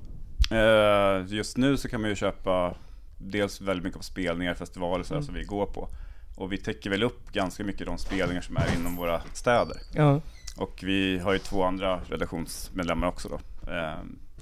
Eh, 0.52 1.34
just 1.36 1.58
nu 1.58 1.78
så 1.78 1.90
kan 1.90 2.02
man 2.02 2.10
ju 2.10 2.16
köpa 2.16 2.76
dels 3.18 3.62
väldigt 3.62 3.84
mycket 3.84 3.98
på 4.00 4.04
spelningar, 4.04 4.54
festivaler 4.54 5.04
så 5.04 5.14
Mm. 5.14 5.26
som 5.26 5.36
vi 5.36 5.44
går 5.44 5.66
på. 5.66 5.90
Och 6.38 6.52
vi 6.52 6.58
täcker 6.58 6.90
väl 6.90 7.04
upp 7.04 7.32
ganska 7.32 7.64
mycket 7.64 7.88
de 7.88 7.98
spelningar 7.98 8.42
som 8.42 8.58
är 8.58 8.76
inom 8.80 8.96
våra 8.96 9.22
städer. 9.34 9.78
Ja. 9.94 10.22
Och 10.58 10.80
vi 10.84 11.20
har 11.20 11.34
ju 11.34 11.40
två 11.40 11.64
andra 11.64 12.02
redaktionsmedlemmar 12.10 13.08
också 13.08 13.30
då. 13.30 13.72
Eh, 13.72 13.98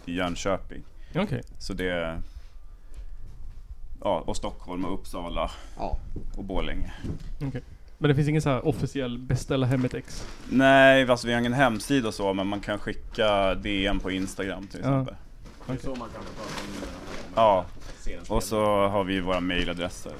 I 0.06 0.16
Jönköping. 0.16 0.84
Okej. 1.16 1.44
Så 1.60 1.74
det... 1.74 2.22
Ja, 4.02 4.24
och 4.28 4.38
Stockholm 4.38 4.86
och 4.86 4.94
Uppsala 4.94 5.52
Ja. 5.78 5.98
och 6.38 6.44
Borlänge. 6.44 6.94
okej. 7.48 7.64
Men 7.98 8.10
det 8.10 8.16
finns 8.16 8.28
ingen 8.28 8.42
så 8.42 8.50
här 8.50 8.68
officiell 8.68 9.18
beställa 9.18 9.66
hem 9.66 9.86
ett 9.86 9.94
ex? 9.94 10.28
Nej, 10.50 11.10
alltså 11.10 11.28
vi 11.28 11.34
har 11.34 11.40
ingen 11.40 11.54
hemsida 11.54 12.08
och 12.08 12.14
så, 12.14 12.34
men 12.34 12.48
man 12.48 12.60
kan 12.60 12.80
skicka 12.80 13.56
DM 13.56 14.00
på 14.00 14.12
Instagram 14.12 14.68
till 14.68 14.80
Ja. 14.84 15.02
exempel. 15.02 15.16
Det 15.68 15.74
är 15.74 15.78
så 15.78 15.90
man 15.90 16.10
kan. 16.10 16.22
Ja, 17.36 17.66
och 18.30 18.44
så 18.44 18.88
har 18.88 19.04
vi 19.04 19.20
våra 19.22 19.40
mailadresser. 19.40 20.12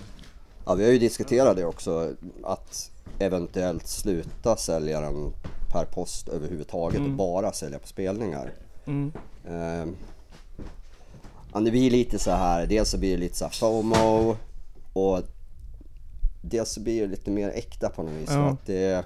ja, 0.66 0.74
vi 0.76 0.86
har 0.86 0.92
ju 0.92 1.00
diskuterat 1.00 1.56
det 1.58 1.66
också 1.66 2.14
att 2.44 2.92
eventuellt 3.20 3.88
sluta 3.88 4.56
sälja 4.58 5.02
den 5.02 5.34
per 5.72 5.86
post 5.86 6.28
överhuvudtaget 6.30 7.00
och 7.00 7.06
Mm. 7.06 7.18
bara 7.18 7.52
sälja 7.52 7.80
på 7.80 7.88
spelningar. 7.88 8.52
Mm. 8.86 9.12
Ehm, 9.48 9.96
ja, 11.56 11.62
det 11.62 11.72
blir 11.72 11.92
lite 11.92 12.20
så 12.20 12.32
här, 12.32 12.68
dels 12.68 12.90
så 12.90 12.98
blir 12.98 13.12
det 13.12 13.18
lite 13.18 13.38
så 13.38 13.46
här 13.46 13.52
FOMO 13.52 14.36
och 14.94 15.22
dels 16.42 16.70
så 16.70 16.80
blir 16.82 17.02
det 17.02 17.08
lite 17.08 17.32
mer 17.32 17.50
äkta 17.50 17.90
på 17.90 18.04
något 18.04 18.14
vis. 18.14 18.30
Ja. 18.30 18.50
Att 18.50 18.66
det, 18.66 19.06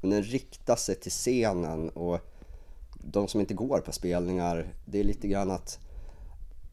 den 0.00 0.22
riktar 0.22 0.76
sig 0.76 0.94
till 0.94 1.10
scenen 1.10 1.88
och 1.88 2.20
de 2.94 3.28
som 3.28 3.40
inte 3.40 3.54
går 3.54 3.78
på 3.78 3.92
spelningar, 3.92 4.66
det 4.84 5.00
är 5.00 5.04
lite 5.04 5.28
grann 5.28 5.50
att 5.50 5.78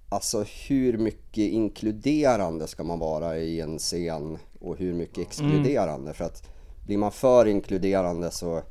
Alltså 0.09 0.45
hur 0.67 0.97
mycket 0.97 1.51
inkluderande 1.51 2.67
ska 2.67 2.83
man 2.83 2.99
vara 2.99 3.37
i 3.37 3.61
en 3.61 3.79
scen 3.79 4.37
och 4.59 4.77
hur 4.77 4.93
mycket 4.93 5.27
exkluderande? 5.27 6.13
För 6.13 6.25
att 6.25 6.49
blir 6.85 6.97
man 6.97 7.11
för 7.11 7.45
inkluderande 7.45 8.31
så 8.31 8.61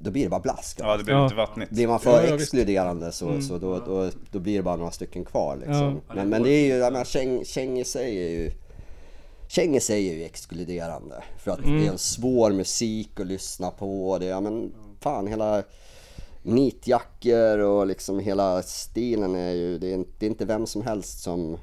då 0.00 0.10
blir 0.10 0.22
det 0.24 0.28
bara 0.30 0.40
blask. 0.40 0.76
Ja, 0.80 0.96
det 0.96 1.04
blir 1.04 1.14
Ja. 1.14 1.22
lite 1.24 1.34
vattnigt. 1.36 1.70
Blir 1.70 1.86
man 1.88 2.00
för 2.00 2.26
Ja, 2.26 2.34
exkluderande 2.34 3.12
så, 3.12 3.40
så 3.40 3.58
då, 3.58 3.78
då, 3.78 4.10
då 4.30 4.38
blir 4.38 4.56
det 4.56 4.62
bara 4.62 4.76
några 4.76 4.90
stycken 4.90 5.24
kvar 5.24 5.56
liksom. 5.56 6.00
Ja. 6.08 6.14
Men, 6.14 6.28
men 6.28 6.42
det 6.42 6.50
är 6.50 6.64
ju, 6.66 6.72
jag 6.74 6.92
menar, 6.92 7.04
Cheng, 7.04 7.44
Cheng 7.44 7.78
i 7.78 7.84
sig 7.84 8.18
är 8.26 8.30
ju 8.30 8.50
Cheng 9.48 9.76
i 9.76 9.80
sig 9.80 10.08
är 10.08 10.14
ju 10.14 10.24
exkluderande. 10.24 11.22
För 11.38 11.50
att 11.50 11.62
det 11.62 11.86
är 11.86 11.90
en 11.90 11.98
svår 11.98 12.50
musik 12.52 13.20
att 13.20 13.26
lyssna 13.26 13.70
på. 13.70 14.18
Det, 14.20 14.26
ja 14.26 14.40
men 14.40 14.72
fan 15.00 15.26
hela 15.26 15.62
nitjackor 16.42 17.58
och 17.58 17.86
liksom 17.86 18.18
hela 18.18 18.62
stilen 18.62 19.34
är 19.34 19.50
ju, 19.52 19.78
det 19.78 19.86
är, 19.90 19.94
inte- 19.94 20.10
det 20.18 20.26
är 20.26 20.30
inte 20.30 20.44
vem 20.44 20.66
som 20.66 20.82
helst 20.82 21.22
som 21.22 21.58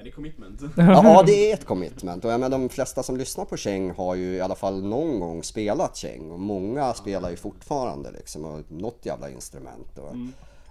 Ja, 0.00 0.04
det 0.04 0.10
är 0.10 0.12
commitment. 0.12 0.60
Ja, 0.62 0.70
ja, 1.04 1.22
det 1.26 1.50
är 1.50 1.54
ett 1.54 1.64
commitment. 1.64 2.24
Och 2.24 2.30
jag 2.32 2.40
menar, 2.40 2.58
de 2.58 2.68
flesta 2.68 3.02
som 3.02 3.16
lyssnar 3.16 3.44
på 3.44 3.56
Cheng 3.56 3.90
har 3.90 4.14
ju 4.14 4.34
i 4.34 4.40
alla 4.40 4.54
fall 4.54 4.82
någon 4.82 5.20
gång 5.20 5.42
spelat 5.42 5.96
Cheng. 5.96 6.30
Och 6.30 6.40
många 6.40 6.94
spelar 6.94 7.30
ju 7.30 7.36
fortfarande 7.36 8.10
liksom, 8.10 8.44
och 8.44 8.60
något 8.72 9.06
jävla 9.06 9.30
instrument. 9.30 9.98
Och, 9.98 10.14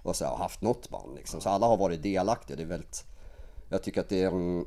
och 0.02 0.16
så 0.16 0.24
har 0.24 0.36
haft 0.36 0.62
något 0.62 0.88
band 0.90 1.14
liksom. 1.16 1.40
Så 1.40 1.48
alla 1.48 1.66
har 1.66 1.76
varit 1.76 2.02
delaktiga. 2.02 2.56
Det 2.56 2.62
är 2.62 2.66
väldigt, 2.66 3.04
jag 3.68 3.82
tycker 3.82 4.00
att 4.00 4.08
det 4.08 4.22
är 4.22 4.26
en 4.28 4.64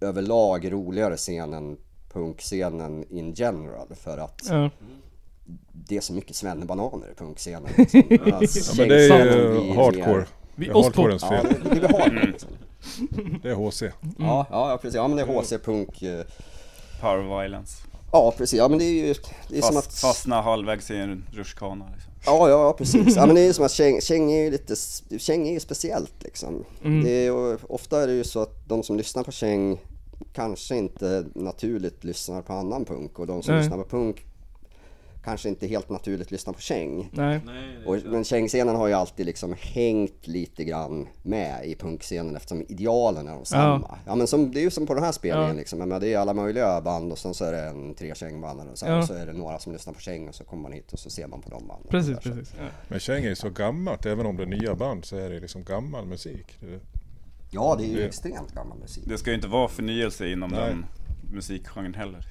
överlag 0.00 0.72
roligare 0.72 1.16
scen 1.16 1.54
än 1.54 1.76
punkscenen 2.12 3.04
in 3.10 3.32
general. 3.34 3.94
För 3.94 4.18
att 4.18 4.42
Ja. 4.50 4.70
det 5.72 5.96
är 5.96 6.00
så 6.00 6.12
mycket 6.12 6.36
svennebananer 6.36 7.10
i 7.12 7.14
punkscenen. 7.14 7.68
Liksom. 7.76 8.02
Medan 8.08 8.28
Ja, 8.42 8.48
men 8.78 8.88
det 8.88 9.04
är 9.04 9.64
ju 9.64 9.74
hardcore. 9.74 10.26
Vi, 10.54 10.66
Det 10.66 10.70
är 10.72 10.82
hardcorens 10.82 11.22
Ja, 11.22 11.28
fel. 11.28 11.46
det, 11.62 11.68
det 11.68 11.80
blir 11.80 11.88
hardcore. 11.98 12.34
Det 13.42 13.50
är 13.50 13.54
HC. 13.54 13.82
Ja, 14.18 14.46
ja, 14.50 14.78
precis. 14.82 14.96
Ja, 14.96 15.08
men 15.08 15.16
det 15.16 15.22
är 15.22 15.26
HC-punk. 15.26 16.02
eh, 16.02 16.24
Power 17.00 17.42
violence. 17.42 17.82
Ja, 18.12 18.34
precis. 18.38 18.58
Ja, 18.58 18.68
men 18.68 18.78
det 18.78 18.84
är 18.84 19.06
ju 19.06 19.14
det 19.48 19.58
är 19.58 19.62
som 19.62 19.74
Fast, 19.74 19.88
att... 19.88 19.98
Fastna 20.00 20.40
halvvägs 20.42 20.90
i 20.90 20.96
en 20.96 21.24
rutschkana 21.32 21.84
liksom. 21.94 22.12
Ja, 22.26 22.48
ja, 22.48 22.72
precis. 22.78 23.16
Ja, 23.16 23.26
men 23.26 23.34
det 23.34 23.40
är 23.40 23.46
ju 23.46 23.52
som 23.52 23.64
att 23.64 23.72
Cheng, 23.72 24.00
Cheng 24.00 24.32
är 24.32 24.42
ju 24.44 24.50
lite, 24.50 24.74
Cheng 25.18 25.48
är 25.48 25.52
ju 25.52 25.60
speciellt 25.60 26.22
liksom. 26.22 26.64
Det 26.82 27.26
är, 27.26 27.58
ofta 27.72 28.02
är 28.02 28.06
det 28.06 28.12
ju 28.12 28.24
så 28.24 28.40
att 28.42 28.68
de 28.68 28.82
som 28.82 28.96
lyssnar 28.96 29.22
på 29.22 29.32
Cheng 29.32 29.80
kanske 30.32 30.76
inte 30.76 31.24
naturligt 31.34 32.04
lyssnar 32.04 32.42
på 32.42 32.52
annan 32.52 32.84
punk 32.84 33.18
och 33.18 33.26
de 33.26 33.42
som 33.42 33.54
Nej. 33.54 33.62
lyssnar 33.62 33.78
på 33.78 33.88
punk 33.88 34.24
kanske 35.24 35.48
inte 35.48 35.66
helt 35.66 35.88
naturligt 35.88 36.30
lyssnar 36.30 36.52
på 36.52 36.60
Cheng. 36.60 37.10
Nej. 37.12 37.40
Och, 37.86 37.96
men 38.04 38.24
Cheng-scenen 38.24 38.76
har 38.76 38.86
ju 38.88 38.94
alltid 38.94 39.26
liksom 39.26 39.54
hängt 39.58 40.26
lite 40.26 40.64
grann 40.64 41.08
med 41.22 41.66
i 41.66 41.74
punkscenen 41.74 42.36
eftersom 42.36 42.62
idealen 42.68 43.28
är 43.28 43.32
de 43.34 43.44
samma. 43.44 43.98
Ja, 44.06 44.14
men 44.14 44.26
som, 44.26 44.52
det 44.52 44.60
är 44.60 44.62
ju 44.62 44.70
som 44.70 44.86
på 44.86 44.94
den 44.94 45.04
här 45.04 45.12
spelningen 45.12 45.50
Ja. 45.50 45.56
liksom. 45.56 45.78
Menar, 45.78 46.00
det 46.00 46.12
är 46.12 46.18
alla 46.18 46.34
möjliga 46.34 46.80
band 46.80 47.12
och 47.12 47.18
sen 47.18 47.34
så 47.34 47.44
är 47.44 47.52
det 47.52 47.60
en 47.62 47.94
tre 47.94 48.14
Cheng-band 48.14 48.60
och 48.70 48.78
så, 48.78 48.86
här, 48.86 48.92
Ja. 48.92 48.98
och 48.98 49.04
så 49.06 49.14
är 49.14 49.26
det 49.26 49.32
några 49.32 49.58
som 49.58 49.72
lyssnar 49.72 49.92
på 49.94 50.00
Cheng 50.00 50.28
och 50.28 50.34
så 50.34 50.44
kommer 50.44 50.62
man 50.62 50.72
hit 50.72 50.92
och 50.92 50.98
så 50.98 51.10
ser 51.10 51.26
man 51.26 51.40
på 51.42 51.50
de 51.50 51.66
banden. 51.68 51.88
Precis, 51.90 52.16
så- 52.16 52.22
precis. 52.22 52.54
Ja. 52.58 52.64
Men 52.88 53.00
Cheng 53.00 53.24
är 53.24 53.28
ju 53.28 53.36
så 53.36 53.50
gammalt, 53.50 54.06
även 54.06 54.26
om 54.26 54.36
det 54.36 54.42
är 54.42 54.46
nya 54.46 54.74
band 54.74 55.04
så 55.04 55.16
är 55.16 55.30
det 55.30 55.40
liksom 55.40 55.64
gammal 55.64 56.06
musik. 56.06 56.56
Det- 56.60 56.80
Ja, 57.50 57.74
det 57.78 57.84
är 57.84 57.88
ju 57.88 57.96
Det- 57.96 58.04
extremt 58.06 58.52
gammal 58.54 58.78
musik. 58.78 59.04
Det 59.06 59.18
ska 59.18 59.30
ju 59.30 59.36
inte 59.36 59.48
vara 59.48 59.68
förnyelse 59.68 60.28
inom 60.28 60.50
Nej. 60.50 60.60
den 60.68 60.84
musikgenren 61.32 61.94
heller. 61.94 62.26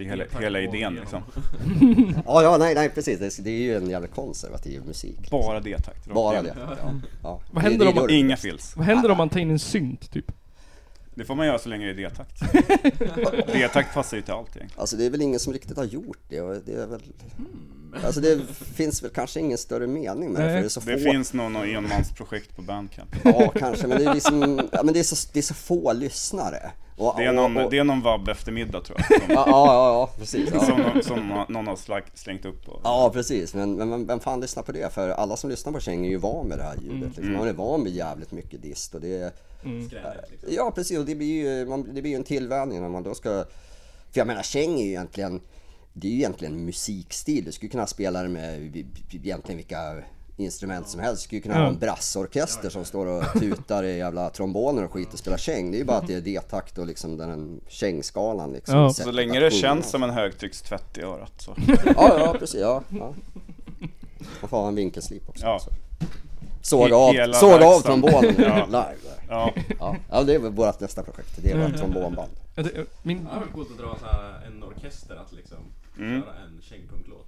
Det 0.00 0.06
är 0.06 0.08
hela, 0.08 0.24
hela 0.40 0.60
idén 0.60 0.94
liksom. 0.94 1.22
Ja, 2.26 2.42
ja, 2.42 2.56
nej, 2.58 2.74
nej, 2.74 2.88
precis. 2.88 3.18
Det, 3.18 3.42
det 3.44 3.50
är 3.50 3.58
ju 3.60 3.76
en 3.76 3.90
jävligt 3.90 4.14
konservativ 4.14 4.84
musik. 4.86 5.30
Bara 5.30 5.60
D-takt. 5.60 5.86
rakt 6.06 6.14
Bara 6.14 6.42
det. 6.42 6.54
Ja, 6.58 6.76
ja. 7.22 7.40
Vad 7.50 7.64
Det- 7.64 7.68
händer 7.68 7.84
det 7.84 7.90
om 7.90 7.96
man- 7.96 8.10
Inga 8.10 8.36
fills. 8.36 8.76
Vad 8.76 8.86
händer 8.86 9.10
om 9.10 9.16
man 9.16 9.28
tar 9.28 9.40
in 9.40 9.50
en 9.50 9.58
synt, 9.58 10.12
typ? 10.12 10.32
Det 11.14 11.24
får 11.24 11.34
man 11.34 11.46
göra 11.46 11.58
så 11.58 11.68
länge 11.68 11.86
det 11.86 11.90
är 12.04 12.10
D-takt. 12.10 12.40
D-takt 13.52 13.94
passar 13.94 14.16
ju 14.16 14.22
till 14.22 14.32
allt 14.34 14.56
egentligen. 14.56 14.80
Alltså 14.80 14.96
det 14.96 15.06
är 15.06 15.10
väl 15.10 15.22
ingen 15.22 15.40
som 15.40 15.52
riktigt 15.52 15.76
har 15.76 15.84
gjort 15.84 16.18
det 16.28 16.40
och 16.40 16.56
det 16.66 16.72
är 16.72 16.86
väl... 16.86 17.00
Alltså 18.04 18.20
det 18.20 18.40
finns 18.74 19.02
väl 19.02 19.10
kanske 19.10 19.40
ingen 19.40 19.58
större 19.58 19.86
mening 19.86 20.32
med 20.32 20.42
det 20.42 20.48
för 20.48 20.58
det 20.58 20.64
är 20.64 20.68
så 20.68 20.80
få... 20.80 20.90
Det 20.90 20.98
finns 20.98 21.32
nog 21.32 21.50
något 21.50 21.66
enmansprojekt 21.66 22.56
på 22.56 22.62
Bandcamp. 22.62 23.16
Ja, 23.24 23.52
kanske, 23.58 23.86
men 23.86 23.98
det 23.98 24.04
är 24.10 24.14
liksom... 24.14 24.68
Ja, 24.72 24.82
men 24.82 24.94
det 24.94 25.00
är 25.00 25.04
så, 25.04 25.28
det 25.32 25.38
är 25.38 25.42
så 25.42 25.54
få 25.54 25.92
lyssnare. 25.92 26.70
Och, 27.00 27.14
Det 27.16 27.24
är 27.24 27.32
någon, 27.32 27.56
och, 27.56 27.64
och, 27.64 27.70
det 27.70 27.78
är 27.78 27.84
någon 27.84 28.00
vabb 28.02 28.28
eftermiddag 28.28 28.80
tror 28.80 28.98
jag. 28.98 29.06
Som, 29.20 29.34
Ja, 29.34 29.44
ja, 29.46 29.92
ja, 29.92 30.10
precis. 30.18 30.50
Ja. 30.52 30.60
som, 30.60 30.78
någon- 30.80 31.02
som 31.02 31.44
någon 31.48 31.66
har 31.66 31.76
slängt 32.16 32.44
upp 32.44 32.64
på. 32.66 32.80
Ja 32.84 33.10
precis, 33.14 33.54
men, 33.54 33.74
men 33.74 34.06
vem- 34.06 34.20
fan 34.20 34.40
lyssnar 34.40 34.62
på 34.62 34.72
det? 34.72 34.92
För 34.92 35.08
alla 35.08 35.36
som 35.36 35.50
lyssnar 35.50 35.72
på 35.72 35.80
Cheng 35.80 36.06
är 36.06 36.10
ju 36.10 36.16
van 36.16 36.46
med 36.46 36.58
det 36.58 36.64
här 36.64 36.76
ljudet. 36.82 37.16
Liksom. 37.16 37.32
Man 37.32 37.48
är 37.48 37.52
van 37.52 37.84
vid 37.84 37.94
jävligt 37.94 38.32
mycket 38.32 38.62
dist 38.62 38.94
och 38.94 39.00
det 39.00 39.16
är... 39.16 39.30
Skränet 39.60 40.30
liksom. 40.30 40.48
Ja 40.52 40.70
precis, 40.74 40.98
och 40.98 41.04
det 41.04 41.14
blir 41.14 41.44
ju, 41.58 41.66
man, 41.66 41.94
det 41.94 42.02
blir 42.02 42.10
ju 42.10 42.16
en 42.16 42.24
tillvänjning 42.24 42.80
när 42.82 42.88
man 42.88 43.02
då 43.02 43.14
ska... 43.14 43.28
För 44.12 44.20
jag 44.20 44.26
menar 44.26 44.42
Cheng 44.42 44.80
är 44.80 44.84
ju 44.84 44.88
egentligen... 44.90 45.40
Det 45.92 46.06
är 46.06 46.10
ju 46.10 46.16
egentligen 46.16 46.54
en 46.54 46.64
musikstil. 46.64 47.44
Du 47.44 47.52
skulle 47.52 47.70
kunna 47.70 47.86
spela 47.86 48.22
det 48.22 48.28
med 48.28 48.76
egentligen 49.12 49.56
vilka 49.56 49.78
instrument 50.40 50.88
som 50.88 51.00
helst. 51.00 51.22
Du 51.22 51.24
skulle 51.24 51.40
kunna 51.40 51.54
ha 51.58 51.66
en 51.66 51.78
brassorkester 51.78 52.70
som 52.70 52.84
står 52.84 53.06
och 53.06 53.24
tutar 53.40 53.82
i 53.84 53.98
jävla 53.98 54.30
tromboner 54.30 54.84
och 54.84 54.92
skit 54.92 55.12
och 55.12 55.18
spelar 55.18 55.38
Cheng. 55.38 55.70
Det 55.70 55.76
är 55.76 55.78
ju 55.78 55.84
bara 55.84 55.96
att 55.98 56.06
det 56.06 56.14
är 56.14 56.20
D-takt 56.20 56.78
och 56.78 56.86
liksom 56.86 57.16
den 57.16 57.60
Cheng-skalan 57.68 58.52
liksom. 58.52 58.78
Ja. 58.78 58.90
Så 58.92 59.10
länge 59.10 59.40
det 59.40 59.50
känns 59.50 59.90
som 59.90 60.02
en 60.02 60.10
högtryckstvätt 60.10 60.98
i 60.98 61.02
örat 61.02 61.32
så. 61.36 61.54
Ja, 61.84 62.18
ja 62.18 62.36
precis. 62.38 62.60
Ja, 62.60 62.82
ja. 62.88 63.14
Man 64.40 64.48
får 64.50 64.56
ha 64.58 64.68
en 64.68 64.74
vinkelslip 64.74 65.28
också. 65.28 65.44
Ja. 65.46 65.58
Så. 65.60 65.70
Såga 66.62 66.96
av, 66.96 67.32
såga 67.32 67.66
av 67.66 67.80
trombonen 67.80 68.34
Ja. 68.38 68.66
live 68.66 68.96
där. 69.02 69.24
Ja, 69.28 69.52
Ja. 69.78 69.96
ja, 70.10 70.22
det 70.22 70.34
är 70.34 70.38
väl 70.38 70.52
vårt 70.52 70.80
nästa 70.80 71.02
projekt. 71.02 71.38
Det 71.42 71.50
är 71.50 71.58
vårt 71.68 71.76
trombonband. 71.78 72.30
Ja, 72.54 72.62
det- 72.62 72.86
Min, 73.02 73.28
Ja, 73.30 73.34
det 73.34 73.40
var 73.40 73.46
coolt 73.46 73.70
att 73.70 73.78
dra 73.78 73.96
så 74.00 74.06
här 74.06 74.46
en 74.46 74.62
orkester 74.62 75.16
att 75.16 75.32
liksom 75.32 75.58
Mm. 75.98 76.12
göra 76.12 76.34
en 76.46 76.60
Cheng-punklåt. 76.62 77.26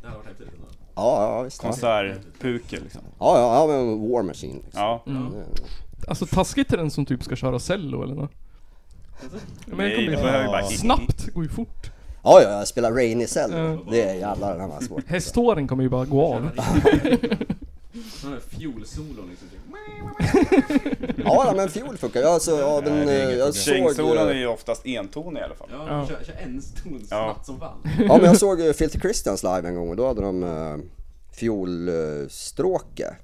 Det 0.00 0.06
hade 0.06 0.16
varit 0.18 0.26
häftigt. 0.28 0.48
Ja, 0.94 1.22
ja, 1.22 1.42
visst. 1.42 1.62
Ja, 1.62 1.68
konsertpuke 1.68 2.80
liksom. 2.80 3.00
ja, 3.18 3.38
ja, 3.38 3.54
ja 3.60 3.66
men 3.66 4.10
War 4.10 4.22
Machine. 4.22 4.60
Liksom. 4.64 4.80
Ja. 4.82 5.04
alltså 6.08 6.26
taskigt 6.26 6.68
till 6.68 6.78
den 6.78 6.90
som 6.90 7.06
typ 7.06 7.24
ska 7.24 7.36
köra 7.36 7.58
cello 7.58 8.02
eller 8.02 8.14
nåt. 8.14 8.30
Ja, 9.22 9.28
Men 9.66 9.76
Nej, 9.76 9.94
kommer 9.96 10.32
det 10.32 10.42
ju 10.42 10.46
bara... 10.48 10.62
snabbt, 10.62 11.26
går 11.34 11.42
ju 11.44 11.50
fort. 11.50 11.90
Ja, 12.24 12.40
ja, 12.42 12.50
jag 12.50 12.68
spelar 12.68 12.92
Rainy 12.92 13.26
Cell. 13.26 13.50
Det 13.90 14.02
är 14.02 14.14
jävlar 14.14 14.68
var 14.68 14.80
svårt. 14.80 15.06
Hästhåren 15.06 15.68
kommer 15.68 15.82
ju 15.82 15.88
bara 15.88 16.04
gå 16.04 16.34
av. 16.34 16.50
Fiolsolon 18.48 19.30
liksom. 19.30 19.48
Ja, 21.24 21.44
ja, 21.46 21.52
men 21.56 21.68
fiol 21.68 21.96
funkar. 21.96 22.20
Jag, 22.20 22.30
alltså, 22.30 22.58
ja, 22.60 22.80
men, 22.84 23.06
Nej, 23.06 23.22
eh, 23.22 23.30
jag 23.38 23.54
såg... 23.54 23.74
Kängsolen 23.74 24.26
är 24.28 24.30
eh, 24.30 24.38
ju 24.38 24.46
oftast 24.46 24.86
entonig 24.86 25.40
i 25.40 25.44
alla 25.44 25.54
fall. 25.54 25.68
Ja, 25.72 25.86
Ja. 25.88 26.06
Kör, 26.06 26.24
kör 26.24 26.34
en 26.42 26.62
ton 26.82 27.00
Ja. 27.00 27.06
snabbt 27.06 27.46
som 27.46 27.58
fan. 27.60 27.78
Ja, 27.98 28.16
men 28.16 28.24
jag 28.24 28.36
såg 28.36 28.60
eh, 28.60 28.72
Filter 28.72 29.00
Christians 29.00 29.42
live 29.42 29.68
en 29.68 29.74
gång 29.74 29.88
och 29.90 29.96
då 29.96 30.06
hade 30.06 30.20
de 30.22 30.42
uh, 30.42 30.78
fiolstråke 31.32 33.16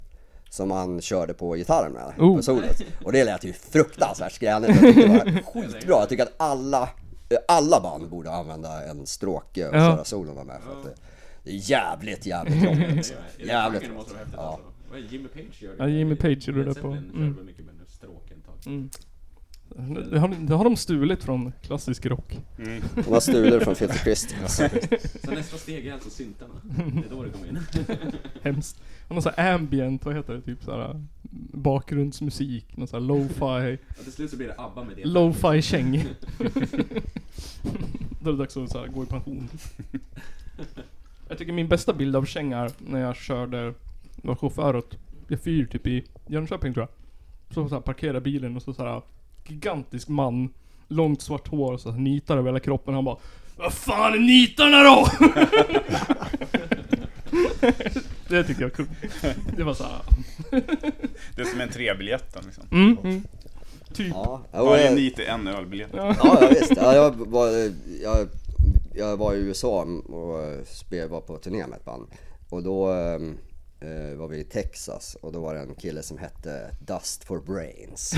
som 0.51 0.71
han 0.71 1.01
körde 1.01 1.35
på 1.35 1.55
gitarren 1.55 1.93
med, 1.93 2.13
Oh. 2.19 2.37
på 2.37 2.43
solot. 2.43 2.81
Och 3.05 3.13
det 3.13 3.25
lät 3.25 3.45
ju 3.45 3.53
fruktansvärt 3.53 4.33
skränigt. 4.33 4.83
Jag 4.83 4.95
tyckte 4.95 5.03
det 5.03 5.09
var 5.09 5.43
skitbra. 5.63 5.97
Jag 6.01 6.09
tycker 6.09 6.23
att 6.23 6.35
alla, 6.37 6.83
eh, 7.29 7.39
alla 7.49 7.81
band 7.81 8.09
borde 8.09 8.31
använda 8.33 8.85
en 8.85 9.07
stråke 9.07 9.69
och 9.69 9.77
Ja. 9.77 9.81
köra 9.81 10.05
solona 10.05 10.45
med. 10.45 10.57
För 10.67 10.73
att 10.73 10.85
det, 10.85 10.95
det 11.53 11.55
är 11.55 11.71
jävligt, 11.71 12.27
jävligt 12.27 12.65
jobbigt. 12.65 12.97
Alltså. 12.97 13.15
Jävligt 13.39 13.83
genren 13.83 13.95
måste 13.97 14.11
det 14.13 14.15
vara 14.15 14.25
häftigt 14.25 14.35
Ja. 14.37 14.43
alltså. 14.53 14.65
Det? 14.93 15.17
Jimmy 15.17 15.29
Page 15.29 15.63
gör 15.63 15.71
det. 15.71 15.77
Ja, 15.79 15.89
Jimmy 15.89 16.17
Page 16.17 16.49
gjorde 16.49 16.65
det 16.65 16.75
på- 16.75 16.89
mm. 16.89 17.37
mycket 17.47 17.65
med 17.65 17.75
stråken. 17.89 18.37
Mm. 18.67 18.91
Det 20.11 20.19
har, 20.19 20.29
det 20.41 20.55
har 20.55 20.65
de 20.65 20.77
stulit 20.77 21.25
från 21.25 21.53
klassisk 21.63 22.07
rock. 22.07 22.39
Mm. 22.59 22.83
De 22.95 23.13
har 23.13 23.21
stulit 23.21 23.63
från 23.63 23.75
Filter 23.75 23.99
Christians. 23.99 24.57
Sen 24.57 24.71
nästa 25.35 25.57
steg 25.57 25.87
är 25.87 25.93
alltså 25.93 26.11
syntarna. 26.11 26.55
Det 26.65 27.07
är 27.07 27.11
då 27.11 27.23
det 27.23 27.31
kommer 27.31 27.49
in. 27.49 27.59
Hemskt. 28.43 28.81
Och 29.09 29.15
någon 29.15 29.23
sån 29.23 29.33
här 29.37 29.55
ambient, 29.55 30.05
vad 30.05 30.17
heter 30.17 30.35
det? 30.35 30.41
Typ 30.43 30.63
såhär 30.65 31.05
bakgrundsmusik, 31.53 32.77
någon 32.77 32.89
sån 32.89 33.01
här 33.03 33.09
lo-fi, 33.09 33.79
Och 33.99 34.05
till 34.05 34.13
slut 34.13 34.31
så 34.31 34.37
blir 34.37 34.47
det 34.49 34.55
ABBA 34.59 34.85
med 34.85 34.97
det. 34.97 35.05
lo-fi 35.05 35.63
käng. 35.63 36.05
Då 38.21 38.31
är 38.31 38.33
det 38.33 38.39
dags 38.39 38.57
att 38.57 38.71
så 38.71 38.79
här, 38.79 38.87
gå 38.87 39.03
i 39.03 39.07
pension. 39.07 39.49
Jag 41.29 41.39
tycker 41.39 41.53
min 41.53 41.69
bästa 41.69 41.93
bild 41.93 42.17
av 42.17 42.25
käng 42.25 42.53
är 42.53 42.71
när 42.79 43.01
jag 43.01 43.17
körde, 43.17 43.75
var 44.23 44.35
chaufför 44.35 44.77
åt 44.77 44.99
G4 45.29 45.67
typ 45.67 45.87
i 45.87 46.05
Jönköping 46.27 46.75
tror 46.75 46.87
jag. 46.87 46.89
Så, 47.55 47.69
så 47.69 47.75
här, 47.75 47.83
parkerar 47.83 48.21
bilen 48.21 48.57
och 48.57 48.63
så, 48.63 48.75
så 48.75 48.85
här 48.85 49.03
gigantisk 49.47 50.09
man, 50.09 50.55
långt 50.89 51.23
svart 51.23 51.49
hår 51.49 51.73
och 51.73 51.81
så 51.81 51.91
här, 51.91 51.99
nitar 51.99 52.39
över 52.39 52.49
hela 52.49 52.61
kroppen. 52.61 52.95
Han 52.95 53.05
bara 53.05 53.17
Vad 53.57 53.73
fan 53.73 54.15
är 54.15 54.19
nitarna 54.19 54.83
då? 54.83 55.09
det 58.29 58.45
tycker 58.45 58.63
jag 58.63 58.71
är 58.71 58.75
kul. 58.75 58.87
Det 59.57 59.63
var 59.63 59.75
såhär... 59.75 60.01
Det 61.37 61.43
är 61.43 61.45
som 61.45 61.61
en 61.61 61.69
trebiljetten 61.69 62.43
liksom. 62.47 62.65
Mm, 62.73 62.99
mm. 63.03 63.23
Typ. 63.95 64.13
Ja, 64.15 64.43
och, 64.51 64.67
Varje 64.67 64.95
nit 64.95 65.19
är 65.19 65.25
en 65.25 65.49
ölbiljett. 65.49 65.91
Ja, 65.93 66.15
ja 66.23 66.49
visst. 66.51 66.73
Ja, 66.77 66.95
jag, 66.95 67.11
var, 67.11 67.49
jag, 68.03 68.29
jag 68.99 69.17
var 69.17 69.35
i 69.35 69.39
USA 69.39 69.83
och 69.85 70.67
spel, 70.67 71.09
var 71.09 71.21
på 71.21 71.39
turné 71.39 71.67
med 71.67 71.79
ett 71.79 71.85
band. 71.85 72.07
Och 72.51 72.63
då 72.63 72.93
eh, 73.81 74.17
var 74.17 74.29
vi 74.29 74.39
i 74.39 74.45
Texas 74.45 75.15
och 75.15 75.33
då 75.33 75.41
var 75.41 75.55
det 75.55 75.61
en 75.61 75.75
kille 75.75 76.03
som 76.03 76.19
hette 76.19 76.71
Dust 76.81 77.25
for 77.25 77.41
Brains. 77.41 78.15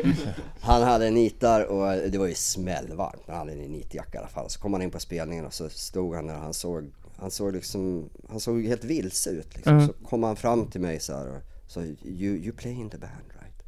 han 0.60 0.82
hade 0.82 1.10
nitar 1.10 1.64
och 1.64 2.10
det 2.10 2.18
var 2.18 2.26
ju 2.26 2.34
smällvarmt, 2.34 3.22
men 3.26 3.36
han 3.36 3.48
hade 3.48 3.60
en 3.60 3.72
nitjacka 3.72 4.18
i 4.18 4.18
alla 4.18 4.28
fall. 4.28 4.50
Så 4.50 4.60
kom 4.60 4.72
han 4.72 4.82
in 4.82 4.90
på 4.90 5.00
spelningen 5.00 5.46
och 5.46 5.54
så 5.54 5.68
stod 5.68 6.14
han 6.14 6.26
där 6.26 6.36
och 6.36 6.42
han 6.42 6.54
såg, 6.54 6.92
han 7.16 7.30
såg 7.30 7.52
liksom, 7.52 8.10
han 8.28 8.40
såg 8.40 8.64
helt 8.64 8.84
vilse 8.84 9.30
ut 9.30 9.56
liksom. 9.56 9.74
Mm. 9.74 9.86
Så 9.86 9.92
kom 9.92 10.22
han 10.22 10.36
fram 10.36 10.66
till 10.66 10.80
mig 10.80 11.00
så 11.00 11.12
här 11.12 11.28
och 11.28 11.42
sa 11.66 11.80
you, 11.80 12.36
you 12.36 12.52
play 12.52 12.72
in 12.72 12.90
the 12.90 12.98
band 12.98 13.32
right? 13.40 13.64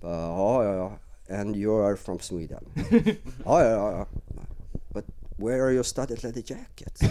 Bara, 0.00 0.16
Ja, 0.16 0.64
ja, 0.64 0.74
ja. 0.74 0.98
And 1.30 1.56
you 1.56 1.86
are 1.86 1.96
from 1.96 2.18
Sweden? 2.20 2.64
ja, 3.44 3.64
ja, 3.64 3.90
ja, 3.90 4.06
where 5.36 5.62
are 5.62 5.72
your 5.72 5.82
studded 5.82 6.22
leather 6.22 6.42
jackets? 6.46 7.00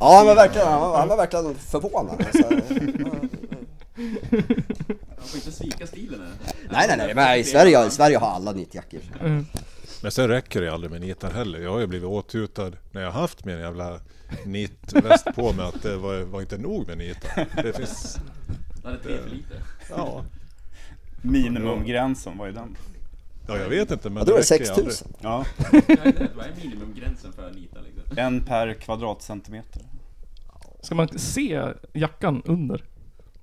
ja, 0.00 0.16
han 0.16 0.26
var 0.26 0.34
verkligen, 0.34 0.68
han 0.68 0.80
var, 0.80 0.98
han 0.98 1.08
var 1.08 1.16
verkligen 1.16 1.54
förvånad. 1.54 2.26
Alltså, 2.26 2.50
Man 5.16 5.26
får 5.26 5.36
inte 5.36 5.52
svika 5.52 5.86
stilen 5.86 6.20
här. 6.20 6.30
nej, 6.70 6.84
nej, 6.88 6.96
nej, 6.96 7.14
men 7.14 7.38
i 7.38 7.44
Sverige, 7.44 7.86
i 7.86 7.90
Sverige 7.90 8.18
har 8.18 8.28
alla 8.28 8.52
nitjackor. 8.52 9.00
Mm. 9.20 9.46
Men 10.02 10.10
sen 10.10 10.28
räcker 10.28 10.60
det 10.60 10.72
aldrig 10.72 10.90
med 10.90 11.00
nitar 11.00 11.30
heller. 11.30 11.60
Jag 11.60 11.72
har 11.72 11.80
ju 11.80 11.86
blivit 11.86 12.08
åthutad 12.08 12.72
när 12.90 13.02
jag 13.02 13.10
haft 13.10 13.44
min 13.44 13.58
jävla 13.58 14.00
nitväst 14.44 15.26
på 15.34 15.52
mig 15.52 15.66
att 15.66 15.82
det 15.82 15.96
var, 15.96 16.20
var 16.20 16.40
inte 16.40 16.58
nog 16.58 16.86
med 16.86 16.98
nitar. 16.98 17.46
Det 17.62 17.72
finns... 17.76 18.18
Det 18.82 18.88
hade 18.88 18.98
tre 18.98 19.18
för 19.18 19.30
lite. 19.30 19.54
Ja, 19.90 20.24
Minimumgränsen, 21.22 22.38
vad 22.38 22.48
är 22.48 22.52
den? 22.52 22.76
Ja 23.46 23.58
jag 23.58 23.68
vet 23.68 23.90
inte 23.90 24.10
men 24.10 24.16
Jag 24.16 24.26
det 24.26 24.32
är 24.32 24.58
räcker 24.58 24.72
aldrig. 24.72 24.92
6000. 24.92 25.12
Ja, 25.20 25.44
det- 25.70 26.30
Vad 26.36 26.46
är 26.46 26.52
minimumgränsen 26.64 27.32
för 27.32 27.50
nita 27.52 27.78
liksom? 27.80 28.18
en 28.18 28.40
per 28.44 28.74
kvadratcentimeter. 28.74 29.82
Ska 30.82 30.94
man 30.94 31.08
se 31.18 31.62
jackan 31.92 32.42
under? 32.44 32.84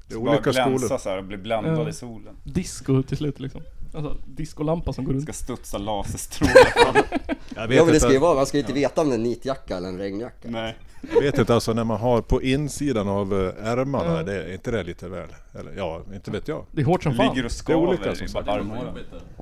Det 0.08 0.14
är 0.14 0.18
olika 0.18 0.54
skolor. 0.54 0.98
så 0.98 1.10
här 1.10 1.18
och 1.18 1.24
bli 1.24 1.38
bländad 1.38 1.78
Ja. 1.78 1.90
i 1.90 1.94
solen. 1.94 2.36
Disco 2.44 3.04
till 3.04 3.18
slut 3.18 3.40
liksom. 3.40 3.62
Alltså 3.94 4.18
discolampa 4.26 4.94
som 4.94 5.06
går 5.06 5.14
runt. 5.14 5.24
Ska 5.24 5.34
studsa 5.34 5.78
laserstrålar. 5.78 6.54
Jag 7.56 7.64
Ja, 7.64 7.68
vet, 7.68 7.86
men 7.86 7.94
det 7.94 8.00
ska 8.00 8.12
ju 8.12 8.20
vara, 8.20 8.36
man 8.36 8.46
ska 8.46 8.58
ju 8.58 8.62
inte 8.62 8.74
veta 8.74 9.02
om 9.02 9.08
det 9.10 9.14
är 9.14 9.18
en 9.18 9.24
nitjacka 9.24 9.78
eller 9.78 9.90
en 9.90 9.98
regnjacka. 9.98 10.48
Nej. 10.52 10.76
jag 11.14 11.22
vet 11.22 11.38
inte 11.38 11.54
alltså 11.54 11.74
när 11.74 11.84
man 11.84 12.00
har 12.00 12.22
på 12.22 12.42
insidan 12.42 13.08
av 13.08 13.34
eh, 13.34 13.68
ärmarna, 13.68 14.18
Ja. 14.18 14.24
det, 14.24 14.44
är 14.44 14.54
inte 14.54 14.72
det 14.72 14.84
lite 14.84 15.08
väl? 15.10 15.30
Eller 15.60 15.72
ja, 15.78 16.02
inte 16.14 16.32
vet 16.32 16.48
jag. 16.48 16.66
Det 16.72 16.82
är 16.82 16.86
hårt 16.86 17.04
som 17.04 17.14
fan. 17.16 17.28
Ligger 17.36 17.46
och 17.46 17.52
Det 17.68 17.74
är 17.74 17.76
olika, 17.76 18.02
skaver 18.04 18.16
som 18.16 18.26
i 18.26 18.30
sagt. 18.30 18.46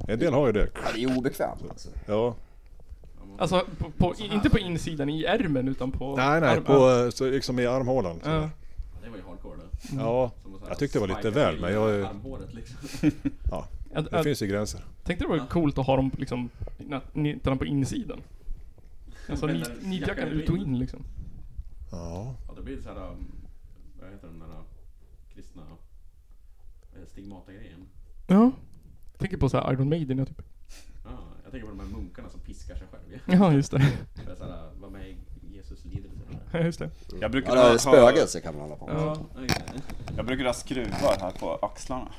Det. 0.06 0.14
En 0.14 0.20
del 0.20 0.34
har 0.34 0.48
ju 0.48 0.54
det. 0.54 0.68
Ja, 0.74 0.80
det 0.96 1.04
är 1.04 1.18
obekvämt 1.18 1.62
alltså. 1.70 1.90
Ja. 2.06 2.36
Alltså, 3.38 3.66
på, 3.78 3.90
på, 3.98 4.14
inte 4.20 4.50
på 4.50 4.60
insidan 4.60 5.10
i 5.10 5.24
ärmen 5.24 5.68
utan 5.68 5.92
på 5.92 6.16
Nej, 6.16 6.42
nej, 6.42 6.62
på, 6.62 6.90
eh, 6.90 7.10
så 7.10 7.26
liksom 7.26 7.60
i 7.60 7.66
armhålan. 7.68 8.20
så 8.24 8.30
Ja. 8.30 8.36
Ja, 8.36 8.50
Det 9.04 9.10
var 9.10 9.18
ju 9.18 9.24
hardcore 9.24 9.56
då. 9.58 10.02
Ja, 10.02 10.32
jag 10.70 10.78
tyckte 10.80 10.98
det 11.00 11.08
var 11.08 11.16
lite 11.16 11.30
väl, 11.30 11.60
men 11.62 11.74
jag 11.74 11.92
är- 11.92 12.04
Armhåret 12.06 12.54
liksom. 12.54 12.78
Jag, 13.94 14.04
det 14.04 14.10
jag 14.12 14.24
finns 14.24 14.42
ju 14.42 14.48
gränser. 14.48 14.82
tänkte 15.04 15.26
det 15.26 15.30
var 15.30 15.48
coolt 15.48 15.78
att 15.78 15.86
ha 15.86 15.96
dem 15.96 16.12
liksom, 16.18 16.50
na- 16.78 17.02
nitarna 17.14 17.56
på 17.56 17.66
insidan. 17.66 18.22
Alltså 19.30 19.46
nit, 19.46 19.72
nitjackan 19.84 20.16
jackan 20.18 20.30
ut 20.40 20.50
och 20.50 20.58
in. 20.58 20.80
liksom. 20.80 21.04
Ja. 21.92 22.36
Ja, 22.48 22.54
det 22.56 22.62
blir 22.62 22.82
så 22.82 22.90
här, 22.90 23.10
um, 23.10 23.32
vad 24.02 24.12
heter 24.12 24.28
den 24.28 24.40
där 24.40 24.48
uh, 24.48 24.54
kristna 25.34 25.62
eh, 26.94 27.08
stigmata-grejen? 27.08 27.88
Ja. 28.28 28.52
Tänker 29.18 29.38
på 29.38 29.50
så 29.50 29.58
här 29.58 29.74
Iron 29.74 29.90
Maiden 29.90 30.18
ja, 30.18 30.26
typ. 30.26 30.42
Ja, 31.06 31.10
jag 31.44 31.52
tänker 31.52 31.68
på 31.68 31.74
de 31.74 31.80
här 31.80 31.98
munkarna 31.98 32.30
som 32.30 32.40
piskar 32.40 32.76
sig 32.76 32.88
själv. 32.92 33.20
Ja, 33.42 33.54
just 33.54 33.72
det. 33.72 33.80
För 34.26 34.32
att 34.32 34.38
så 34.38 34.44
här, 34.44 34.70
vara 34.80 34.92
med 34.92 35.10
i 35.10 35.18
Jesus 35.56 35.86
lidelse. 35.86 36.22
Ja, 36.52 36.60
just 36.60 36.80
det. 36.80 36.90
Jag 37.22 37.32
brukar 37.32 37.56
Ja, 37.56 37.56
det 37.56 37.68
är 37.68 37.72
ha, 37.72 37.78
spögelse 37.78 38.42
kan 38.42 38.54
man 38.56 38.64
hålla 38.64 38.76
på 38.76 38.88
med. 38.88 38.96
Ja. 38.96 39.18
Jag 40.16 40.26
brukar 40.26 40.46
ha 40.46 40.54
skruvar 40.54 41.18
här 41.20 41.32
på 41.32 41.60
axlarna. 41.62 42.12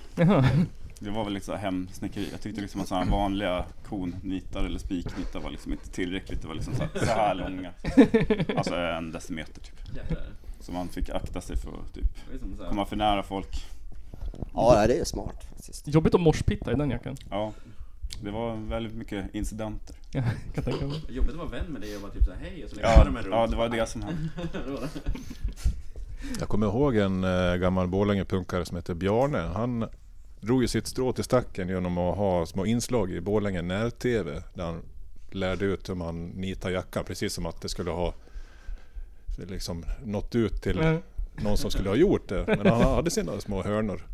Det 1.04 1.10
var 1.10 1.24
väl 1.24 1.32
liksom 1.32 1.58
hemsnickeri. 1.58 2.28
Jag 2.32 2.40
tyckte 2.40 2.60
liksom 2.60 2.80
att 2.80 2.88
sådana 2.88 3.04
här 3.04 3.12
vanliga 3.12 3.64
konnitar 3.88 4.64
eller 4.64 4.78
spiknitar 4.78 5.40
var 5.40 5.50
liksom 5.50 5.72
inte 5.72 5.88
tillräckligt. 5.90 6.42
Det 6.42 6.48
var 6.48 6.54
liksom 6.54 6.74
så 6.74 6.82
här, 6.82 6.90
så 6.94 7.04
här 7.06 7.34
långa. 7.34 7.70
Alltså 8.56 8.76
en 8.76 9.12
decimeter 9.12 9.60
typ. 9.60 9.74
Så 10.60 10.72
man 10.72 10.88
fick 10.88 11.08
akta 11.10 11.40
sig 11.40 11.56
för 11.56 11.68
att 11.70 11.94
typ 11.94 12.04
komma 12.68 12.84
för 12.86 12.96
nära 12.96 13.22
folk. 13.22 13.66
Ja, 14.54 14.86
det 14.86 14.98
är 14.98 15.04
smart 15.04 15.44
faktiskt. 15.48 15.88
Jobbigt 15.88 16.14
att 16.14 16.20
morspitta 16.20 16.72
i 16.72 16.74
den 16.74 16.90
jackan. 16.90 17.16
Ja, 17.30 17.52
det 18.22 18.30
var 18.30 18.56
väldigt 18.56 18.94
mycket 18.94 19.34
incidenter. 19.34 19.96
Ja, 20.12 20.22
kan 20.54 20.64
tänka 20.64 20.86
mig. 20.86 21.00
jobbigt 21.08 21.30
att 21.30 21.36
vara 21.36 21.48
vän 21.48 21.66
med 21.66 21.80
dig 21.80 21.96
och 21.96 22.02
bara 22.02 22.12
typ 22.12 22.24
såhär 22.24 22.38
hej 22.40 22.64
och 22.64 22.70
så 22.70 22.76
Ja, 22.80 22.88
armen 23.00 23.22
runt. 23.22 23.34
ja 23.34 23.46
det 23.46 23.56
var 23.56 23.68
det 23.68 23.88
som 23.88 24.02
hände. 24.02 24.28
Jag 26.40 26.48
kommer 26.48 26.66
ihåg 26.66 26.96
en 26.96 27.24
eh, 27.24 27.54
gammal 27.56 27.88
Borlänge-punkare 27.88 28.64
som 28.64 28.76
heter 28.76 28.94
Bjarne. 28.94 29.38
Han 29.38 29.88
drog 30.42 30.62
ju 30.62 30.68
sitt 30.68 30.86
strå 30.86 31.12
till 31.12 31.24
stacken 31.24 31.68
genom 31.68 31.98
att 31.98 32.16
ha 32.16 32.46
små 32.46 32.66
inslag 32.66 33.10
i 33.12 33.20
Borlänge 33.20 33.62
när-TV. 33.62 34.42
Där 34.54 34.64
han 34.64 34.82
lärde 35.30 35.64
ut 35.64 35.88
hur 35.88 35.94
man 35.94 36.26
nitar 36.26 36.70
jackan. 36.70 37.04
Precis 37.04 37.32
som 37.34 37.46
att 37.46 37.60
det 37.62 37.68
skulle 37.68 37.90
ha 37.90 38.14
liksom 39.48 39.84
nått 40.04 40.34
ut 40.34 40.62
till 40.62 40.76
Ja. 40.82 40.98
någon 41.44 41.56
som 41.58 41.70
skulle 41.70 41.88
ha 41.88 41.96
gjort 41.96 42.28
det. 42.28 42.44
Men 42.46 42.66
han 42.66 42.80
hade 42.82 43.10
sina 43.10 43.40
små 43.40 43.62
hörnor. 43.62 44.06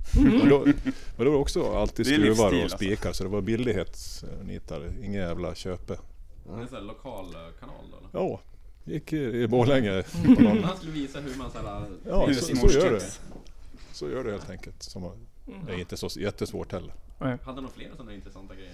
Och 0.42 0.48
då, 0.48 0.58
men 0.64 0.74
då 1.16 1.24
var 1.24 1.24
det 1.24 1.30
också 1.30 1.72
alltid 1.72 2.06
Det 2.06 2.12
skruvar 2.12 2.52
och 2.52 2.62
alltså. 2.62 2.76
spikar. 2.76 3.12
Så 3.12 3.24
det 3.24 3.30
var 3.30 3.40
billighetsnitar. 3.40 4.92
Inga 5.02 5.18
jävla 5.20 5.54
köpe. 5.54 5.98
Det 6.46 6.52
är 6.54 6.60
en 6.60 6.68
sån 6.68 6.86
lokal 6.86 7.24
eh, 7.34 7.40
kanal 7.60 7.84
då 7.90 7.96
eller? 8.18 8.28
Ja, 8.28 8.40
gick 8.84 9.12
i, 9.12 9.48
Borlänge. 9.48 10.04
Någon, 10.38 10.64
Han 10.64 10.76
skulle 10.76 10.92
visa 10.92 11.20
hur 11.20 11.34
man 11.38 11.50
såhär... 11.50 11.86
Ja, 12.06 12.34
så, 12.34 12.56
så 12.56 12.78
gör 12.78 12.90
det. 12.92 13.18
Så 13.92 14.08
gör 14.10 14.24
det 14.24 14.30
helt 14.30 14.50
enkelt. 14.50 14.82
Som 14.82 15.02
det 15.66 15.72
är 15.72 15.78
inte 15.78 15.96
så 15.96 16.20
jättesvårt 16.20 16.72
heller. 16.72 16.92
Nej. 17.18 17.36
Hade 17.44 17.60
några 17.60 17.74
fler 17.74 17.90
sådana 17.96 18.14
intressanta 18.14 18.54
grejer? 18.54 18.72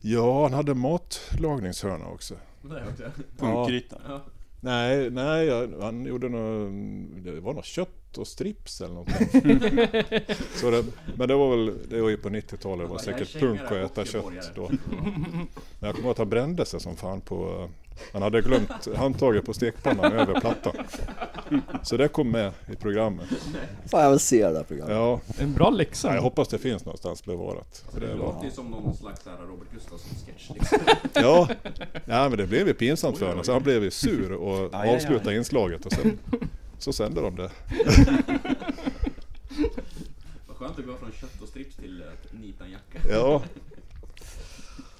Ja, 0.00 0.42
han 0.42 0.52
hade 0.52 0.74
matlagningshörna 0.74 2.06
också. 2.08 2.34
Det 2.62 2.78
är 2.78 2.84
också. 2.88 3.02
Punkgryta. 3.38 4.00
Ja. 4.08 4.20
Nej, 4.60 5.10
nej, 5.10 5.46
jag- 5.46 5.72
han 5.82 6.04
gjorde 6.06 6.28
något, 6.28 7.24
det 7.24 7.40
var 7.40 7.54
något 7.54 7.64
kött 7.64 8.18
och 8.18 8.26
strips 8.26 8.80
eller 8.80 8.94
någonting. 8.94 9.60
så 10.54 10.70
det, 10.70 10.84
men 11.16 11.28
det 11.28 11.34
var 11.34 11.50
väl, 11.56 11.78
det 11.88 12.00
var 12.00 12.08
ju 12.08 12.16
på 12.16 12.28
90-talet, 12.28 12.78
det 12.86 12.90
var 12.90 12.94
Jag 12.94 13.00
säkert 13.00 13.40
punk 13.40 13.60
att 13.60 13.70
och 13.70 13.76
äta 13.76 14.04
kött 14.04 14.52
då. 14.54 14.68
Men 14.70 15.48
jag 15.80 15.94
kommer 15.94 16.04
ihåg 16.06 16.10
att 16.12 16.18
han 16.18 16.28
brände 16.28 16.66
sig 16.66 16.80
som 16.80 16.96
fan 16.96 17.20
på, 17.20 17.68
han 18.12 18.22
hade 18.22 18.40
glömt 18.42 18.96
handtaget 18.96 19.44
på 19.46 19.54
stekpannan 19.54 20.12
över 20.12 20.40
plattan. 20.40 20.76
Så 21.82 21.96
det 21.96 22.08
kom 22.08 22.30
med 22.30 22.52
i 22.72 22.76
programmet. 22.76 23.26
Fan, 23.86 24.02
jag 24.02 24.10
vill 24.10 24.18
se 24.20 24.46
det 24.46 24.52
där 24.52 24.62
programmet. 24.62 24.96
Ja, 24.96 25.20
En 25.38 25.52
bra 25.54 25.70
läxa. 25.70 26.14
jag 26.14 26.22
hoppas 26.22 26.48
det 26.48 26.58
finns 26.58 26.84
någonstans 26.84 27.24
bevarat. 27.24 27.84
För 27.92 28.00
Det 28.00 28.06
det 28.06 28.14
låter 28.14 28.44
ju 28.44 28.50
som 28.50 28.66
någon 28.70 28.96
slags 28.96 29.26
här 29.26 29.36
Robert 29.36 29.68
Gustafsson-sketch 29.74 30.50
liksom. 30.54 30.78
ja, 31.22 31.48
ja, 32.06 32.28
men 32.28 32.38
det 32.38 32.46
blev 32.46 32.66
ju 32.68 32.74
pinsamt 32.74 33.18
för 33.18 33.28
honom 33.28 33.44
så 33.44 33.52
han 33.52 33.62
blev 33.62 33.84
ju 33.84 33.90
sur 33.90 34.32
och 34.32 34.58
aj, 34.74 34.88
aj. 34.88 34.96
avslutade 34.96 35.36
inslaget 35.36 35.86
och 35.86 35.92
sen 35.92 36.18
så 36.78 36.92
sände 36.92 37.20
de 37.20 37.36
det. 37.36 37.50
Vad 40.48 40.56
skönt 40.56 40.78
att 40.78 40.86
gå 40.86 40.94
från 40.96 41.12
kött 41.12 41.42
och 41.42 41.48
strips 41.48 41.76
till 41.76 42.02
att 42.02 42.32
nita 42.40 42.64
en 42.64 42.70
jacka. 42.70 43.08
Ja. 43.10 43.42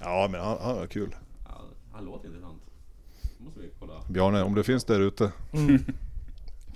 Ja 0.01 0.29
men 0.31 0.41
han, 0.41 0.59
han 0.63 0.77
var 0.77 0.87
kul. 0.87 1.15
Ja, 1.45 1.61
han 1.93 2.05
låter 2.05 2.27
intressant. 2.29 2.63
Då 3.39 3.45
måste 3.45 3.61
vi 3.61 3.69
kolla. 3.81 3.93
Bjarne, 4.09 4.43
om 4.43 4.55
du 4.55 4.63
finns 4.63 4.85
där 4.85 5.01
ute. 5.01 5.33
Mm. 5.53 5.85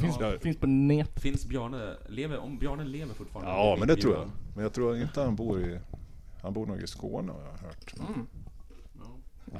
Finns, 0.02 0.16
Ja. 0.20 0.32
finns 0.40 0.56
på 0.56 0.66
nät. 0.66 1.20
Finns 1.20 1.46
Bjarne, 1.46 1.94
lever, 2.08 2.38
om 2.38 2.58
Bjarne 2.58 2.84
lever 2.84 3.14
fortfarande? 3.14 3.50
Ja 3.50 3.76
men 3.78 3.88
det 3.88 3.96
tror 3.96 4.14
jag. 4.14 4.22
Ja. 4.22 4.28
Men 4.54 4.62
jag 4.62 4.72
tror 4.72 4.96
inte 4.96 5.20
han 5.20 5.36
bor 5.36 5.60
i... 5.60 5.78
Han 6.42 6.52
bor 6.52 6.66
nog 6.66 6.82
i 6.82 6.86
Skåne 6.86 7.32
har 7.32 7.40
jag 7.40 7.66
hört. 7.68 7.94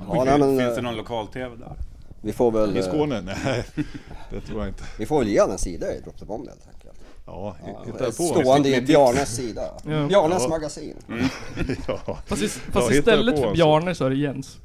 Ja, 0.09 0.25
nej, 0.25 0.39
men, 0.39 0.59
Finns 0.59 0.75
det 0.75 0.77
eh, 0.77 0.83
någon 0.83 0.97
lokal-tv 0.97 1.57
där? 1.57 1.77
vi 2.23 2.33
får 2.33 2.51
väl... 2.51 2.77
I 2.77 2.79
eh, 2.81 2.85
Skåne? 2.85 3.21
Nej, 3.21 3.65
det 4.31 4.41
tror 4.41 4.59
jag 4.61 4.69
inte. 4.69 4.85
Vi 4.99 5.07
får 5.07 5.19
väl 5.19 5.29
ge 5.29 5.41
han 5.41 5.51
en 5.51 5.59
sida 5.59 5.95
i 5.97 6.01
Drop 6.01 6.19
the 6.19 6.25
Bomb 6.25 6.49
helt 6.49 6.67
enkelt. 6.75 7.01
Ja, 7.27 7.57
Ja, 7.67 7.83
hitta 7.87 8.05
på. 8.05 8.13
stående 8.13 8.77
i 8.77 8.81
Bjarnes 8.81 9.37
sida. 9.37 9.63
Ja. 9.85 10.07
Bjarnes 10.07 10.43
Ja. 10.43 10.49
magasin. 10.49 10.97
Ja. 11.89 12.19
Fast, 12.27 12.43
i, 12.43 12.45
Ja, 12.45 12.51
fast 12.73 12.91
hitta 12.91 12.99
istället 12.99 13.39
för. 13.41 13.53
Bjarne 13.55 13.95
så 13.95 14.05
är 14.05 14.11
det 14.11 14.17
Jens. 14.17 14.59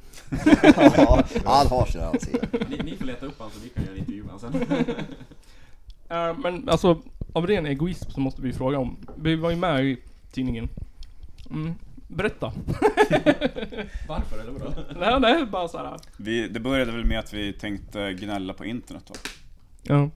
ja, 0.95 1.23
han 1.45 1.67
har 1.67 1.85
sina 1.85 2.11
sidor. 2.19 2.65
Ni, 2.69 2.77
ni 2.91 2.95
får 2.97 3.05
leta 3.05 3.25
upp 3.25 3.37
honom 3.39 3.51
så 3.53 3.59
vi 3.63 3.69
kan 3.69 3.83
göra 3.83 3.93
en 3.93 3.99
intervju 3.99 4.23
med 4.23 4.31
honom 4.33 4.65
sen. 4.85 4.95
Eh, 6.09 6.37
men 6.37 6.69
alltså, 6.69 7.01
av 7.33 7.47
ren 7.47 7.65
egoism 7.65 8.11
så 8.11 8.19
måste 8.19 8.41
vi 8.41 8.53
fråga 8.53 8.79
om. 8.79 8.97
Vi 9.15 9.35
var 9.35 9.49
ju 9.49 9.55
med 9.55 9.85
i 9.85 9.97
tidningen. 10.31 10.69
Mm. 11.49 11.73
Berätta. 12.07 12.53
Varför 14.07 14.39
eller 14.41 14.51
vadå? 14.51 14.71
nej, 14.99 15.19
nej, 15.19 15.45
bara 15.45 15.67
såhär. 15.67 15.97
Vi, 16.17 16.47
det 16.47 16.59
började 16.59 16.91
väl 16.91 17.05
med 17.05 17.19
att 17.19 17.33
vi 17.33 17.53
tänkte 17.53 18.13
gnälla 18.13 18.53
på 18.53 18.65
internet 18.65 19.03
då. 19.07 19.13
Ja. 19.83 20.09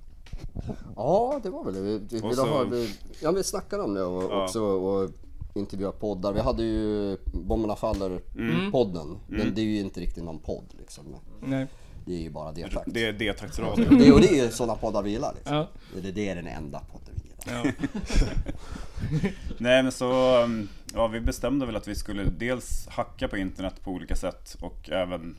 Ja, 0.96 1.40
det 1.44 1.50
var 1.50 1.64
väl 1.64 1.74
det. 1.74 1.82
Vi, 1.82 2.00
vi, 2.10 2.22
Och 2.22 2.36
så- 2.36 2.46
ha, 2.46 2.64
vi, 2.64 2.90
ja, 3.22 3.32
vi 3.32 3.44
snackade 3.44 3.84
om 3.84 3.94
det 3.94 4.04
och, 4.04 4.24
Ja. 4.32 4.44
också 4.44 4.62
och 4.62 5.10
intervjua 5.56 5.92
poddar. 5.92 6.34
Vi 6.34 6.40
hade 6.40 6.64
ju 6.64 7.18
Bomberna 7.34 7.76
Faller-podden. 7.76 9.18
Men 9.28 9.54
det 9.56 9.62
är 9.62 9.66
ju 9.66 9.80
inte 9.80 10.00
riktigt 10.00 10.24
någon 10.24 10.40
podd 10.40 10.66
liksom. 10.80 11.04
Nej. 11.46 11.68
Det 12.06 12.14
är 12.14 12.22
ju 12.22 12.30
bara 12.30 12.52
D-takt. 12.52 12.88
Det 12.94 13.06
är 13.06 13.14
D-taktsradio. 13.14 13.98
Det, 13.98 14.12
och 14.12 14.22
det 14.22 14.28
är 14.40 14.44
ju 14.46 14.52
sådana 14.52 14.76
poddar 14.76 15.04
vi 15.04 15.10
gillar 15.10 15.34
liksom. 15.36 15.56
Ja. 15.56 15.68
Det, 16.02 16.12
det 16.12 16.30
är 16.30 16.36
den 16.36 16.48
enda 16.48 16.80
podden 16.92 17.16
vi 17.24 17.30
gillar. 17.52 17.66
Ja. 17.66 17.72
Nej 19.58 19.84
men 19.84 19.92
så, 19.92 20.42
um, 20.44 20.70
ja 20.94 21.08
vi 21.08 21.20
bestämde 21.20 21.66
väl 21.66 21.76
att 21.76 21.88
vi 21.88 21.96
skulle 21.96 22.24
dels 22.24 22.88
hacka 22.88 23.28
på 23.28 23.38
internet 23.38 23.84
på 23.84 23.92
olika 23.92 24.16
sätt 24.16 24.58
och 24.62 24.90
även 24.90 25.36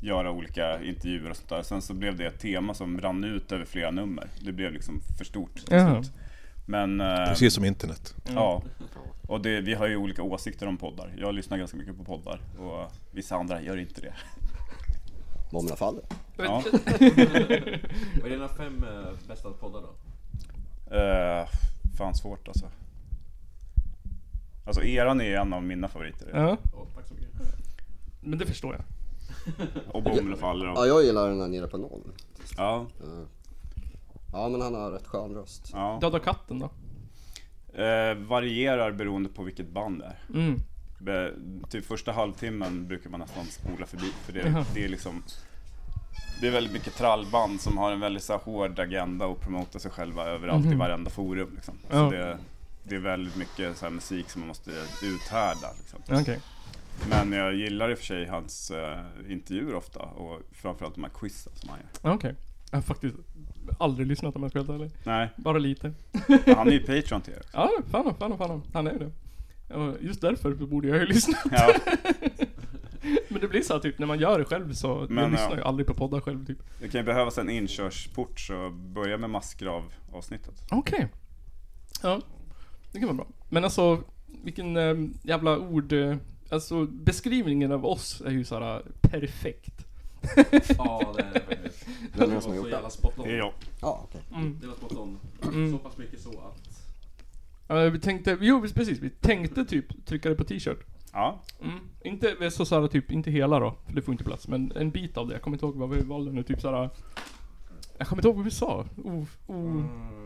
göra 0.00 0.30
olika 0.30 0.82
intervjuer 0.82 1.30
och 1.30 1.36
sånt 1.36 1.48
där. 1.48 1.62
Sen 1.62 1.82
så 1.82 1.94
blev 1.94 2.16
det 2.16 2.26
ett 2.26 2.40
tema 2.40 2.74
som 2.74 3.00
rann 3.00 3.24
ut 3.24 3.52
över 3.52 3.64
flera 3.64 3.90
nummer. 3.90 4.26
Det 4.40 4.52
blev 4.52 4.72
liksom 4.72 5.00
för 5.18 5.24
stort 5.24 5.58
slut. 5.58 6.10
Men, 6.66 7.00
eh, 7.00 7.24
Precis 7.26 7.54
som 7.54 7.64
internet. 7.64 8.14
ja. 8.34 8.62
Och 9.28 9.40
det, 9.40 9.60
vi 9.60 9.74
har 9.74 9.86
ju 9.86 9.96
olika 9.96 10.22
åsikter 10.22 10.66
om 10.66 10.76
poddar. 10.76 11.14
Jag 11.18 11.34
lyssnar 11.34 11.58
ganska 11.58 11.76
mycket 11.76 11.96
på 11.98 12.04
poddar 12.04 12.40
och 12.58 12.92
vissa 13.12 13.36
andra 13.36 13.62
gör 13.62 13.76
inte 13.76 14.00
det. 14.00 14.14
Bomberna 15.54 15.76
Faller. 15.76 16.02
Ja. 16.36 16.62
Vad 18.22 18.26
är 18.26 18.30
dina 18.30 18.48
fem 18.48 18.84
eh, 18.84 19.28
bästa 19.28 19.50
poddar 19.50 19.80
då? 19.82 19.88
Uh, 20.96 21.46
fan 21.98 22.14
svårt 22.14 22.48
alltså. 22.48 22.66
Alltså 24.66 24.82
eran 24.84 25.20
är 25.20 25.36
en 25.36 25.52
av 25.52 25.62
mina 25.62 25.88
favoriter. 25.88 26.30
ja. 26.34 26.56
Åh, 26.74 26.86
tack 26.94 27.06
så 27.08 27.14
mycket. 27.14 27.30
Men 28.20 28.38
det 28.38 28.46
förstår 28.46 28.74
jag. 28.74 28.84
Och 29.94 30.02
Bommel 30.02 30.36
faller 30.36 30.66
Ja, 30.66 30.80
och... 30.80 30.88
jag 30.88 31.04
gillar 31.04 31.28
den 31.28 31.38
där 31.38 31.48
nere 31.48 31.66
på 31.66 31.78
noll. 31.78 32.02
Ja, 32.56 32.86
Ja, 34.32 34.48
men 34.48 34.60
han 34.60 34.74
har 34.74 34.90
rätt 34.90 35.06
skön 35.06 35.34
röst. 35.34 35.70
ja. 35.72 35.98
Döda 36.00 36.18
katten 36.18 36.58
då? 36.58 36.70
Eh, 37.82 38.14
varierar 38.14 38.92
beroende 38.92 39.28
på 39.28 39.42
vilket 39.42 39.68
band 39.68 39.98
det 40.00 40.04
är. 40.06 40.38
Mm. 40.38 40.60
Typ 41.70 41.84
första 41.86 42.12
halvtimmen 42.12 42.86
brukar 42.88 43.10
man 43.10 43.20
nästan 43.20 43.44
spola 43.46 43.86
förbi 43.86 44.12
för 44.24 44.32
det, 44.32 44.64
det 44.74 44.84
är 44.84 44.88
liksom 44.88 45.22
Det 46.40 46.46
är 46.48 46.52
väldigt 46.52 46.72
mycket 46.72 46.94
trallband 46.96 47.60
som 47.60 47.78
har 47.78 47.92
en 47.92 48.00
väldigt 48.00 48.22
så 48.22 48.36
hård 48.36 48.78
agenda 48.78 49.26
och 49.26 49.40
promotar 49.40 49.78
sig 49.78 49.90
själva 49.90 50.24
överallt 50.24 50.64
i 50.64 50.68
Mhm. 50.68 50.78
varenda 50.78 51.10
forum 51.10 51.50
liksom. 51.54 51.74
Så 51.90 51.96
Ja. 51.96 52.10
det, 52.10 52.38
det 52.84 52.94
är 52.94 52.98
väldigt 53.00 53.36
mycket 53.36 53.76
så 53.76 53.84
här, 53.86 53.90
musik 53.92 54.30
som 54.30 54.40
man 54.40 54.48
måste 54.48 54.70
uthärda 55.02 55.68
liksom. 55.78 56.00
Okej. 56.20 56.40
Men 57.10 57.32
jag 57.32 57.54
gillar 57.54 57.90
i 57.90 57.94
och 57.94 57.98
för 57.98 58.04
sig 58.04 58.26
hans 58.26 58.70
eh, 58.70 58.98
intervjuer 59.28 59.74
ofta 59.74 60.00
och 60.00 60.40
framförallt 60.52 60.94
de 60.94 61.04
här 61.04 61.10
quizen 61.20 61.52
som 61.56 61.68
han 61.70 61.78
gör. 62.02 62.14
Okej. 62.14 62.34
Jag 62.70 62.76
har 62.76 62.82
faktiskt 62.82 63.14
aldrig 63.78 64.06
lyssnat 64.06 64.36
om 64.36 64.42
jag 64.42 64.50
ska 64.50 64.62
vara. 64.62 64.90
Nej, 65.04 65.28
Bara 65.36 65.58
lite. 65.58 65.92
han 66.56 66.68
är 66.68 66.72
ju 66.72 66.80
Patreon 66.80 67.20
till 67.20 67.32
er 67.32 67.38
också. 67.38 67.50
Ja, 67.56 67.70
fan, 67.90 68.14
fan, 68.18 68.38
fan. 68.38 68.62
Han 68.72 68.86
är 68.86 68.98
det. 68.98 69.10
Och 69.74 69.96
just 70.00 70.20
därför 70.20 70.54
borde 70.54 70.88
jag 70.88 70.98
ju 70.98 71.06
lyssna. 71.06 71.38
Ja, 71.50 71.74
Men 73.28 73.40
det 73.40 73.48
blir 73.48 73.62
så 73.62 73.72
här, 73.72 73.80
typ 73.80 73.98
när 73.98 74.06
man 74.06 74.18
gör 74.18 74.38
det 74.38 74.44
själv 74.44 74.72
så, 74.72 75.06
Men, 75.08 75.24
jag 75.24 75.30
lyssnar 75.30 75.50
ja. 75.50 75.56
ju 75.56 75.62
aldrig 75.62 75.86
på 75.86 75.94
poddar 75.94 76.20
själv 76.20 76.46
typ. 76.46 76.58
det 76.80 76.88
kan 76.88 77.00
ju 77.00 77.04
behövas 77.04 77.38
en 77.38 77.50
inkörsport 77.50 78.40
så 78.40 78.70
börja 78.70 79.16
med 79.18 79.30
massgrav 79.30 79.92
avsnittet. 80.12 80.54
Okej. 80.70 81.08
Ja, 82.02 82.20
det 82.92 82.98
kan 82.98 83.08
vara 83.08 83.16
bra. 83.16 83.26
Men 83.48 83.64
alltså, 83.64 84.02
vilken 84.44 84.76
eh, 84.76 84.94
jävla 85.22 85.58
ord... 85.58 85.92
Eh, 85.92 86.16
alltså 86.50 86.86
beskrivningen 86.86 87.72
av 87.72 87.86
oss 87.86 88.22
är 88.26 88.30
ju 88.30 88.44
såhär 88.44 88.82
perfekt. 89.00 89.86
Ja, 90.78 91.14
det 91.16 91.22
är 91.22 91.32
det 91.34 91.40
faktiskt. 91.40 91.86
Det 92.12 92.26
var 92.26 92.40
så 92.40 92.68
jävla 92.68 92.90
spot 92.90 93.18
on. 93.18 93.24
Det 93.24 93.32
är 93.32 93.38
jag. 93.38 93.52
Ja, 93.80 94.00
okej. 94.04 94.20
Mm. 94.34 94.58
Det 94.60 94.66
var 94.66 94.74
spot 94.74 94.92
on. 94.92 95.18
Mm. 95.42 95.72
Så 95.72 95.78
pass 95.78 95.96
mycket 95.96 96.20
så 96.20 96.30
att... 96.30 96.73
Ja, 97.74 97.90
vi 97.90 98.00
tänkte, 98.00 98.38
jo 98.40 98.60
precis, 98.74 98.98
vi 98.98 99.10
tänkte 99.10 99.64
typ 99.64 100.06
trycka 100.06 100.28
det 100.28 100.34
på 100.34 100.44
t-shirt. 100.44 100.78
Ja, 101.12 101.42
Mm. 101.62 101.78
Inte 102.04 102.50
så 102.50 102.64
såhär 102.64 102.88
typ, 102.88 103.10
inte 103.12 103.30
hela 103.30 103.58
då, 103.58 103.74
för 103.86 103.94
det 103.94 104.02
får 104.02 104.12
inte 104.12 104.24
plats, 104.24 104.48
men 104.48 104.72
en 104.76 104.90
bit 104.90 105.16
av 105.16 105.26
det. 105.28 105.34
Jag 105.34 105.42
kommer 105.42 105.54
inte 105.56 105.66
ihåg 105.66 105.76
vad 105.76 105.90
vi 105.90 106.00
valde 106.02 106.32
nu, 106.32 106.42
typ 106.42 106.60
såhär... 106.60 106.90
Jag 107.98 108.08
kommer 108.08 108.20
inte 108.20 108.28
ihåg 108.28 108.36
vad 108.36 108.44
vi 108.44 108.50
sa. 108.50 108.86
O, 109.04 109.26
o, 109.46 109.82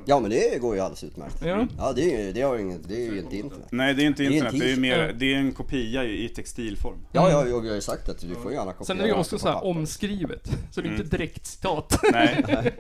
Ja, 0.07 0.21
men 0.21 0.31
det 0.31 0.61
går 0.61 0.75
ju 0.75 0.81
alldeles 0.81 1.05
utmärkt. 1.05 1.43
ja. 1.45 1.67
Ja, 1.79 1.93
det 1.93 2.15
är 2.15 2.27
ju, 2.27 2.33
det 2.33 2.43
har 2.43 2.55
ju 2.55 2.61
inget, 2.63 2.89
det 2.89 2.95
är 3.07 3.13
ju 3.13 3.19
inte 3.19 3.37
internet. 3.37 3.69
Nej 3.71 3.95
det 3.95 4.03
är 4.03 4.07
inte 4.07 4.23
Det 4.23 4.27
är 4.27 4.29
en 4.29 4.35
internet, 4.35 4.53
det 4.61 4.65
är, 4.67 4.77
t-shirt. 4.77 4.81
mer, 4.81 5.15
det 5.19 5.35
är 5.35 5.39
en 5.39 5.53
kopia 5.53 6.05
i, 6.05 6.29
textilform. 6.29 6.99
Ja, 7.13 7.31
ja, 7.31 7.47
jag 7.47 7.61
har 7.61 7.75
ju 7.75 7.81
sagt 7.81 8.09
att 8.09 8.21
du 8.21 8.35
får 8.35 8.53
gärna 8.53 8.73
kopiera 8.73 8.85
Sen 8.87 8.99
är 8.99 9.03
det 9.03 9.09
ju 9.09 9.15
också 9.15 9.39
såhär 9.39 9.65
omskrivet. 9.65 10.51
Så 10.71 10.81
det 10.81 10.87
är 10.87 10.91
Mm. 10.91 11.03
inte 11.03 11.17
direkt 11.17 11.47
citat. 11.47 12.01
Nej, 12.13 12.45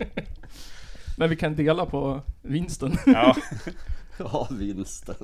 Men 1.18 1.31
vi 1.31 1.37
kan 1.37 1.57
dela 1.57 1.87
på 1.87 2.20
vinsten. 2.42 2.92
ja, 3.07 3.37
Ja, 4.33 4.48
vinsten. 4.50 5.14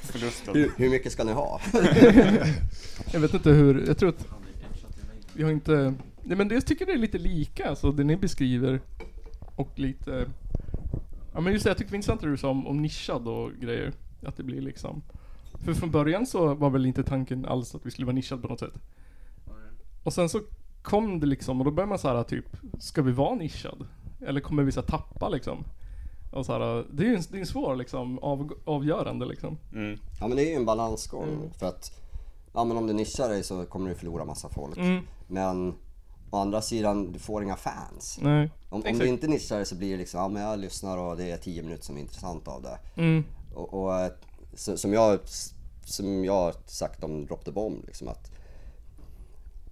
förlusten. 0.00 0.54
Hur, 0.54 0.72
hur 0.76 0.90
mycket 0.90 1.12
ska 1.12 1.24
ni 1.24 1.32
ha? 1.32 1.60
Jag 3.12 3.20
vet 3.20 3.34
inte 3.34 3.50
hur, 3.50 3.86
jag 3.86 3.98
tror 3.98 4.08
att 4.08 4.26
vi 5.34 5.42
har 5.42 5.50
inte... 5.50 5.94
Nej 6.22 6.36
men 6.36 6.50
jag 6.50 6.66
tycker 6.66 6.86
det 6.86 6.92
är 6.92 6.98
lite 6.98 7.18
lika, 7.18 7.68
alltså 7.68 7.92
det 7.92 8.04
ni 8.04 8.16
beskriver. 8.16 8.80
Och 9.56 9.78
lite... 9.78 10.26
Ja 11.34 11.40
men 11.40 11.52
just 11.52 11.64
det, 11.64 11.70
jag 11.70 11.78
tyckte 11.78 11.90
det 11.90 11.92
var 11.92 11.96
intressant 11.96 12.20
det 12.20 12.30
du 12.30 12.36
sa 12.36 12.50
om, 12.50 12.66
om 12.66 12.82
nischad 12.82 13.28
och 13.28 13.52
grejer. 13.52 13.92
Att 14.26 14.36
det 14.36 14.42
blir 14.42 14.60
liksom... 14.60 15.02
För 15.64 15.74
från 15.74 15.90
början 15.90 16.26
så 16.26 16.54
var 16.54 16.70
väl 16.70 16.86
inte 16.86 17.02
tanken 17.02 17.46
alls 17.46 17.74
att 17.74 17.86
vi 17.86 17.90
skulle 17.90 18.06
vara 18.06 18.14
nischad 18.14 18.42
på 18.42 18.48
något 18.48 18.60
sätt. 18.60 18.74
Och 20.02 20.12
sen 20.12 20.28
så 20.28 20.40
kom 20.82 21.20
det 21.20 21.26
liksom, 21.26 21.60
och 21.60 21.64
då 21.64 21.70
började 21.70 21.88
man 21.88 21.98
så 21.98 22.08
här 22.08 22.22
typ, 22.22 22.56
ska 22.78 23.02
vi 23.02 23.12
vara 23.12 23.34
nischad? 23.34 23.86
Eller 24.26 24.40
kommer 24.40 24.62
vi 24.62 24.72
så 24.72 24.82
tappa 24.82 25.28
liksom? 25.28 25.64
Och 26.30 26.46
så 26.46 26.52
här, 26.52 26.84
det 26.92 27.02
är 27.02 27.06
ju 27.06 27.14
en, 27.16 27.22
det 27.30 27.36
är 27.36 27.40
en 27.40 27.46
svår 27.46 27.76
liksom, 27.76 28.18
av, 28.18 28.52
avgörande 28.64 29.26
liksom. 29.26 29.58
Mm. 29.72 29.98
Ja, 30.20 30.28
men 30.28 30.36
det 30.36 30.44
är 30.44 30.50
ju 30.50 30.54
en 30.56 30.64
balansgång. 30.64 31.50
För 31.58 31.66
att, 31.66 31.92
ja 32.52 32.64
men 32.64 32.76
om 32.76 32.86
du 32.86 32.92
nischar 32.92 33.28
dig 33.28 33.42
så 33.42 33.66
kommer 33.66 33.88
du 33.88 33.94
förlora 33.94 34.24
massa 34.24 34.48
folk. 34.48 34.76
Mm, 34.76 35.02
Men 35.26 35.74
å 36.30 36.36
andra 36.36 36.62
sidan, 36.62 37.12
du 37.12 37.18
får 37.18 37.42
inga 37.42 37.56
fans. 37.56 38.18
nej. 38.22 38.50
Om, 38.70 38.82
om 38.90 38.98
du 38.98 39.06
inte 39.08 39.26
nischar 39.28 39.56
dig 39.56 39.66
så 39.66 39.74
blir 39.74 39.90
det 39.90 39.96
liksom, 39.96 40.20
ja 40.20 40.28
men 40.28 40.42
jag 40.42 40.58
lyssnar 40.58 40.98
och 40.98 41.16
det 41.16 41.30
är 41.30 41.36
10 41.36 41.62
minuter 41.62 41.84
som 41.84 41.96
är 41.96 42.00
intressant 42.00 42.48
av 42.48 42.62
det. 42.62 42.78
Mm, 43.02 43.24
Och, 43.54 43.74
och 43.74 44.00
eh, 44.00 44.12
så, 44.54 44.76
som, 44.76 44.92
jag, 44.92 45.18
som 45.84 46.24
jag 46.24 46.32
har 46.32 46.54
sagt 46.66 47.04
om 47.04 47.26
Drop 47.26 47.44
the 47.44 47.50
Bomb, 47.52 47.86
liksom 47.86 48.08
att 48.08 48.30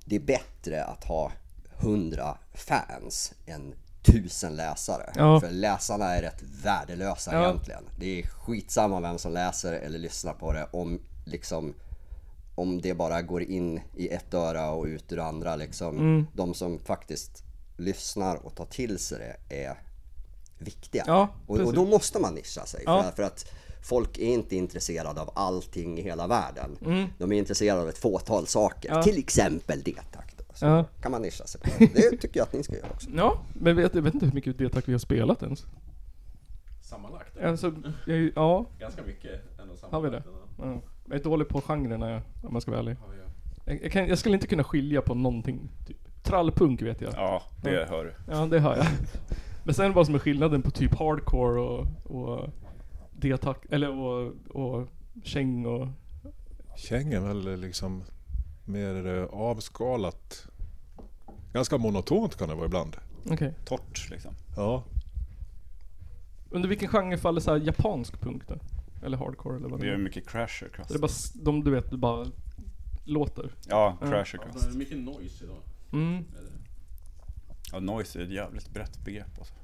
det 0.04 0.16
är 0.16 0.20
bättre 0.20 0.84
att 0.84 1.04
ha 1.04 1.32
100 1.80 2.38
fans 2.54 3.34
än 3.46 3.74
1000 4.08 4.56
läsare. 4.56 5.12
Ja. 5.14 5.40
För 5.40 5.50
läsarna 5.50 6.04
är 6.04 6.22
rätt 6.22 6.42
värdelösa 6.62 7.32
Ja. 7.34 7.44
egentligen. 7.44 7.84
Det 7.98 8.20
är 8.20 8.26
skitsamma 8.26 9.00
vem 9.00 9.18
som 9.18 9.32
läser 9.32 9.72
eller 9.72 9.98
lyssnar 9.98 10.32
på 10.32 10.52
det 10.52 10.68
om 10.70 11.00
liksom 11.24 11.74
om 12.54 12.80
det 12.80 12.94
bara 12.94 13.22
går 13.22 13.42
in 13.42 13.80
i 13.96 14.08
ett 14.08 14.34
öra 14.34 14.70
och 14.70 14.84
ut 14.84 15.12
ur 15.12 15.18
andra 15.18 15.56
liksom. 15.56 15.96
Mm. 15.96 16.26
De 16.32 16.54
som 16.54 16.78
faktiskt 16.78 17.42
lyssnar 17.76 18.46
och 18.46 18.54
tar 18.54 18.64
till 18.66 18.98
sig 18.98 19.36
det 19.48 19.64
är 19.64 19.74
viktiga. 20.58 21.04
Ja, 21.06 21.28
och, 21.46 21.58
och 21.60 21.72
då 21.72 21.84
måste 21.84 22.18
man 22.18 22.34
nischa 22.34 22.66
sig. 22.66 22.82
Ja. 22.86 23.02
För, 23.02 23.12
för 23.12 23.22
att 23.22 23.44
folk 23.82 24.18
är 24.18 24.26
inte 24.26 24.56
intresserade 24.56 25.20
av 25.20 25.30
allting 25.34 25.98
i 25.98 26.02
hela 26.02 26.26
världen. 26.26 26.78
Mm. 26.84 27.08
De 27.18 27.32
är 27.32 27.36
intresserade 27.36 27.82
av 27.82 27.88
ett 27.88 27.98
fåtal 27.98 28.46
saker. 28.46 28.88
Ja. 28.88 29.02
Till 29.02 29.18
exempel 29.18 29.82
det-takt. 29.82 30.25
Så 30.56 30.66
Ja. 30.66 30.84
kan 31.02 31.10
man 31.12 31.22
nischa 31.22 31.44
sig 31.46 31.60
på. 31.60 31.68
Det. 31.78 32.16
tycker 32.20 32.40
jag 32.40 32.44
att 32.44 32.52
ni 32.52 32.62
ska 32.62 32.76
göra 32.76 32.86
också. 32.94 33.10
Ja, 33.16 33.38
men 33.54 33.76
vet, 33.76 33.94
jag 33.94 34.02
vet 34.02 34.14
inte 34.14 34.26
hur 34.26 34.32
mycket 34.32 34.58
D-tack 34.58 34.88
vi 34.88 34.92
har 34.92 34.98
spelat 34.98 35.42
ens. 35.42 35.66
Sammanlagt? 36.82 37.38
Alltså, 37.38 37.72
jag, 38.06 38.30
ja, 38.36 38.66
Ganska 38.78 39.02
mycket 39.02 39.60
ändå 39.60 39.76
sammanlagt. 39.76 39.92
Har 39.92 40.00
vi 40.00 40.10
det? 40.10 40.22
Ja, 40.58 40.64
ja. 40.74 40.80
Jag 41.08 41.20
är 41.20 41.24
dålig 41.24 41.48
på 41.48 41.60
genrerna 41.60 42.10
jag- 42.10 42.22
om 42.42 42.52
man 42.52 42.62
ska 42.62 42.70
vara 42.70 42.80
ärlig. 42.80 42.96
ja. 43.00 43.12
Jag, 43.64 43.82
jag, 43.84 43.92
kan, 43.92 44.06
jag 44.08 44.18
skulle 44.18 44.34
inte 44.34 44.46
kunna 44.46 44.64
skilja 44.64 45.00
på 45.02 45.14
någonting. 45.14 45.68
Typ. 45.86 45.96
Trallpunk 46.22 46.82
vet 46.82 47.00
jag. 47.00 47.12
Ja, 47.14 47.42
det 47.62 47.86
hör 47.90 48.04
du. 48.04 48.14
Ja, 48.32 48.46
det 48.46 48.60
hör 48.60 48.76
jag. 48.76 48.86
Men 49.64 49.74
sen 49.74 49.92
vad 49.92 50.06
som 50.06 50.14
är 50.14 50.18
skillnaden 50.18 50.62
på 50.62 50.70
typ 50.70 50.94
hardcore 50.98 51.60
och, 51.60 51.86
och 52.04 52.48
D-tack, 53.12 53.64
eller 53.70 53.90
och, 53.90 54.32
och 54.48 54.88
käng 55.24 55.66
och... 55.66 55.88
Käng 56.76 57.12
är 57.12 57.20
väl 57.20 57.60
liksom 57.60 58.02
mer 58.66 59.06
eh, 59.06 59.24
avskalat. 59.24 60.46
Ganska 61.52 61.78
monotont 61.78 62.36
kan 62.36 62.48
det 62.48 62.54
vara 62.54 62.66
ibland. 62.66 62.96
Okej. 63.30 63.54
Torrt 63.64 64.10
liksom. 64.10 64.34
Ja, 64.56 64.84
Under 66.50 66.68
vilken 66.68 66.88
genre 66.88 67.18
faller 67.18 67.40
så 67.40 67.50
här 67.50 67.58
japansk 67.60 68.20
punk 68.20 68.48
då? 68.48 68.54
Eller 69.02 69.16
hardcore 69.16 69.56
eller 69.56 69.68
vad 69.68 69.80
Det 69.80 69.86
det 69.86 69.90
är 69.92 69.94
är? 69.94 69.98
mycket 69.98 70.28
crasher 70.28 70.68
crust. 70.68 70.88
Det 70.90 70.94
är 70.94 70.98
bara, 70.98 71.10
de 71.44 71.64
du 71.64 71.70
vet, 71.70 71.90
det 71.90 71.96
bara 71.96 72.26
låter. 73.04 73.52
Ja, 73.68 73.96
crasher 74.00 74.38
Ja, 74.38 74.44
det 74.46 74.52
crust. 74.52 74.74
är 74.74 74.78
mycket 74.78 74.98
noise 74.98 75.44
idag. 75.44 75.58
Mm. 75.92 76.14
Är. 76.16 76.24
Ja, 77.72 77.80
noise 77.80 78.18
är 78.18 78.22
ett 78.24 78.30
jävligt 78.30 78.70
brett 78.70 79.04
begrepp 79.04 79.38
alltså. 79.38 79.54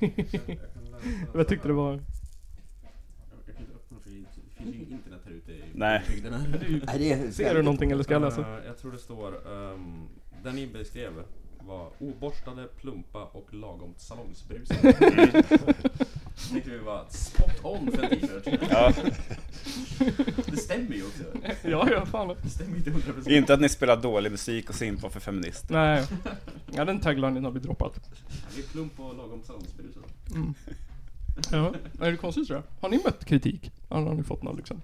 Jag 0.00 0.08
kan 0.74 0.84
läsa- 0.90 1.06
Jag 1.34 1.48
tyckte 1.48 1.68
det 1.68 1.74
var... 1.74 1.92
Jag 1.92 2.00
jag 3.46 3.54
kan 3.56 3.64
inte 3.64 3.74
öppna 3.74 3.98
för 4.00 4.10
det 4.10 4.16
det 4.16 4.49
finns 4.62 4.76
ju 4.76 4.80
internet 4.80 5.20
här 5.24 5.32
ute 5.32 5.52
i 5.52 5.62
Nej. 5.74 6.02
bygderna. 6.08 6.44
Nej, 6.86 7.32
Ser 7.32 7.54
du 7.54 7.62
någonting 7.62 7.90
eller 7.90 8.02
ska 8.02 8.12
jag 8.12 8.22
läsa? 8.22 8.40
Eh, 8.40 8.66
jag 8.66 8.78
tror 8.78 8.92
det 8.92 8.98
står, 8.98 9.28
ehm, 9.52 10.08
den 10.42 10.54
ni 10.54 10.66
beskrev 10.66 11.12
var 11.66 11.90
oborstade, 11.98 12.66
plumpa 12.80 13.24
och 13.24 13.54
lagom 13.54 13.94
salongsbrusade. 13.96 14.92
Tyckte 16.52 16.70
vi 16.70 16.78
var 16.78 17.04
spot 17.08 17.64
on 17.64 17.92
för 17.92 18.02
en 18.02 18.10
t-shirt. 18.10 18.60
Ja, 18.70 18.92
Det 20.50 20.56
stämmer 20.56 20.94
ju 20.96 21.02
också. 21.02 21.22
Ja, 21.68 21.88
ja, 21.90 22.06
fan. 22.06 22.36
Det 22.42 22.50
stämmer 22.50 22.76
inte 22.76 22.90
100%. 22.90 23.30
inte 23.30 23.54
att 23.54 23.60
ni 23.60 23.68
spelar 23.68 23.96
dålig 23.96 24.30
musik 24.30 24.68
och 24.68 24.74
simpar 24.74 25.08
för 25.08 25.20
feminister. 25.20 25.74
Nej. 25.74 26.04
Ja, 26.72 26.84
den 26.84 27.00
taglinen 27.00 27.44
har 27.44 27.50
vi 27.52 27.60
droppat. 27.60 28.00
Vi 28.56 28.62
är 28.62 28.66
plump 28.66 29.00
och 29.00 29.16
lagom 29.16 29.42
salongsbrusade. 29.42 30.06
Ja. 31.52 31.72
Är 32.06 32.10
det 32.10 32.16
konstigt 32.16 32.46
tror 32.46 32.56
jag? 32.58 32.82
Har 32.82 32.88
ni 32.88 33.00
mött 33.04 33.24
kritik? 33.24 33.72
Har 33.88 34.02
har 34.02 34.14
ni 34.14 34.22
fått 34.22 34.42
någon 34.42 34.56
liksom? 34.56 34.80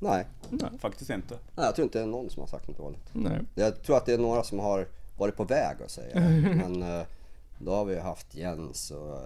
Nej. 0.00 0.26
Nej. 0.50 0.70
Faktiskt 0.78 1.10
inte. 1.10 1.34
Nej, 1.56 1.66
jag 1.66 1.74
tror 1.74 1.84
inte 1.84 1.98
det 1.98 2.02
är 2.02 2.06
någon 2.06 2.30
som 2.30 2.40
har 2.40 2.46
sagt 2.46 2.68
något 2.68 2.76
dåligt. 2.78 3.08
Nej. 3.12 3.40
Jag 3.54 3.82
tror 3.82 3.96
att 3.96 4.06
det 4.06 4.12
är 4.14 4.18
några 4.18 4.42
som 4.42 4.58
har 4.58 4.88
varit 5.18 5.36
på 5.36 5.44
väg 5.44 5.76
att 5.84 5.90
säga. 5.90 6.20
Men 6.54 6.82
eh, 6.82 7.02
då 7.58 7.74
har 7.74 7.84
vi 7.84 7.98
haft 7.98 8.34
Jens 8.34 8.90
och 8.90 9.18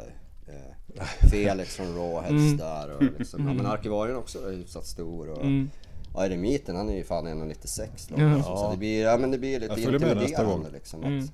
eh, 0.47 1.29
Felix 1.31 1.77
från 1.77 1.95
Rawheads 1.97 2.59
där 2.59 2.97
och 2.97 3.03
liksom, 3.19 3.49
ja 3.49 3.55
men 3.55 3.67
arkivarien 3.67 4.17
också 4.17 4.49
är 4.49 4.53
hyfsat 4.53 4.87
stor 4.87 5.29
och 5.31 5.41
Mm. 5.43 5.71
ja, 6.15 6.27
eremiten 6.27 6.77
han 6.77 6.89
är 6.89 6.97
ju 6.97 7.05
fan 7.05 7.27
1,96 7.27 7.89
då. 8.09 8.21
Ja. 8.23 8.43
Så 8.43 8.71
det 8.71 8.77
blir, 8.77 9.03
ja 9.03 9.17
men 9.19 9.31
det 9.31 9.39
blir 9.39 9.61
lite 9.61 9.81
intimiderande 9.81 10.71
liksom. 10.71 11.05
Mm. 11.05 11.19
Att, 11.19 11.25
arkivarien 11.25 11.31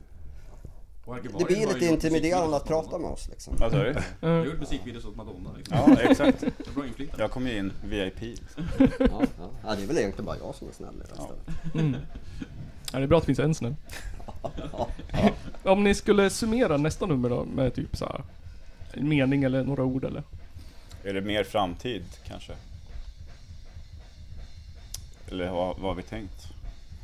det 1.06 1.44
blir 1.44 1.74
lite 1.74 1.86
intimiderande 1.86 2.56
att 2.56 2.64
prata 2.64 2.98
med 2.98 3.10
oss 3.10 3.28
liksom. 3.28 3.56
Vad 3.56 3.72
sa 3.72 3.78
du? 3.78 3.94
Jag 4.20 4.28
har 4.28 4.44
gjort 4.44 4.60
musikvideos 4.60 5.04
åt 5.04 5.16
Madonna 5.16 5.50
liksom. 5.56 5.76
Ja, 5.76 6.00
exakt. 6.00 6.44
Jag 7.18 7.30
kom 7.30 7.46
ju 7.46 7.58
in 7.58 7.72
VIP. 7.84 8.20
liksom. 8.20 8.68
Ja, 8.98 9.22
ja. 9.38 9.50
ja, 9.64 9.74
det 9.74 9.82
är 9.82 9.86
väl 9.86 9.98
egentligen 9.98 10.24
bara 10.24 10.36
jag 10.38 10.54
som 10.54 10.68
är 10.68 10.72
snäll 10.72 10.94
i 10.94 11.08
det 11.08 11.18
här 11.18 11.24
stället. 11.24 11.74
Mm. 11.74 11.96
Ja, 12.92 12.98
det 12.98 13.04
är 13.04 13.06
bra 13.06 13.18
att 13.18 13.22
det 13.22 13.26
finns 13.26 13.38
en 13.38 13.54
snäll. 13.54 13.74
Om 15.62 15.84
ni 15.84 15.94
skulle 15.94 16.30
summera 16.30 16.76
nästa 16.76 17.06
nummer 17.06 17.28
då 17.28 17.44
med 17.44 17.74
typ 17.74 17.96
så 17.96 18.04
här 18.04 18.22
en 18.92 19.08
mening 19.08 19.44
eller 19.44 19.64
några 19.64 19.84
ord 19.84 20.04
eller? 20.04 20.22
Är 21.04 21.14
det 21.14 21.20
mer 21.20 21.44
framtid 21.44 22.04
kanske? 22.26 22.52
Eller 25.28 25.50
vad, 25.50 25.78
vad 25.78 25.90
har 25.90 25.94
vi 25.94 26.02
tänkt? 26.02 26.51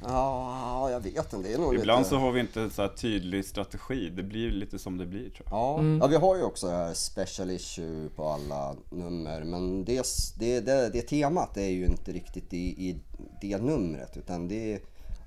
Ja, 0.02 0.90
jag 0.90 1.00
vet 1.00 1.32
inte. 1.32 1.48
Det 1.48 1.54
är 1.54 1.58
nog 1.58 1.74
Ibland 1.74 1.98
lite... 2.00 2.11
så 2.11 2.16
har 2.16 2.32
vi 2.32 2.40
inte 2.40 2.61
en 2.61 2.70
så 2.70 2.82
här 2.82 2.88
tydlig 2.88 3.44
strategi. 3.44 4.11
Det 4.11 4.22
blir 4.22 4.50
lite 4.50 4.78
som 4.78 4.98
det 4.98 5.06
blir 5.06 5.30
tror 5.30 5.46
jag. 5.50 5.52
Ja, 5.58 5.78
Mm. 5.78 5.98
ja, 6.00 6.06
vi 6.06 6.16
har 6.16 6.37
ju 6.37 6.42
också 6.42 6.66
det 6.66 6.72
här 6.72 6.94
special 6.94 7.50
issue 7.50 8.08
på 8.16 8.24
alla 8.28 8.76
nummer. 8.90 9.44
Men 9.44 9.84
det, 9.84 10.06
det, 10.38 10.61
det, 10.61 10.90
det 10.92 11.02
temat 11.02 11.56
är 11.56 11.68
ju 11.68 11.84
inte 11.87 12.12
riktigt 12.12 12.52
i, 12.52 12.88
i 12.88 13.00
det 13.40 13.58
numret. 13.58 14.16
Utan 14.16 14.48
det 14.48 14.72
är, 14.74 14.80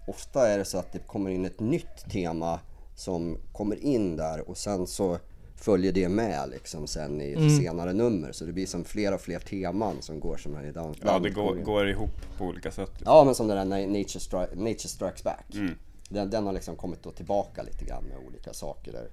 ofta 0.08 0.48
är 0.48 0.58
det 0.58 0.66
så 0.66 0.78
att 0.78 0.92
det 0.94 1.00
kommer 1.00 1.30
in 1.30 1.46
ett 1.46 1.60
nytt 1.60 2.12
tema 2.12 2.60
som 2.96 3.38
kommer 3.52 3.84
in 3.84 4.16
där 4.18 4.50
och 4.50 4.58
sen 4.58 4.88
så 4.88 5.18
följer 5.64 5.92
det 5.92 6.10
med 6.10 6.50
liksom 6.50 6.88
sen 6.88 7.22
i 7.22 7.34
Mm. 7.34 7.50
senare 7.58 7.94
nummer. 7.94 8.32
Så 8.32 8.46
det 8.46 8.54
blir 8.54 8.66
som 8.66 8.84
fler 8.84 9.14
och 9.14 9.22
fler 9.22 9.40
teman 9.40 10.02
som 10.02 10.20
går 10.20 10.38
som 10.38 10.56
en 10.56 10.74
dans. 10.74 10.98
Ja, 11.02 11.20
det 11.20 11.30
går, 11.30 11.56
går 11.56 11.90
ihop 11.90 12.38
på 12.38 12.46
olika 12.46 12.72
sätt. 12.72 12.90
liksom. 12.90 13.14
Ja, 13.14 13.24
men 13.24 13.36
som 13.36 13.48
den 13.48 13.70
där 13.70 13.78
Na- 13.78 13.88
Nature, 13.88 14.20
Stri- 14.20 14.56
Nature 14.56 14.78
Strikes 14.90 15.24
Back. 15.24 15.46
Mm. 15.56 15.76
Den, 16.10 16.30
den 16.30 16.46
har 16.46 16.54
liksom 16.54 16.76
kommit 16.76 17.04
då 17.04 17.12
tillbaka 17.12 17.64
lite 17.64 17.86
grann 17.86 18.04
med 18.04 18.18
olika 18.28 18.54
saker 18.54 18.92
där. 18.92 19.08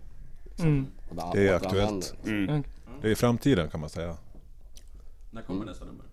Mm. 0.59 0.87
Och 1.11 1.17
bara 1.17 1.33
Det 1.33 1.49
är 1.49 1.55
aktuellt. 1.55 2.15
Mm. 2.27 2.63
Det 3.03 3.09
är 3.09 3.13
i 3.13 3.15
framtiden 3.15 3.71
kan 3.71 3.81
man 3.81 3.91
säga. 3.91 4.17
När 5.31 5.43
kommer 5.43 5.65
nästa 5.65 5.85
nummer? 5.85 6.05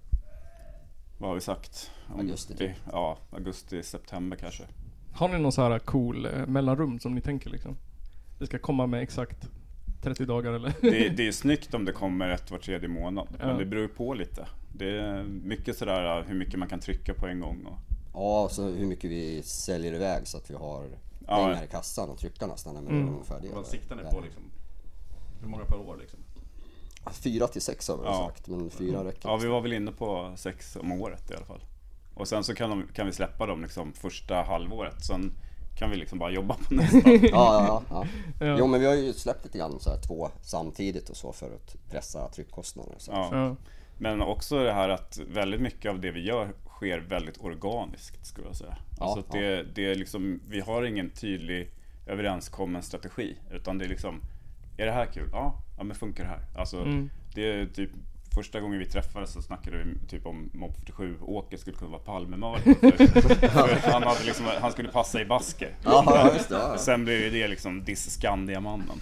Vad 1.17 1.29
har 1.29 1.35
vi 1.35 1.41
sagt? 1.41 1.91
Om 2.13 2.19
Augusti, 2.19 2.53
det- 2.57 2.75
Ja, 2.91 3.17
augusti, 3.31 3.83
september 3.83 4.37
kanske. 4.37 4.63
Har 5.13 5.29
ni 5.29 5.39
någon 5.39 5.51
så 5.51 5.61
här 5.61 5.79
cool 5.79 6.25
eh, 6.25 6.45
mellanrum 6.47 6.99
som 6.99 7.15
ni 7.15 7.21
tänker 7.21 7.49
liksom? 7.49 7.75
Det 8.39 8.45
ska 8.45 8.59
komma 8.59 8.87
med 8.87 9.01
exakt 9.03 9.47
30 10.05 10.25
dagar 10.25 10.53
eller? 10.53 10.73
Det, 10.81 11.09
det 11.17 11.27
är 11.27 11.31
snyggt 11.31 11.73
om 11.73 11.85
det 11.85 11.91
kommer 11.91 12.29
ett 12.29 12.51
var 12.51 12.57
tredje 12.57 12.87
månad. 12.89 13.27
Ja. 13.39 13.45
Men 13.47 13.57
det 13.57 13.65
beror 13.65 13.87
på 13.87 14.13
lite. 14.13 14.47
Det 14.73 14.89
är 14.99 15.23
mycket 15.23 15.77
sådär 15.77 16.23
hur 16.27 16.35
mycket 16.35 16.59
man 16.59 16.69
kan 16.69 16.79
trycka 16.79 17.13
på 17.13 17.27
en 17.27 17.39
gång. 17.39 17.65
Och, 17.65 17.77
Ja, 18.13 18.47
så 18.51 18.63
hur 18.69 18.85
mycket 18.87 19.11
vi 19.11 19.41
säljer 19.43 19.93
iväg 19.93 20.27
så 20.27 20.37
att 20.37 20.49
vi 20.51 20.55
har 20.55 20.83
Ja, 21.27 21.35
pengar 21.47 21.63
i 21.63 21.67
kassan 21.67 22.09
och 22.09 22.17
trycka 22.17 22.47
nästan. 22.47 22.73
Men 22.75 22.87
Mm. 22.87 23.09
ungefär 23.09 23.41
det. 23.41 23.47
Vad 23.55 23.65
siktar 23.67 23.95
ni 23.95 24.01
på 24.03 24.21
liksom? 24.21 24.43
Hur 25.41 25.47
många 25.47 25.65
per 25.65 25.77
år 25.77 25.97
liksom? 26.01 26.19
Fyra 27.11 27.47
till 27.47 27.61
sex 27.61 27.87
har 27.87 27.97
vi 27.97 28.03
Ja. 28.03 28.25
sagt, 28.27 28.47
men 28.47 28.69
fyra 28.69 29.03
räcker. 29.03 29.29
ja, 29.29 29.37
vi 29.37 29.47
var 29.47 29.61
väl 29.61 29.73
inne 29.73 29.91
på 29.91 30.33
sex 30.35 30.75
om 30.75 30.91
året 30.91 31.31
i 31.31 31.35
alla 31.35 31.45
fall. 31.45 31.61
Och 32.13 32.27
sen 32.27 32.43
så 32.43 32.55
kan, 32.55 32.69
de, 32.69 32.87
kan 32.93 33.05
vi 33.05 33.11
släppa 33.13 33.45
dem 33.45 33.61
liksom 33.61 33.93
första 33.93 34.35
halvåret. 34.35 35.05
Sen 35.05 35.31
kan 35.75 35.89
vi 35.89 35.97
liksom 35.97 36.19
bara 36.19 36.31
jobba 36.31 36.53
på 36.53 36.73
nästa. 36.73 37.09
Ja, 37.09 37.19
ja, 37.31 37.65
ja, 37.67 37.83
ja. 37.89 38.05
Ja. 38.47 38.55
Jo, 38.59 38.67
men 38.67 38.79
vi 38.79 38.85
har 38.85 38.95
ju 38.95 39.13
släppt 39.13 39.45
lite 39.45 39.57
grann 39.57 39.79
så 39.79 39.89
här 39.89 39.97
två 40.01 40.29
samtidigt 40.41 41.09
och 41.09 41.17
så 41.17 41.33
för 41.33 41.45
att 41.55 41.75
pressa 41.91 42.29
tryckkostnader. 42.29 42.95
Så. 42.97 43.11
Ja. 43.11 43.29
Ja. 43.31 43.55
Men 43.97 44.21
också 44.21 44.63
det 44.63 44.73
här 44.73 44.89
att 44.89 45.19
väldigt 45.29 45.61
mycket 45.61 45.91
av 45.91 45.99
det 45.99 46.11
vi 46.11 46.23
gör 46.23 46.53
sker 46.67 46.99
väldigt 46.99 47.37
organiskt 47.37 48.25
skulle 48.25 48.47
jag 48.47 48.55
säga. 48.55 48.77
Ja, 48.99 49.03
alltså 49.05 49.19
att 49.19 49.31
det, 49.31 49.63
det 49.75 49.91
är 49.91 49.95
liksom, 49.95 50.39
vi 50.49 50.59
har 50.61 50.83
ingen 50.83 51.09
tydlig 51.09 51.71
överenskommen 52.07 52.83
strategi. 52.83 53.35
Utan 53.51 53.77
det 53.77 53.85
är 53.85 53.89
liksom, 53.89 54.21
är 54.77 54.85
det 54.85 54.91
här 54.91 55.05
kul? 55.05 55.29
Ja, 55.31 55.61
ja 55.77 55.83
men 55.83 55.95
funkar 55.95 56.23
det 56.23 56.29
här? 56.29 56.45
Alltså 56.59 56.77
Mm. 56.81 57.09
det 57.35 57.51
är 57.51 57.65
typ 57.65 57.89
Första 58.35 58.59
gången 58.59 58.79
vi 58.79 58.85
träffades 58.85 59.33
så 59.33 59.41
snackade 59.41 59.77
vi 59.77 60.07
typ 60.07 60.25
om 60.25 60.49
Mob 60.53 60.75
47 60.75 61.15
Åke 61.21 61.57
skulle 61.57 61.77
kunna 61.77 61.91
vara 61.91 62.01
Palmemördare 62.01 62.75
han, 63.91 64.03
hade 64.03 64.23
liksom, 64.25 64.45
han 64.61 64.71
skulle 64.71 64.89
passa 64.89 65.21
i 65.21 65.25
basker 65.25 65.75
Ja, 65.83 66.31
just 66.33 66.49
det. 66.49 66.55
Ja. 66.55 66.77
Sen 66.77 67.05
blev 67.05 67.21
ju 67.21 67.29
det 67.29 67.47
liksom 67.47 67.83
Diss 67.83 68.11
Skandiamannen 68.11 69.01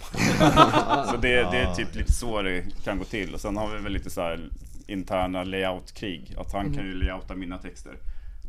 Så 1.10 1.16
det, 1.16 1.50
det 1.50 1.58
är 1.58 1.74
typ 1.74 1.94
lite 1.94 2.12
så 2.12 2.42
det 2.42 2.64
kan 2.84 2.98
gå 2.98 3.04
till 3.04 3.34
och 3.34 3.40
sen 3.40 3.56
har 3.56 3.76
vi 3.76 3.82
väl 3.82 3.92
lite 3.92 4.10
så 4.10 4.20
här 4.20 4.48
interna 4.86 5.44
layoutkrig 5.44 6.34
Att 6.38 6.52
han 6.52 6.74
kan 6.74 6.84
ju 6.84 6.94
layouta 6.94 7.34
mina 7.34 7.58
texter 7.58 7.92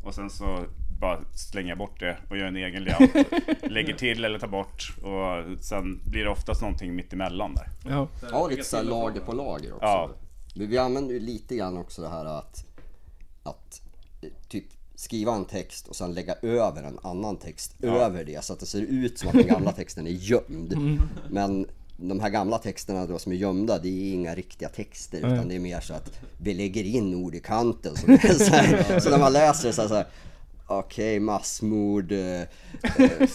Och 0.04 0.16
sen 0.16 0.30
så 0.30 0.60
bara 1.00 1.20
slänger 1.34 1.70
jag 1.70 1.78
bort 1.78 2.00
det 2.00 2.18
och 2.30 2.38
gör 2.38 2.46
en 2.46 2.56
egen 2.56 2.84
layout 2.84 3.12
Lägger 3.72 3.94
till 3.94 4.26
eller 4.26 4.40
tar 4.40 4.48
bort 4.48 4.96
och 5.04 5.60
sen 5.66 6.02
blir 6.06 6.24
det 6.24 6.30
oftast 6.30 6.62
någonting 6.62 6.96
mitt 6.96 7.14
emellan 7.14 7.56
där 7.56 7.70
Ja. 7.92 8.08
Ja, 8.32 8.48
lite 8.48 8.64
så 8.64 8.78
här 8.78 8.84
lager 8.84 9.22
på 9.22 9.34
lager 9.34 9.74
också. 9.74 9.86
Ja. 9.86 10.10
Vi, 10.56 10.66
vi 10.66 10.78
använder 10.78 11.14
ju 11.14 11.20
lite 11.20 11.56
grann 11.56 11.78
också 11.78 12.02
det 12.02 12.10
här 12.10 12.26
att, 12.26 12.66
att 13.44 13.82
eh, 14.22 14.30
typ 14.48 14.66
skriva 14.96 15.36
en 15.36 15.46
text 15.46 15.88
och 15.88 15.96
sen 15.96 16.14
lägga 16.14 16.36
över 16.42 16.84
en 16.84 17.00
annan 17.04 17.38
text 17.38 17.84
över 17.84 18.24
det 18.24 18.44
så 18.44 18.54
att 18.54 18.60
det 18.60 18.66
ser 18.66 18.82
ut 18.82 19.20
som 19.20 19.30
att 19.30 19.36
den 19.36 19.48
gamla 19.48 19.72
texten 19.72 20.08
är 20.08 20.12
gömd. 20.12 20.74
Men 21.30 21.68
de 21.98 22.20
här 22.20 22.30
gamla 22.30 22.58
texterna 22.58 23.06
då 23.06 23.20
som 23.20 23.32
är 23.32 23.36
gömda, 23.36 23.80
det 23.80 23.90
är 23.90 24.14
inga 24.14 24.36
riktiga 24.36 24.70
texter 24.70 25.18
utan 25.18 25.48
det 25.48 25.56
är 25.56 25.60
mer 25.60 25.80
så 25.80 25.94
att 25.94 26.20
vi 26.38 26.54
lägger 26.54 26.84
in 26.84 27.16
ord 27.16 27.36
i 27.36 27.40
kanten. 27.40 27.96
Så, 27.96 28.06
så, 28.46 28.52
här, 28.54 29.00
så 29.00 29.10
när 29.10 29.20
man 29.20 29.34
läser 29.34 29.72
så 29.72 29.82
här, 29.82 29.90
så 29.90 29.96
här 29.96 30.08
okej 30.68 31.20
massmord, 31.20 32.12
eh, 32.12 32.42
eh, 32.42 32.48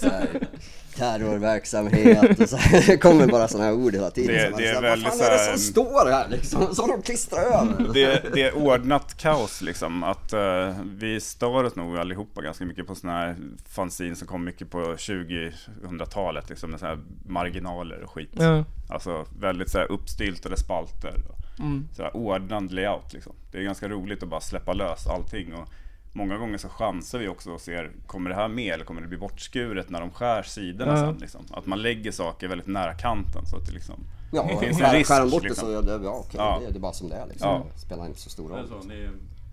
här, 0.02 0.48
terrorverksamhet 0.96 2.40
och 2.40 2.48
så 2.48 2.56
här, 2.56 2.86
det 2.86 2.96
kommer 2.96 3.26
bara 3.26 3.48
sådana 3.48 3.66
här 3.68 3.74
ord 3.76 3.94
hela 3.94 4.10
tiden. 4.10 4.34
Det- 4.34 4.56
det 4.56 4.68
är 4.68 4.74
här, 4.74 4.82
väldigt 4.82 5.08
Vad 5.08 5.18
fan 5.18 5.26
är 5.26 5.30
det 5.38 5.44
som 5.44 5.58
står 5.58 6.10
här 6.10 6.28
liksom? 6.28 6.74
Som 6.74 6.88
de 6.88 7.02
klistrar 7.02 7.40
över. 7.40 7.94
det, 7.94 8.34
det 8.34 8.42
är 8.42 8.54
ordnat 8.56 9.16
kaos 9.16 9.62
liksom. 9.62 10.02
Att 10.04 10.32
eh, 10.32 10.74
vi 10.98 11.20
stör 11.20 11.64
oss 11.64 11.76
nog 11.76 11.96
allihopa 11.96 12.40
ganska 12.42 12.64
mycket 12.64 12.86
på 12.86 12.94
såna 12.94 13.12
här 13.12 13.36
fanzine 13.68 14.16
som 14.16 14.26
kom 14.26 14.44
mycket 14.44 14.70
på 14.70 14.78
2000-talet. 14.78 16.48
Liksom 16.48 16.70
med 16.70 16.80
såna 16.80 16.90
här 16.90 17.00
marginaler 17.26 18.00
och 18.02 18.10
skit. 18.10 18.30
Ja. 18.32 18.64
Alltså 18.88 19.26
väldigt 19.40 19.70
så 19.70 19.78
här 19.78 19.92
uppstyltade 19.92 20.56
spalter. 20.56 21.14
Och 21.28 21.36
Mm. 21.58 21.88
så 21.96 22.02
här 22.02 22.16
ordnad 22.16 22.72
layout 22.72 23.12
liksom. 23.12 23.32
Det 23.52 23.58
är 23.58 23.62
ganska 23.62 23.88
roligt 23.88 24.22
att 24.22 24.28
bara 24.28 24.40
släppa 24.40 24.72
lös 24.72 25.06
allting. 25.06 25.54
Och 25.54 25.68
många 26.12 26.38
gånger 26.38 26.58
så 26.58 26.68
chansar 26.68 27.18
vi 27.18 27.28
också 27.28 27.50
och 27.50 27.60
ser, 27.60 27.90
kommer 28.06 28.30
det 28.30 28.36
här 28.36 28.48
med 28.48 28.74
eller 28.74 28.84
kommer 28.84 29.00
det 29.00 29.08
bli 29.08 29.18
bortskuret 29.18 29.90
när 29.90 30.00
de 30.00 30.10
skär 30.10 30.42
sidorna 30.42 30.92
Ja. 30.92 30.96
sen 30.98 31.16
liksom? 31.20 31.44
Att 31.50 31.66
man 31.66 31.82
lägger 31.82 32.12
saker 32.12 32.48
väldigt 32.48 32.66
nära 32.66 32.94
kanten 32.94 33.46
så 33.46 33.56
att 33.56 33.66
det 33.66 33.72
liksom 33.72 33.94
Ja, 34.32 34.42
det 34.60 34.66
finns 34.66 34.80
en 34.80 34.92
risk. 34.92 35.08
skär 35.10 35.20
de 35.20 35.30
bort 35.30 35.42
det 35.42 35.48
liksom. 35.48 35.68
så 35.68 35.78
är 35.78 35.98
det, 35.98 36.04
ja, 36.04 36.10
okej, 36.10 36.34
Ja. 36.40 36.58
det, 36.60 36.66
är- 36.66 36.70
det 36.70 36.78
är 36.78 36.80
bara 36.80 36.92
som 36.92 37.08
det 37.08 37.16
är 37.16 37.26
liksom. 37.26 37.48
Ja. 37.48 37.66
Det 37.74 37.80
spelar 37.80 38.06
inte 38.06 38.20
så 38.20 38.30
stor 38.30 38.52
Är 38.52 38.56
det 38.56 38.62
roll. 38.62 38.82
så? 38.82 38.88
Ni 38.88 39.08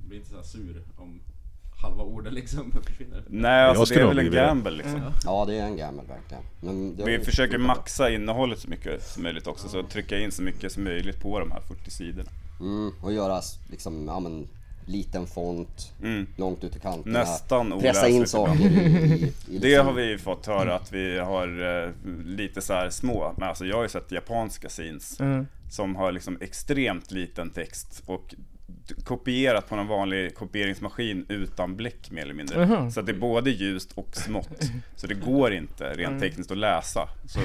blir 0.07 0.17
inte 0.17 0.29
så 0.29 0.35
här 0.35 0.43
sur 0.43 0.83
om 0.97 1.21
halva 1.81 2.03
ordet 2.03 2.33
liksom 2.33 2.71
försvinner? 2.83 3.23
Nej, 3.27 3.65
alltså 3.65 3.93
det 3.93 4.01
är 4.01 4.07
väl 4.07 4.19
en 4.19 4.25
det. 4.25 4.31
gamble 4.31 4.71
liksom. 4.71 5.01
Ja, 5.25 5.45
det 5.45 5.55
är 5.55 5.63
en 5.65 5.77
gammal 5.77 6.05
verkligen. 6.07 6.43
Men 6.61 6.95
det 6.95 7.03
Vi 7.05 7.19
försöker 7.25 7.57
maxa 7.57 8.09
innehållet 8.09 8.59
så 8.59 8.69
mycket 8.69 9.03
som 9.07 9.23
möjligt 9.23 9.47
också, 9.47 9.69
så 9.69 9.83
trycka 9.83 10.19
in 10.19 10.31
så 10.31 10.41
mycket 10.43 10.71
som 10.71 10.83
möjligt 10.83 11.21
på 11.21 11.39
de 11.39 11.51
här 11.51 11.61
40 11.61 11.91
sidorna. 11.91 12.29
Mm, 12.59 12.91
och 13.01 13.13
göra 13.13 13.41
liksom, 13.69 14.07
ja 14.07 14.19
men 14.19 14.47
liten 14.87 15.27
font, 15.27 15.93
Mm. 16.03 16.27
långt 16.35 16.63
ut 16.63 16.75
i 16.75 16.79
kanterna. 16.79 17.19
Nästan 17.19 17.79
Pressa 17.79 18.07
in 18.07 18.27
saker 18.27 18.61
i, 18.61 18.65
i, 18.65 19.33
i 19.47 19.57
Det 19.59 19.67
liksom- 19.67 19.85
har 19.87 19.93
vi 19.93 20.17
fått 20.17 20.45
höra 20.45 20.75
att 20.75 20.93
vi 20.93 21.19
har 21.19 21.83
eh, 21.85 21.91
lite 22.25 22.61
så 22.61 22.73
här 22.73 22.89
små, 22.89 23.33
men 23.37 23.49
alltså 23.49 23.65
jag 23.65 23.75
har 23.75 23.83
ju 23.83 23.89
sett 23.89 24.11
japanska 24.11 24.69
scenes 24.69 25.15
Ja. 25.19 25.45
som 25.71 25.95
har 25.95 26.11
liksom 26.11 26.37
extremt 26.41 27.11
liten 27.11 27.49
text 27.49 28.03
och 28.05 28.35
kopierat 29.03 29.69
på 29.69 29.75
någon 29.75 29.87
vanlig 29.87 30.35
kopieringsmaskin 30.35 31.25
utan 31.29 31.75
bläck 31.75 32.11
mer 32.11 32.21
eller 32.21 32.33
mindre. 32.33 32.59
Jaha. 32.61 32.91
Så 32.91 32.99
att 32.99 33.05
det 33.05 33.11
är 33.11 33.19
både 33.19 33.49
ljust 33.51 33.91
och 33.95 34.15
smått. 34.15 34.59
Så 34.95 35.07
det 35.07 35.13
går 35.13 35.53
inte 35.53 35.93
rent 35.93 36.21
tekniskt 36.21 36.51
att 36.51 36.57
läsa. 36.57 37.09
Så 37.27 37.39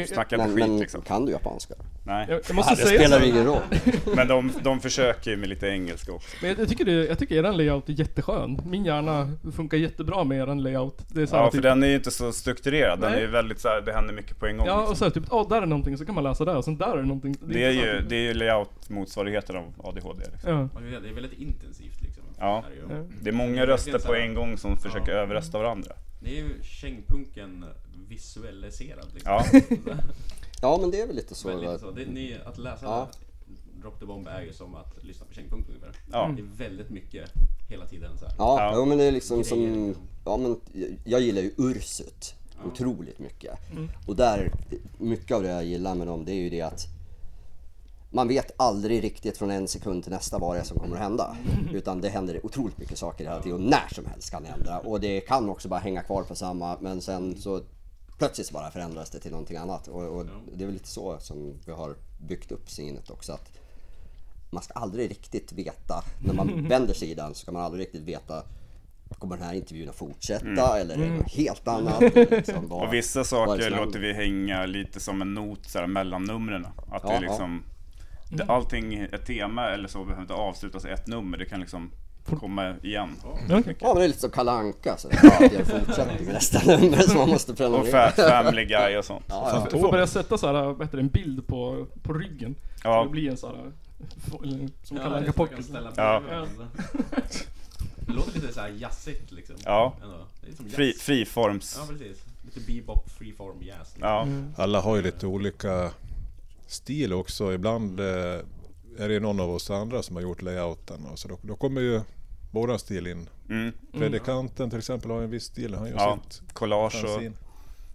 Men 0.00 0.06
snacka 0.08 0.36
Men, 0.36 0.46
skit 0.46 0.66
men 0.68 0.78
liksom. 0.78 1.02
kan 1.02 1.26
du 1.26 1.32
japanska? 1.32 1.74
Nej. 2.06 2.26
jag, 2.30 2.40
jag 2.48 2.54
måste 2.54 2.72
Ja, 2.72 2.76
det 2.76 2.86
säga 2.86 3.00
spelar 3.00 3.20
så, 3.20 3.26
ingen 3.26 3.44
roll. 3.46 3.62
Men 4.16 4.28
de, 4.28 4.52
de 4.62 4.80
försöker 4.80 5.30
ju 5.30 5.36
med 5.36 5.48
lite 5.48 5.66
engelska 5.68 6.12
också. 6.12 6.36
men 6.40 6.50
jag, 6.50 6.58
jag 6.58 6.68
tycker 6.68 6.84
det, 6.84 6.92
jag 6.92 7.18
tycker 7.18 7.34
eran 7.36 7.56
layout 7.56 7.88
är 7.88 7.92
jätteskön. 7.92 8.60
Min 8.66 8.84
hjärna 8.84 9.32
funkar 9.56 9.76
jättebra 9.78 10.24
med 10.24 10.38
eran 10.38 10.62
layout. 10.62 10.98
Det 11.08 11.22
är 11.22 11.26
så 11.26 11.36
Ja, 11.36 11.44
för 11.44 11.52
typ, 11.52 11.62
den 11.62 11.82
är 11.82 11.86
ju 11.86 11.94
inte 11.94 12.10
så 12.10 12.32
strukturerad. 12.32 13.00
Den 13.00 13.10
Nej. 13.10 13.20
är 13.20 13.24
ju 13.26 13.30
väldigt 13.30 13.60
så 13.60 13.68
här, 13.68 13.80
det 13.80 13.92
händer 13.92 14.14
mycket 14.14 14.38
på 14.38 14.46
en 14.46 14.56
gång. 14.56 14.66
Ja, 14.66 14.76
liksom. 14.76 14.92
och 14.92 14.98
så 14.98 15.04
här, 15.04 15.10
typ, 15.10 15.24
åh 15.30 15.48
där 15.48 15.62
är 15.62 15.66
någonting, 15.66 15.98
så 15.98 16.06
kan 16.06 16.14
man 16.14 16.24
läsa 16.24 16.44
det 16.44 16.52
och 16.56 16.64
sen 16.64 16.76
där 16.76 16.92
är 16.92 16.96
det 16.96 17.02
någonting. 17.02 17.36
Det 17.48 17.64
är 17.64 17.70
ju, 17.70 18.00
det 18.08 18.16
är 18.16 18.20
ju 18.20 18.34
layout-motsvarigheten 18.34 19.56
av 19.56 19.72
ADHD. 19.88 20.24
Liksom. 20.32 20.50
Ja. 20.52 20.68
Ja, 20.92 21.00
det 21.00 21.08
är 21.08 21.14
väldigt 21.14 21.38
intensivt 21.38 22.02
liksom. 22.02 22.22
Ja. 22.38 22.64
Det. 22.88 22.94
Ja. 22.94 23.02
Det 23.22 23.28
är 23.30 23.34
många 23.34 23.66
röster 23.66 23.98
på 23.98 24.14
en 24.14 24.34
gång 24.34 24.58
som 24.58 24.76
försöker 24.76 25.12
överrösta 25.12 25.58
varandra. 25.58 25.92
det 26.20 26.30
är 26.38 26.42
ju 26.42 26.62
kängpunken 26.62 27.64
visualiserad 28.08 29.06
liksom. 29.14 29.32
Ja. 29.86 29.96
Ja 30.62 30.78
men 30.80 30.90
det 30.90 31.00
är 31.00 31.06
väl 31.06 31.16
lite 31.16 31.34
så. 31.34 31.56
Va? 31.56 31.78
så. 31.78 31.90
Det, 31.90 32.06
ni, 32.06 32.36
att 32.46 32.58
läsa 32.58 32.84
Ja. 32.86 33.08
Drop 33.82 34.00
the 34.00 34.06
Bomb 34.06 34.28
är 34.28 34.42
ju 34.42 34.52
som 34.52 34.74
att 34.74 35.04
lyssna 35.04 35.26
på 35.26 35.34
kängpunkt 35.34 35.68
ungefär. 35.68 35.92
Ja. 36.12 36.32
Det 36.36 36.42
är 36.42 36.68
väldigt 36.68 36.90
mycket 36.90 37.30
hela 37.68 37.86
tiden 37.86 38.18
så 38.18 38.24
här. 38.26 38.34
Ja, 38.38 38.72
Ja. 38.76 38.84
Men 38.84 38.98
det 38.98 39.04
är 39.04 39.12
liksom 39.12 39.44
som... 39.44 39.94
Ja, 40.24 40.36
men 40.36 40.60
jag- 41.04 41.20
gillar 41.20 41.42
ju 41.42 41.54
Ursut 41.58 42.34
otroligt 42.64 43.18
mycket. 43.18 43.58
Och 44.06 44.16
där, 44.16 44.52
mycket 44.98 45.36
av 45.36 45.42
det 45.42 45.48
jag 45.48 45.64
gillar 45.64 45.94
med 45.94 46.06
dem, 46.06 46.24
det 46.24 46.32
är 46.32 46.36
ju 46.36 46.50
det 46.50 46.60
att 46.62 46.86
man 48.10 48.28
vet 48.28 48.52
aldrig 48.56 49.04
riktigt 49.04 49.38
från 49.38 49.50
en 49.50 49.68
sekund 49.68 50.02
till 50.02 50.12
nästa 50.12 50.38
vad 50.38 50.56
det 50.56 50.60
är 50.60 50.64
som 50.64 50.78
kommer 50.78 50.96
att 50.96 51.02
hända. 51.02 51.36
Utan 51.72 52.00
det 52.00 52.08
händer 52.08 52.46
otroligt 52.46 52.78
mycket 52.78 52.98
saker 52.98 53.24
hela 53.24 53.42
tiden 53.42 53.58
och 53.64 53.70
när 53.70 53.94
som 53.94 54.06
helst 54.06 54.30
kan 54.30 54.42
det 54.42 54.48
ändra. 54.48 54.78
Och 54.78 55.00
det 55.00 55.20
kan 55.20 55.48
också 55.50 55.68
bara 55.68 55.80
hänga 55.80 56.02
kvar 56.02 56.22
på 56.22 56.34
samma, 56.34 56.76
men 56.80 57.00
sen 57.00 57.36
så 57.40 57.60
plötsligt 58.18 58.50
bara 58.50 58.70
förändras 58.70 59.10
det 59.10 59.18
till 59.20 59.30
någonting 59.30 59.56
annat. 59.56 59.88
Och, 59.88 60.02
och 60.02 60.26
det 60.54 60.62
är 60.64 60.66
väl 60.66 60.74
lite 60.74 60.88
så 60.88 61.18
som 61.20 61.54
vi 61.66 61.72
har 61.72 61.94
byggt 62.28 62.52
upp 62.52 62.70
sinnet 62.70 63.10
också. 63.10 63.32
Att 63.32 63.50
man 64.50 64.62
ska 64.62 64.74
aldrig 64.74 65.10
riktigt 65.10 65.52
veta, 65.52 66.04
när 66.26 66.34
man 66.34 66.68
vänder 66.68 66.94
sidan 66.94 67.34
så 67.34 67.40
ska 67.40 67.52
man 67.52 67.62
aldrig 67.62 67.82
riktigt 67.86 68.02
veta 68.02 68.42
Kommer 69.18 69.36
den 69.36 69.46
här 69.46 69.54
intervjun 69.54 69.88
att 69.88 69.96
fortsätta 69.96 70.80
eller 70.80 70.94
är 70.94 70.98
det 70.98 71.14
något 71.16 71.32
helt 71.32 71.68
annat? 71.68 72.00
Liksom, 72.14 72.68
vad- 72.68 72.86
Och 72.88 72.94
vissa 72.94 73.18
det 73.18 73.24
saker 73.24 73.70
låter 73.70 73.98
vi 73.98 74.12
hänga 74.12 74.66
lite 74.66 75.00
som 75.00 75.22
en 75.22 75.34
not 75.34 75.66
så 75.66 75.78
här, 75.78 75.86
mellan 75.86 76.24
numren. 76.24 76.66
Att 76.66 77.02
det 77.02 77.08
Ja, 77.08 77.12
är 77.14 77.20
liksom... 77.20 77.62
Det, 78.30 78.44
allting, 78.44 78.94
ett 78.94 79.26
tema 79.26 79.68
eller 79.70 79.88
så 79.88 80.04
behöver 80.04 80.22
inte 80.22 80.34
avslutas 80.34 80.84
i 80.84 80.88
ett 80.88 81.06
nummer. 81.06 81.38
Det 81.38 81.44
kan 81.44 81.60
liksom 81.60 81.90
komma 82.26 82.74
igen. 82.82 83.08
Ja. 83.24 83.38
Ja 83.48 83.62
men 83.80 83.96
det 83.96 84.04
är 84.04 84.08
lite 84.08 84.20
som 84.20 84.30
Kalle 84.30 84.50
Anka 84.50 84.96
så 84.96 85.08
det 85.08 85.16
är 85.16 85.64
fortsättning 85.64 86.28
nästa 86.32 86.76
nummer 86.76 86.98
som 86.98 87.16
man 87.18 87.28
måste 87.28 87.52
Och 87.52 87.58
prenumerera. 87.58 88.10
fa- 88.10 88.28
Family 88.30 88.64
Guy 88.64 88.96
och 88.96 89.04
sånt. 89.04 89.24
Ja, 89.28 89.68
Jag 89.72 89.80
får 89.80 89.90
börja 89.92 90.06
sätta 90.06 90.38
så 90.38 90.46
här, 90.46 90.52
vad 90.64 90.82
heter 90.82 90.96
det, 90.96 91.02
en 91.02 91.08
bild 91.08 91.46
på, 91.46 91.86
på 92.02 92.12
ryggen. 92.12 92.54
Ja. 92.84 93.00
Så 93.00 93.04
det 93.04 93.10
blir 93.10 93.30
en 93.30 93.36
sån 93.36 93.56
här, 93.56 93.72
som 94.82 94.96
Ja, 94.96 95.02
Kalle 95.02 95.16
Anka 95.16 95.32
så 95.32 95.36
Pocket. 95.36 95.64
ställa 95.64 95.92
Ja. 95.96 96.22
Det 98.06 98.12
låter 98.12 98.32
lite 98.40 98.52
såhär 98.54 98.68
jazzigt 98.68 99.32
liksom. 99.32 99.56
Ja. 99.64 99.94
Jazz. 100.46 100.74
Fri, 100.74 100.92
friforms. 100.92 101.76
Ja 101.80 101.86
precis. 101.92 102.24
Lite 102.44 102.60
bebop, 102.72 103.10
freeform 103.10 103.62
jazz. 103.62 103.78
liksom. 103.94 104.00
Ja. 104.56 104.62
Alla 104.62 104.80
har 104.80 104.96
ju 104.96 105.02
lite 105.02 105.26
olika 105.26 105.90
stil 106.66 107.12
också. 107.12 107.52
Ibland 107.52 108.00
eh, 108.00 108.06
är 108.98 109.08
det 109.08 109.20
någon 109.20 109.40
av 109.40 109.50
oss 109.50 109.70
andra 109.70 110.02
som 110.02 110.16
har 110.16 110.22
gjort 110.22 110.42
layouten. 110.42 111.06
Och 111.12 111.18
så 111.18 111.28
då, 111.28 111.38
då 111.42 111.56
kommer 111.56 111.80
ju 111.80 112.00
våran 112.60 112.78
stil 112.78 113.06
in. 113.06 113.28
Mm. 113.50 113.72
Predikanten 113.92 114.70
till 114.70 114.78
exempel 114.78 115.10
har 115.10 115.22
en 115.22 115.30
viss 115.30 115.44
stil. 115.44 115.74
Han 115.74 115.88
gör 115.88 115.94
Ja. 115.96 116.18
sitt 116.30 116.52
Collage 116.52 117.04
och... 117.04 117.22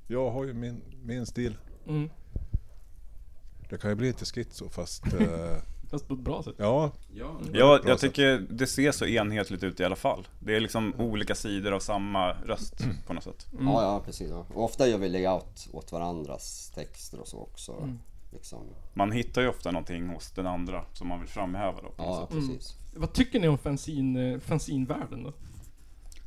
Jag 0.07 0.31
har 0.31 0.45
ju 0.45 0.53
min, 0.53 0.81
min 1.03 1.25
stil. 1.25 1.57
Mm. 1.87 2.09
Det 3.69 3.77
kan 3.77 3.89
ju 3.91 3.95
bli 3.95 4.07
lite 4.07 4.25
schizo 4.25 4.69
fast 4.69 5.13
eh, 5.19 5.57
Fast 5.89 6.07
på 6.07 6.13
ett 6.13 6.19
bra 6.19 6.43
sätt. 6.43 6.55
ja, 6.57 6.91
Ja. 7.13 7.39
Ja, 7.53 7.79
jag 7.85 7.99
sätt. 7.99 7.99
tycker 7.99 8.39
det 8.49 8.67
ser 8.67 8.91
så 8.91 9.05
enhetligt 9.05 9.63
ut 9.63 9.79
i 9.79 9.83
alla 9.83 9.95
fall. 9.95 10.27
Det 10.39 10.55
är 10.55 10.59
liksom 10.59 10.93
olika 10.97 11.35
sidor 11.35 11.71
av 11.71 11.79
samma 11.79 12.31
röst 12.31 12.73
på 13.07 13.13
något 13.13 13.23
sätt. 13.23 13.47
ja, 13.59 13.81
ja 13.83 14.01
precis. 14.05 14.29
Ja. 14.29 14.45
Och 14.53 14.63
ofta 14.63 14.87
gör 14.87 14.97
vi 14.97 15.09
layout 15.09 15.67
åt 15.73 15.91
varandras 15.91 16.71
texter 16.75 17.19
och 17.19 17.27
så 17.27 17.37
också. 17.41 17.89
Mm. 18.31 18.37
Liksom. 18.39 18.67
Man 18.93 19.11
hittar 19.11 19.41
ju 19.41 19.47
ofta 19.47 19.71
någonting 19.71 20.07
hos 20.09 20.31
den 20.31 20.47
andra 20.47 20.85
som 20.93 21.07
man 21.07 21.19
vill 21.19 21.29
framhäva 21.29 21.81
då. 21.81 21.93
Ja, 21.97 22.27
precis. 22.31 22.77
Vad 22.95 23.13
tycker 23.13 23.39
ni 23.39 23.47
om 23.47 23.57
fanzin, 23.57 24.15
eh, 24.15 24.39
fanzinvärlden 24.39 25.23
då? 25.23 25.33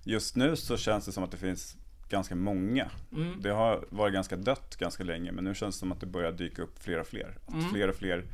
Just 0.04 0.36
nu 0.36 0.56
så 0.56 0.76
känns 0.76 1.06
det 1.06 1.12
som 1.12 1.24
att 1.24 1.30
det 1.30 1.36
finns 1.36 1.76
ganska 2.08 2.34
många. 2.34 2.90
Mm. 3.12 3.40
Det 3.42 3.50
har 3.50 3.84
varit 3.90 4.14
ganska 4.14 4.36
dött 4.36 4.76
ganska 4.76 5.04
länge 5.04 5.32
men 5.32 5.44
nu 5.44 5.54
känns 5.54 5.74
det 5.76 5.78
som 5.78 5.92
att 5.92 6.00
det 6.00 6.06
börjar 6.06 6.32
dyka 6.32 6.62
upp 6.62 6.78
fler 6.82 7.00
och 7.00 7.06
fler. 7.06 7.38
Att 7.46 7.54
Mm. 7.54 7.68
fler 7.70 7.88
och 7.88 7.94
fler 7.96 8.24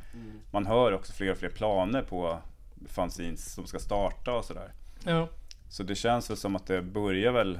man 0.51 0.65
hör 0.65 0.91
också 0.91 1.13
fler 1.13 1.31
och 1.31 1.37
fler 1.37 1.49
planer 1.49 2.01
på 2.01 2.39
fanzines 2.87 3.53
som 3.53 3.65
ska 3.65 3.79
starta 3.79 4.33
och 4.33 4.45
sådär. 4.45 4.73
Ja. 5.05 5.27
Så 5.69 5.83
det 5.83 5.95
känns 5.95 6.29
väl 6.29 6.37
som 6.37 6.55
att 6.55 6.65
det 6.67 6.81
börjar 6.81 7.31
väl 7.31 7.59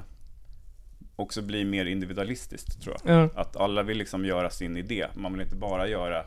också 1.22 1.42
bli 1.42 1.66
mer 1.66 1.86
individualistiskt 1.86 2.82
tror 2.82 2.98
jag. 3.04 3.16
Ja. 3.16 3.30
Att 3.36 3.56
alla 3.56 3.84
vill 3.84 3.98
liksom 3.98 4.26
göra 4.26 4.50
sin 4.50 4.78
idé. 4.78 5.08
Man 5.14 5.34
vill 5.34 5.42
inte 5.42 5.56
bara 5.56 5.88
göra 5.88 6.26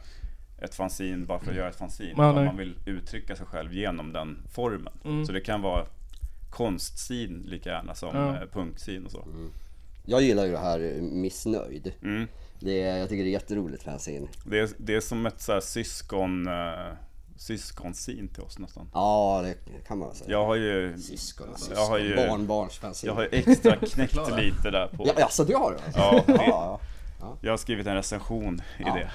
ett 0.59 0.75
fanzine 0.75 1.27
bara 1.27 1.39
för 1.39 1.51
att 1.51 1.57
göra 1.57 1.69
ett 1.69 1.77
fanzine. 1.77 2.15
Ja, 2.17 2.33
man 2.33 2.57
vill 2.57 2.75
uttrycka 2.87 3.37
sig 3.37 3.47
själv 3.47 3.73
genom 3.73 4.13
den 4.13 4.39
formen. 4.55 4.93
Mm. 5.05 5.27
Så 5.27 5.33
det 5.33 5.41
kan 5.41 5.63
vara 5.63 5.87
konstscen 6.51 7.43
lika 7.47 7.71
gärna 7.71 7.95
som 7.95 8.17
Ja. 8.17 8.39
ja. 8.41 8.47
punkscen 8.53 9.05
och 9.07 9.11
så. 9.13 9.25
Jag 10.07 10.23
gillar 10.23 10.45
ju 10.45 10.51
det 10.51 10.59
här 10.59 10.81
eh, 10.81 11.03
missnöjd. 11.03 11.93
Mm. 12.03 12.27
Det 12.61 12.83
är, 12.83 12.99
jag 12.99 13.09
tycker 13.09 13.25
det 13.25 13.31
är 13.31 13.33
jätteroligt 13.33 13.83
fanzine. 13.83 14.29
Det, 14.45 14.59
är, 14.59 14.69
det 14.77 14.95
är 14.95 15.01
som 15.01 15.27
ett 15.27 15.41
så 15.41 15.53
här 15.53 15.61
syskon, 15.61 16.49
uh, 16.49 16.93
syskonscen 17.37 18.29
till 18.29 18.43
oss 18.43 18.59
nästan. 18.59 18.91
Ja, 18.95 19.45
det 19.45 19.87
kan 19.87 19.99
man 19.99 20.09
väl 20.09 20.17
säga. 20.17 20.31
Jag 20.31 20.47
har 20.47 20.55
ju, 20.55 20.99
Syskon, 20.99 21.47
jag 21.71 21.87
har 21.87 21.99
ju, 21.99 22.17
Barnbarns 22.17 23.05
jag 23.05 23.15
har 23.15 23.23
ju 23.23 23.29
extra 23.33 23.77
knäckt 23.77 24.17
lite 24.37 24.71
där 24.71 24.87
på. 24.97 25.07
Ja, 25.07 25.25
alltså 25.25 25.45
du 25.45 25.55
har 25.55 25.73
det? 25.73 25.79
Alltså. 25.85 26.01
Ja, 26.01 26.25
ja, 26.27 26.35
det, 26.37 26.45
ja. 26.47 26.81
Jag 27.41 27.53
har 27.53 27.57
skrivit 27.57 27.87
en 27.87 27.95
recension 27.95 28.55
i 28.79 28.83
Ja, 28.87 28.95
det. 28.95 29.11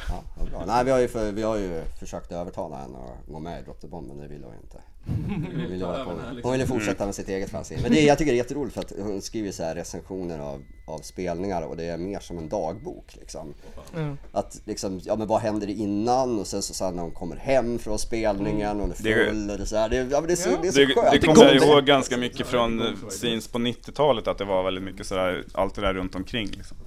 ja. 0.54 0.64
Nej, 0.68 0.86
vi 0.86 0.92
har, 0.92 1.00
ju 1.00 1.08
för, 1.08 1.32
vi 1.32 1.44
har 1.44 1.58
ju 1.58 1.84
försökt 2.00 2.32
övertala 2.32 2.76
henne 2.78 2.98
att 2.98 3.32
gå 3.34 3.40
med 3.40 3.62
i 3.62 3.64
Drop 3.64 3.82
the 3.82 3.88
Bomb, 3.88 4.08
men 4.08 4.18
det 4.18 4.28
vill 4.28 4.44
hon 4.44 4.54
ju 4.54 4.60
inte. 4.60 4.78
Hon 5.30 5.70
ville, 5.72 5.86
hålla 5.86 6.04
på. 6.06 6.12
hon 6.44 6.52
ville 6.52 6.68
fortsätta 6.68 7.06
med 7.06 7.16
sitt 7.16 7.30
eget 7.30 7.50
fanzine. 7.50 7.82
Men 7.82 7.92
det, 7.92 8.02
jag 8.02 8.18
tycker 8.18 8.32
det 8.32 8.36
är 8.36 8.44
jätteroligt 8.44 8.74
för 8.74 8.82
att 8.82 8.94
hon 9.02 9.22
skriver 9.22 9.52
så 9.52 9.64
här 9.64 9.76
recensioner 9.76 10.40
av, 10.40 10.64
av 10.88 11.00
spelningar 11.00 11.62
och 11.62 11.78
det 11.78 11.84
är 11.84 11.98
mer 11.98 12.20
som 12.20 12.38
en 12.38 12.50
dagbok 12.50 13.16
liksom. 13.20 13.54
Ja. 13.96 14.16
Att 14.32 14.62
liksom, 14.66 15.00
ja 15.04 15.16
men 15.16 15.28
vad 15.28 15.42
händer 15.42 15.70
innan 15.70 16.40
och 16.40 16.48
sen 16.48 16.62
så 16.62 16.74
sen 16.74 16.96
när 16.96 17.04
hon 17.04 17.12
kommer 17.12 17.36
hem 17.36 17.80
från 17.80 18.00
spelningen 18.00 18.76
och 18.76 18.82
hon 18.82 18.92
är 18.92 19.04
Det- 19.04 19.26
full 19.30 19.50
och 19.50 19.58
det, 19.58 19.66
så 19.66 19.76
här, 19.78 19.90
det, 19.90 19.96
ja, 20.12 20.22
det 20.22 20.32
är 20.34 20.36
så, 20.36 20.50
det 20.62 20.68
är 20.68 20.72
så 20.72 20.80
Det, 20.80 20.88
skönt. 20.88 21.12
det 21.12 21.20
kommer 21.28 21.46
jag 21.54 21.56
ihåg 21.56 21.86
ganska 21.86 22.18
mycket 22.18 22.48
från 22.48 22.82
scenes 23.10 23.48
på 23.48 23.58
90-talet 23.60 24.28
att 24.28 24.38
det 24.38 24.46
var 24.46 24.64
väldigt 24.64 24.84
mycket 24.84 25.08
sådär, 25.08 25.44
allt 25.54 25.76
det 25.76 25.82
där 25.82 25.94
runt 25.94 26.16
omkring 26.16 26.48
liksom. 26.48 26.78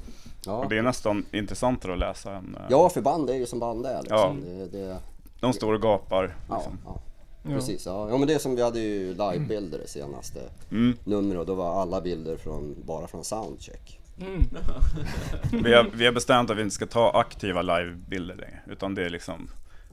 Ja. 0.46 0.52
Och 0.52 0.68
det 0.68 0.78
är 0.78 0.82
nästan 0.82 1.24
intressantare 1.32 1.92
att 1.92 1.98
läsa 1.98 2.32
än... 2.32 2.56
eh, 2.60 2.66
ja, 2.70 2.88
för 2.88 3.00
band 3.00 3.30
är 3.30 3.34
ju 3.34 3.46
som 3.46 3.58
band 3.58 3.86
är 3.86 4.02
liksom. 4.02 4.44
Ja. 4.46 4.64
Det, 4.72 4.78
det, 4.78 4.96
De 5.40 5.52
står 5.52 5.72
och 5.74 5.82
gapar 5.82 6.36
ja, 6.48 6.54
liksom. 6.56 6.78
ja. 6.84 7.00
Ja. 7.44 7.50
Precis, 7.50 7.86
ja. 7.86 8.08
ja 8.10 8.18
men 8.18 8.28
det 8.28 8.34
är 8.34 8.38
som 8.38 8.56
vi 8.56 8.62
hade 8.62 8.80
ju 8.80 9.08
livebilder 9.14 9.78
det 9.78 9.88
senaste 9.88 10.40
Mm. 10.70 10.96
numret 11.04 11.40
och 11.40 11.46
då 11.46 11.54
var 11.54 11.82
alla 11.82 12.00
bilder 12.00 12.36
från, 12.36 12.74
bara 12.86 13.06
från 13.06 13.24
soundcheck. 13.24 13.98
Mm. 14.20 14.42
Vi, 15.64 15.74
har, 15.74 15.90
vi 15.94 16.04
har 16.06 16.12
bestämt 16.12 16.50
att 16.50 16.56
vi 16.56 16.62
inte 16.62 16.74
ska 16.74 16.86
ta 16.86 17.10
aktiva 17.10 17.62
livebilder 17.62 18.34
längre. 18.34 18.60
Utan 18.66 18.94
det 18.94 19.04
är 19.04 19.10
liksom 19.10 19.48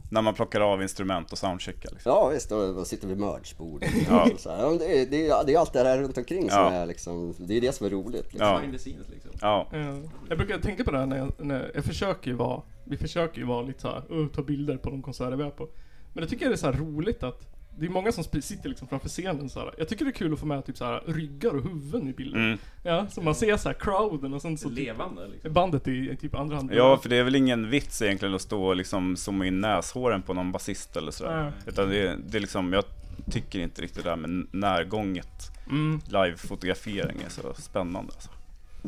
när 0.10 0.22
man 0.22 0.34
plockar 0.34 0.62
av 0.62 0.82
instrument 0.82 1.32
och 1.32 1.38
soundcheckar 1.38 1.90
liksom. 1.92 2.12
Ja 2.12 2.28
visst, 2.28 2.50
då, 2.50 2.74
då 2.74 2.86
sitter 2.86 3.08
vi 3.08 3.14
vid 3.14 3.22
merchbordet. 3.24 3.90
Ja. 4.10 4.30
Ja, 4.46 4.76
det, 4.80 5.02
är, 5.02 5.06
det, 5.06 5.28
det 5.46 5.54
är 5.54 5.60
allt 5.60 5.74
det 5.74 5.80
här 5.84 5.98
runt 5.98 6.18
omkring 6.18 6.50
som 6.50 6.60
Ja. 6.64 6.72
är 6.72 6.86
liksom, 6.86 7.36
det 7.38 7.58
är 7.58 7.62
det 7.62 7.72
som 7.72 7.86
är 7.86 7.90
roligt. 7.90 8.34
Liksom. 8.34 8.48
Ja. 8.48 8.62
Scenes 8.78 9.10
liksom. 9.10 9.32
Ja, 9.42 9.68
Ja. 9.72 9.96
Jag 10.30 10.38
brukar 10.38 10.58
tänka 10.60 10.84
på 10.84 10.92
det 10.92 10.98
här 10.98 11.06
när 11.06 11.18
jag, 11.18 11.32
när 11.38 11.72
jag 11.76 11.84
försöker 11.86 12.32
ju 12.32 12.38
vara, 12.38 12.62
vi 12.84 12.98
försöker 12.98 13.40
ju 13.40 13.46
vara 13.48 13.62
lite 13.62 13.82
såhär, 13.82 14.28
ta 14.36 14.42
bilder 14.42 14.78
på 14.78 14.90
de 14.90 15.02
konserter 15.02 15.38
vi 15.38 15.44
är 15.44 15.50
på. 15.50 15.68
Men 16.14 16.22
jag 16.22 16.30
tycker 16.30 16.46
det 16.50 16.56
är 16.56 16.58
så 16.58 16.66
här 16.72 16.74
roligt 16.80 17.24
att 17.24 17.48
det 17.80 17.86
är 17.86 17.90
många 17.90 18.12
som 18.12 18.24
sitter 18.24 18.70
liksom 18.70 18.88
framför 18.88 19.10
scenen 19.10 19.50
så 19.50 19.60
här. 19.60 19.74
Jag 19.78 19.88
tycker 19.88 20.06
det 20.06 20.12
är 20.12 20.14
kul 20.14 20.34
att 20.34 20.40
få 20.40 20.46
med 20.46 20.66
typ 20.66 20.78
så 20.78 20.86
här 20.86 21.04
ryggar 21.06 21.56
och 21.56 21.64
huvuden 21.64 22.08
i 22.10 22.14
bilden. 22.14 22.46
mm. 22.46 22.58
Ja, 22.84 23.08
så 23.10 23.22
man 23.22 23.36
ser 23.36 23.58
så 23.58 23.70
här 23.70 23.74
crowden 23.80 24.34
och 24.34 24.42
sen 24.42 24.58
så 24.58 24.70
typ, 24.70 24.78
Levande 24.78 25.28
liksom. 25.28 25.54
bandet 25.54 25.88
i, 25.88 26.18
typ 26.22 26.36
andra 26.36 26.56
hand. 26.56 26.72
ja, 26.74 26.98
för 26.98 27.10
det 27.10 27.16
är 27.16 27.24
väl 27.24 27.36
ingen 27.36 27.70
vits 27.70 28.02
egentligen 28.02 28.36
att 28.36 28.42
stå 28.42 28.64
och 28.66 28.76
liksom 28.76 29.18
zooma 29.18 29.46
in 29.46 29.62
näshåren 29.62 30.22
på 30.22 30.34
någon 30.34 30.52
basist 30.52 30.98
eller 30.98 31.12
sådär. 31.12 31.44
Nej. 31.44 31.52
Utan 31.68 31.90
det, 31.90 31.98
är- 32.08 32.18
det 32.30 32.38
är 32.38 32.42
liksom, 32.42 32.74
jag 32.74 32.84
tycker 33.32 33.60
inte 33.60 33.82
riktigt 33.82 34.04
det 34.04 34.10
där 34.10 34.16
med 34.16 34.48
närgånget 34.52 35.52
Mm. 35.70 36.02
live-fotografering 36.08 37.18
är 37.26 37.30
så 37.30 37.54
spännande 37.54 38.12
alltså. 38.14 38.30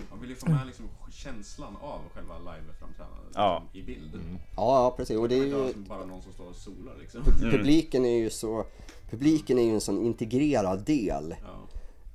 Man 0.10 0.20
vill 0.22 0.30
ju 0.30 0.36
få 0.36 0.50
med 0.50 0.68
liksom 0.68 0.86
känslan 1.12 1.76
av 1.82 2.00
själva 2.14 2.38
live-framträdandet 2.40 3.32
Ja. 3.36 3.64
liksom, 3.74 3.80
i 3.82 3.84
bild. 3.96 4.16
Ja, 4.56 4.84
ja 4.84 4.94
precis. 4.98 5.18
Och 5.18 5.30
det 5.30 5.36
är 5.40 5.46
ju, 5.46 5.74
bara 5.74 6.06
någon 6.06 6.22
som 6.22 6.34
står 6.34 6.46
och 6.50 6.56
solar 6.56 6.94
liksom. 7.00 7.24
publiken 7.52 8.06
är 8.06 8.18
ju 8.18 8.30
så 8.30 8.66
publiken 9.10 9.58
är 9.60 9.64
ju 9.64 9.74
en 9.74 9.82
sån 9.82 10.06
integrerad 10.06 10.86
del 10.86 11.36
Ja. 11.46 11.68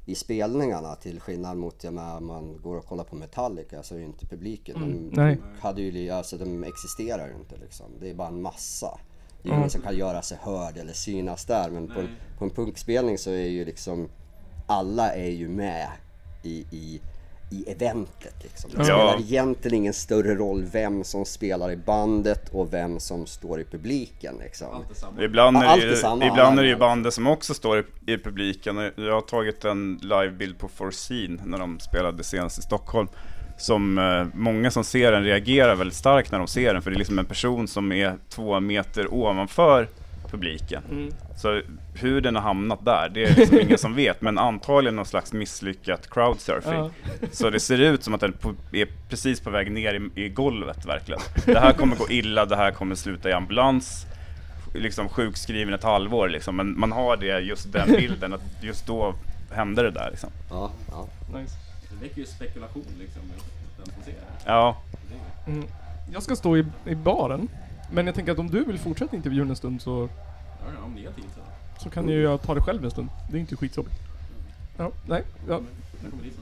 i 0.06 0.14
spelningarna 0.14 0.94
till 0.94 1.20
skillnad 1.20 1.56
mot, 1.56 1.84
jag 1.84 1.94
menar, 1.94 2.20
man 2.20 2.60
går 2.62 2.76
och 2.76 2.86
kollar 2.86 3.04
på 3.04 3.16
Metallica 3.16 3.82
så 3.82 3.94
är 3.94 3.98
ju 3.98 4.04
inte 4.04 4.26
publiken, 4.26 4.80
de, 4.80 5.22
nej. 5.22 5.38
hade 5.60 5.82
ju, 5.82 5.90
li- 5.90 6.10
alltså 6.10 6.36
de 6.38 6.64
existerar 6.64 7.28
ju 7.28 7.34
inte 7.34 7.56
liksom. 7.56 7.86
Det 8.00 8.10
är 8.10 8.14
bara 8.14 8.28
en 8.28 8.42
massa. 8.42 8.98
Det 9.42 9.48
är 9.48 9.50
ju 9.50 9.54
Ja. 9.54 9.58
ingen 9.58 9.70
som 9.70 9.80
kan 9.82 9.96
göra 9.96 10.22
sig 10.22 10.38
hörd 10.40 10.76
eller 10.76 10.92
synas 10.92 11.44
där 11.44 11.70
men 11.70 11.86
på 11.86 12.00
en, 12.00 12.04
Nej. 12.06 12.14
på 12.38 12.44
en 12.44 12.50
punkspelning 12.50 13.18
så 13.18 13.30
är 13.30 13.48
ju 13.48 13.64
liksom 13.64 14.08
alla 14.66 15.14
är 15.14 15.30
ju 15.30 15.48
med 15.48 15.88
i, 16.42 16.66
i, 16.70 17.00
i 17.50 17.70
eventet 17.70 18.34
liksom. 18.42 18.70
Det 18.70 18.76
Ja. 18.78 18.84
spelar 18.84 19.20
egentligen 19.20 19.76
ingen 19.76 19.92
större 19.92 20.34
roll 20.34 20.64
vem 20.72 21.04
som 21.04 21.24
spelar 21.24 21.70
i 21.72 21.76
bandet 21.76 22.48
och 22.48 22.72
vem 22.72 23.00
som 23.00 23.26
står 23.26 23.60
i 23.60 23.64
publiken 23.64 24.34
liksom. 24.42 24.66
Allt. 24.72 25.20
Ibland 25.20 25.56
är 25.56 25.64
allt 25.64 25.80
det 25.80 25.86
är 25.86 25.90
ju, 25.90 25.96
samma, 25.96 26.26
ibland 26.26 26.58
är 26.58 26.62
det 26.62 26.68
ju 26.68 26.76
bandet 26.76 27.14
som 27.14 27.26
också 27.26 27.54
står 27.54 27.78
i, 27.78 28.12
i 28.12 28.18
publiken. 28.18 28.76
Jag 28.96 29.12
har 29.12 29.20
tagit 29.20 29.64
en 29.64 29.98
livebild 30.02 30.58
på 30.58 30.68
Forseen 30.68 31.40
när 31.44 31.58
de 31.58 31.80
spelade 31.80 32.24
senast 32.24 32.58
i 32.58 32.62
Stockholm. 32.62 33.08
Som 33.58 33.98
eh, 33.98 34.26
många 34.34 34.70
som 34.70 34.84
ser 34.84 35.12
den 35.12 35.24
reagerar 35.24 35.74
väldigt 35.74 35.96
starkt 35.96 36.32
när 36.32 36.38
de 36.38 36.46
ser 36.48 36.72
den. 36.74 36.82
För 36.82 36.90
det 36.90 36.96
är 36.96 36.98
liksom 36.98 37.18
en 37.18 37.24
person 37.24 37.68
som 37.68 37.92
är 37.92 38.16
två 38.28 38.60
meter 38.60 39.14
ovanför 39.14 39.88
publiken. 40.36 40.82
Mm. 40.90 41.12
Så 41.36 41.62
hur 41.94 42.20
den 42.20 42.34
har 42.34 42.42
hamnat 42.42 42.84
där, 42.84 43.10
det 43.14 43.24
är 43.24 43.34
liksom 43.36 43.60
ingen 43.60 43.78
som 43.78 43.94
vet. 43.94 44.20
Men 44.20 44.38
antagligen 44.38 44.96
någon 44.96 45.06
slags 45.06 45.32
misslyckat 45.32 46.10
crowdsurfing. 46.10 46.72
Ja. 46.72 46.90
Så 47.32 47.50
det 47.50 47.60
ser 47.60 47.78
ut 47.78 48.02
som 48.02 48.14
att 48.14 48.20
den 48.20 48.34
är 48.72 48.88
precis 49.08 49.40
på 49.40 49.50
väg 49.50 49.72
ner 49.72 50.10
i, 50.16 50.24
i 50.24 50.28
golvet 50.28 50.86
verkligen. 50.86 51.20
Det 51.44 51.58
här 51.58 51.72
kommer 51.72 51.96
gå 51.96 52.10
illa, 52.10 52.46
det 52.46 52.56
här 52.56 52.70
kommer 52.70 52.94
sluta 52.94 53.30
i 53.30 53.32
ambulans. 53.32 54.06
Liksom 54.74 55.08
sjukskriven 55.08 55.74
ett 55.74 55.84
halvår 55.84 56.28
liksom. 56.28 56.56
Men 56.56 56.78
man 56.78 56.92
har 56.92 57.16
det, 57.16 57.40
just 57.40 57.72
den 57.72 57.88
bilden, 57.92 58.32
att 58.32 58.42
just 58.60 58.86
då 58.86 59.14
hände 59.50 59.82
det 59.82 59.90
där 59.90 60.10
liksom. 60.10 60.30
Ja, 60.50 60.70
ja. 60.90 61.08
Nice. 61.38 61.52
Det 61.90 62.04
väcker 62.04 62.18
ju 62.18 62.26
spekulation 62.26 62.84
liksom, 62.98 63.22
den 63.76 63.86
som 63.94 64.02
ser 64.04 64.12
det. 64.12 64.18
Ja, 64.46 64.76
Mm. 65.46 65.64
Jag 66.12 66.22
ska 66.22 66.36
stå 66.36 66.56
i, 66.56 66.64
i 66.86 66.94
baren. 66.94 67.48
Men 67.90 68.06
jag 68.06 68.14
tänker 68.14 68.32
att 68.32 68.38
om 68.38 68.50
du 68.50 68.64
vill 68.64 68.78
fortsätta 68.78 69.16
intervjun 69.16 69.50
en 69.50 69.56
stund 69.56 69.82
så, 69.82 70.08
Ja, 70.74 70.84
om 70.84 70.94
ni 70.94 71.06
har 71.06 71.12
tid 71.12 71.24
så. 71.34 71.40
så 71.82 71.90
kan 71.90 72.08
ju 72.08 72.22
jag 72.22 72.42
ta 72.42 72.54
det 72.54 72.60
själv 72.60 72.84
en 72.84 72.90
stund. 72.90 73.08
Det 73.30 73.36
är 73.36 73.40
inte 73.40 73.56
skitjobbigt. 73.56 73.96
Ja, 74.76 74.90
nej. 75.06 75.22
Ja. 75.48 75.60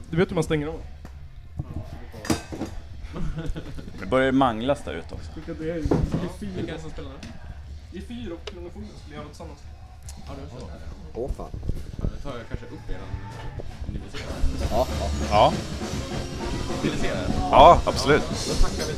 Du 0.09 0.17
vet 0.17 0.29
hur 0.29 0.35
man 0.35 0.43
stänger 0.43 0.67
av? 0.67 0.81
det 3.99 4.05
börjar 4.05 4.25
ju 4.25 4.31
manglas 4.31 4.83
där 4.83 4.93
ute 4.93 5.13
också. 5.15 5.31
Vilka 5.35 5.53
det 5.53 5.69
är? 5.71 5.73
Det 5.75 5.79
är 5.79 5.79
Vilka 5.79 6.25
är 6.25 6.39
fyra. 6.39 6.73
det 6.75 6.81
som 6.81 6.91
spelar 6.91 7.09
nu? 7.09 7.15
Det 7.91 7.97
är 7.97 8.01
fyra 8.01 8.33
och 8.33 8.45
Kronofogden 8.45 8.89
skulle 9.01 9.15
göra 9.15 9.25
tillsammans. 9.27 9.59
Ja, 10.27 10.33
du 10.35 10.41
har 10.55 10.59
kört 10.59 10.69
det. 10.79 11.19
Åh 11.19 11.31
fan. 11.37 11.49
Då 11.97 12.29
tar 12.29 12.37
jag 12.37 12.47
kanske 12.47 12.65
upp 12.65 12.89
er 12.89 12.97
om 13.87 13.93
ni 13.93 13.99
vill 13.99 14.11
se 14.11 14.17
det. 14.17 14.65
Ja, 15.31 15.53
Vill 16.83 16.91
ni 16.91 16.97
se 16.97 17.07
det? 17.13 17.27
ja 17.51 17.81
absolut. 17.85 18.23
Då 18.29 18.53
tackar 18.67 18.85
vi 18.87 18.93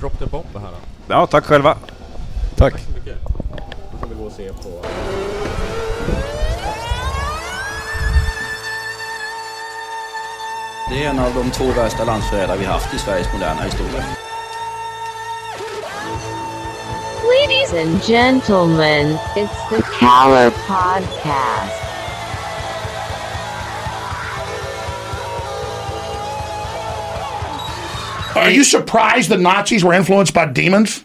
Drop 0.00 0.18
the 0.18 0.26
Bomb 0.26 0.46
här 0.54 0.70
då. 0.70 0.78
Ja, 1.08 1.26
tack 1.26 1.44
själva. 1.44 1.76
Tack. 2.56 2.78
så 2.80 2.92
mycket. 2.92 3.18
Då 4.12 4.18
vi 4.18 4.22
gå 4.22 4.26
och 4.26 4.32
se 4.32 4.52
på... 4.52 4.86
Det 10.90 11.04
är 11.04 11.10
en 11.10 11.18
av 11.18 11.34
de 11.34 11.50
två 11.50 11.64
värsta 11.64 12.04
landsförrädare 12.04 12.58
vi 12.58 12.64
haft 12.64 12.94
i 12.94 12.98
Sveriges 12.98 13.32
moderna 13.32 13.62
historia. 13.62 14.04
Ladies 17.24 17.72
and 17.72 18.02
gentlemen, 18.02 19.18
it's 19.36 19.68
the 19.70 19.82
Caller 19.82 20.50
Podcast. 20.50 21.72
Are 28.36 28.50
you 28.50 28.64
surprised 28.64 29.30
the 29.30 29.38
Nazis 29.38 29.84
were 29.84 29.94
influenced 29.94 30.34
by 30.34 30.46
demons? 30.46 31.04